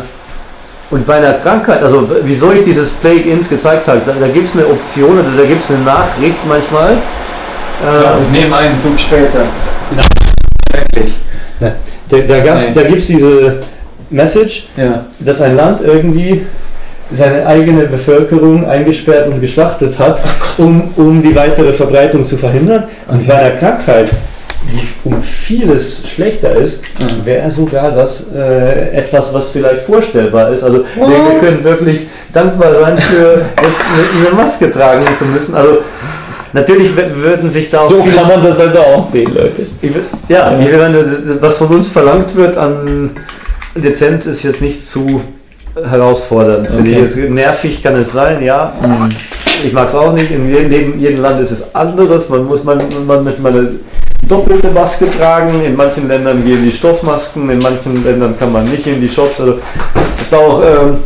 und 0.89 1.05
bei 1.05 1.15
einer 1.15 1.33
Krankheit, 1.33 1.81
also 1.83 2.09
wieso 2.23 2.51
ich 2.51 2.61
dieses 2.63 2.91
Plague-Ins 2.91 3.49
gezeigt 3.49 3.87
habe, 3.87 4.01
da, 4.05 4.13
da 4.19 4.27
gibt 4.27 4.45
es 4.47 4.53
eine 4.53 4.65
Option 4.67 5.19
oder 5.19 5.29
da 5.37 5.43
gibt 5.45 5.61
es 5.61 5.71
eine 5.71 5.79
Nachricht 5.83 6.39
manchmal. 6.47 6.93
Ja, 7.83 8.13
Äh, 8.13 8.17
und 8.17 8.31
nehmen 8.31 8.53
einen 8.53 8.79
Zug 8.79 8.97
später. 8.99 9.43
Schrecklich. 10.71 11.13
da 11.59 11.71
da, 12.09 12.57
da 12.73 12.83
gibt 12.83 12.99
es 13.01 13.07
diese 13.07 13.61
Message, 14.09 14.67
Ja. 14.77 15.05
dass 15.19 15.41
ein 15.41 15.55
Land 15.55 15.81
irgendwie 15.81 16.45
seine 17.11 17.45
eigene 17.45 17.83
Bevölkerung 17.83 18.65
eingesperrt 18.67 19.27
und 19.27 19.39
geschlachtet 19.39 19.97
hat, 19.97 20.19
um, 20.57 20.91
um 20.97 21.21
die 21.21 21.35
weitere 21.35 21.71
Verbreitung 21.73 22.25
zu 22.25 22.37
verhindern. 22.37 22.83
Und 23.07 23.17
Okay. 23.19 23.25
bei 23.27 23.33
einer 23.35 23.51
Krankheit, 23.55 24.09
die 24.71 24.87
um 25.07 25.21
vieles 25.21 26.03
schlechter 26.09 26.51
ist, 26.55 26.81
Mhm. 26.99 27.25
wäre 27.25 27.49
sogar 27.49 27.91
das 27.91 28.25
äh, 28.35 28.89
etwas, 28.97 29.33
was 29.33 29.49
vielleicht 29.51 29.81
vorstellbar 29.83 30.51
ist. 30.51 30.63
Also 30.63 30.83
wir, 30.95 31.07
wir 31.07 31.39
können 31.39 31.63
wirklich 31.63 32.07
dankbar 32.33 32.73
sein, 32.73 32.97
für 32.97 33.45
das, 33.55 33.73
eine, 34.27 34.35
Maske 34.35 34.69
tragen 34.69 35.05
zu 35.15 35.23
müssen. 35.25 35.55
Also 35.55 35.77
natürlich 36.51 36.91
würden 36.95 37.49
sich 37.49 37.69
da 37.69 37.79
auch 37.81 37.89
So 37.89 37.99
kann 38.03 38.27
man 38.27 38.43
das 38.43 38.59
also 38.59 38.79
auch 38.79 39.03
sehen, 39.03 39.31
Leute. 39.33 39.65
ich 39.81 39.93
will- 39.93 40.03
Ja, 40.27 40.57
ich 40.59 40.67
was 41.41 41.57
von 41.57 41.67
uns 41.67 41.87
verlangt 41.87 42.35
wird 42.35 42.57
an 42.57 43.11
Lizenz 43.75 44.25
ist 44.25 44.43
jetzt 44.43 44.61
nicht 44.61 44.89
zu 44.89 45.21
herausfordernd. 45.89 46.69
Okay. 46.79 47.01
jetzt 47.01 47.17
nervig 47.17 47.81
kann 47.83 47.95
es 47.95 48.11
sein, 48.11 48.41
ja. 48.43 48.73
Mhm. 48.81 49.09
Ich 49.65 49.73
mag 49.73 49.87
es 49.87 49.95
auch 49.95 50.13
nicht. 50.13 50.31
In 50.31 50.49
jedem, 50.49 50.99
jedem 50.99 51.21
Land 51.21 51.41
ist 51.41 51.51
es 51.51 51.73
anderes. 51.75 52.29
Man 52.29 52.45
muss 52.45 52.63
man, 52.63 52.81
man 53.07 53.23
mit 53.23 53.35
eine 53.43 53.71
doppelte 54.27 54.69
Maske 54.69 55.09
tragen. 55.09 55.63
In 55.65 55.75
manchen 55.75 56.07
Ländern 56.07 56.43
gehen 56.45 56.63
die 56.63 56.71
Stoffmasken, 56.71 57.49
in 57.49 57.59
manchen 57.59 58.03
Ländern 58.03 58.37
kann 58.37 58.51
man 58.51 58.65
nicht 58.69 58.85
in 58.87 59.01
die 59.01 59.09
Shops. 59.09 59.39
Also 59.41 59.59
ist 60.21 60.33
auch, 60.35 60.61
ähm, 60.61 60.97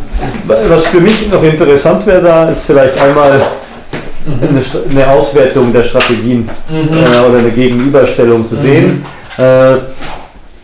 was 0.69 0.87
für 0.87 0.99
mich 0.99 1.29
noch 1.31 1.43
interessant 1.43 2.05
wäre 2.07 2.21
da, 2.21 2.49
ist 2.49 2.63
vielleicht 2.65 2.99
einmal 3.01 3.31
eine, 3.31 4.59
St- 4.61 4.89
eine 4.89 5.07
Auswertung 5.09 5.71
der 5.73 5.83
Strategien 5.83 6.49
Mhm. 6.69 6.89
äh, 6.93 7.29
oder 7.29 7.39
eine 7.39 7.49
Gegenüberstellung 7.51 8.47
zu 8.47 8.55
sehen 8.55 9.03
äh, 9.37 9.73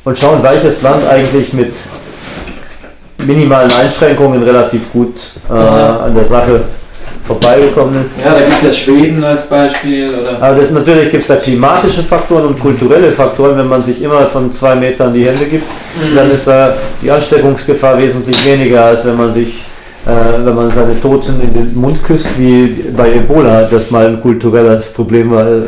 und 0.03 0.18
schauen, 0.18 0.41
welches 0.44 0.82
Land 0.82 1.07
eigentlich 1.07 1.53
mit 1.53 1.73
minimalen 3.28 3.72
Einschränkungen 3.72 4.41
relativ 4.41 4.91
gut 4.91 5.16
äh, 5.49 5.54
an 5.54 6.16
der 6.16 6.26
Sache 6.26 6.62
vorbeigekommen 7.28 7.94
ist. 7.94 8.26
Ja, 8.26 8.34
da 8.34 8.40
gibt 8.40 8.58
es 8.58 8.64
ja 8.64 8.72
Schweden 8.72 9.24
als 9.24 9.45
Beispiel. 9.48 10.06
Oder? 10.10 10.41
Aber 10.41 10.56
das, 10.56 10.72
natürlich 10.72 11.12
gibt 11.12 11.24
es 11.24 11.28
da 11.28 11.36
klimatische 11.36 12.02
Faktoren 12.02 12.48
und 12.48 12.60
kulturelle 12.60 13.12
Faktoren. 13.12 13.58
Wenn 13.58 13.68
man 13.68 13.84
sich 13.84 14.02
immer 14.02 14.26
von 14.26 14.52
zwei 14.52 14.76
Metern 14.76 15.14
die 15.14 15.26
Hände 15.26 15.45
gibt, 15.45 15.66
dann 16.16 16.32
ist 16.32 16.48
da 16.48 16.74
die 17.02 17.12
Ansteckungsgefahr 17.12 18.02
wesentlich 18.02 18.45
weniger, 18.45 18.86
als 18.86 19.06
wenn 19.06 19.18
man 19.18 19.34
sich, 19.34 19.62
äh, 20.08 20.46
wenn 20.46 20.56
man 20.56 20.72
seine 20.72 21.00
Toten 21.00 21.42
in 21.42 21.54
den 21.54 21.76
Mund 21.76 22.04
küsst, 22.04 22.40
wie 22.40 22.86
bei 22.96 23.14
Ebola, 23.14 23.64
das 23.64 23.92
mal 23.92 24.08
ein 24.08 24.22
kulturelles 24.22 24.88
Problem 24.88 25.32
war. 25.32 25.46
Äh, 25.46 25.62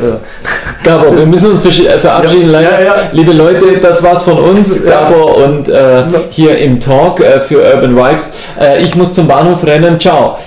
Gabor, 0.82 1.16
wir 1.16 1.26
müssen 1.26 1.50
uns 1.52 1.64
äh, 1.66 1.98
verabschieden. 1.98 2.50
Ja, 2.50 2.60
ja, 2.60 2.80
ja. 2.80 2.94
Liebe 3.12 3.32
Leute, 3.32 3.78
das 3.80 4.02
war's 4.02 4.22
von 4.22 4.38
uns. 4.38 4.84
Gabor 4.84 5.36
und 5.44 5.68
äh, 5.68 6.04
hier 6.30 6.58
im 6.58 6.80
Talk 6.80 7.20
äh, 7.20 7.40
für 7.40 7.58
Urban 7.58 7.94
Vibes. 7.94 8.32
Äh, 8.58 8.82
ich 8.82 8.94
muss 8.94 9.12
zum 9.12 9.28
Bahnhof 9.28 9.64
rennen. 9.66 10.00
Ciao. 10.00 10.38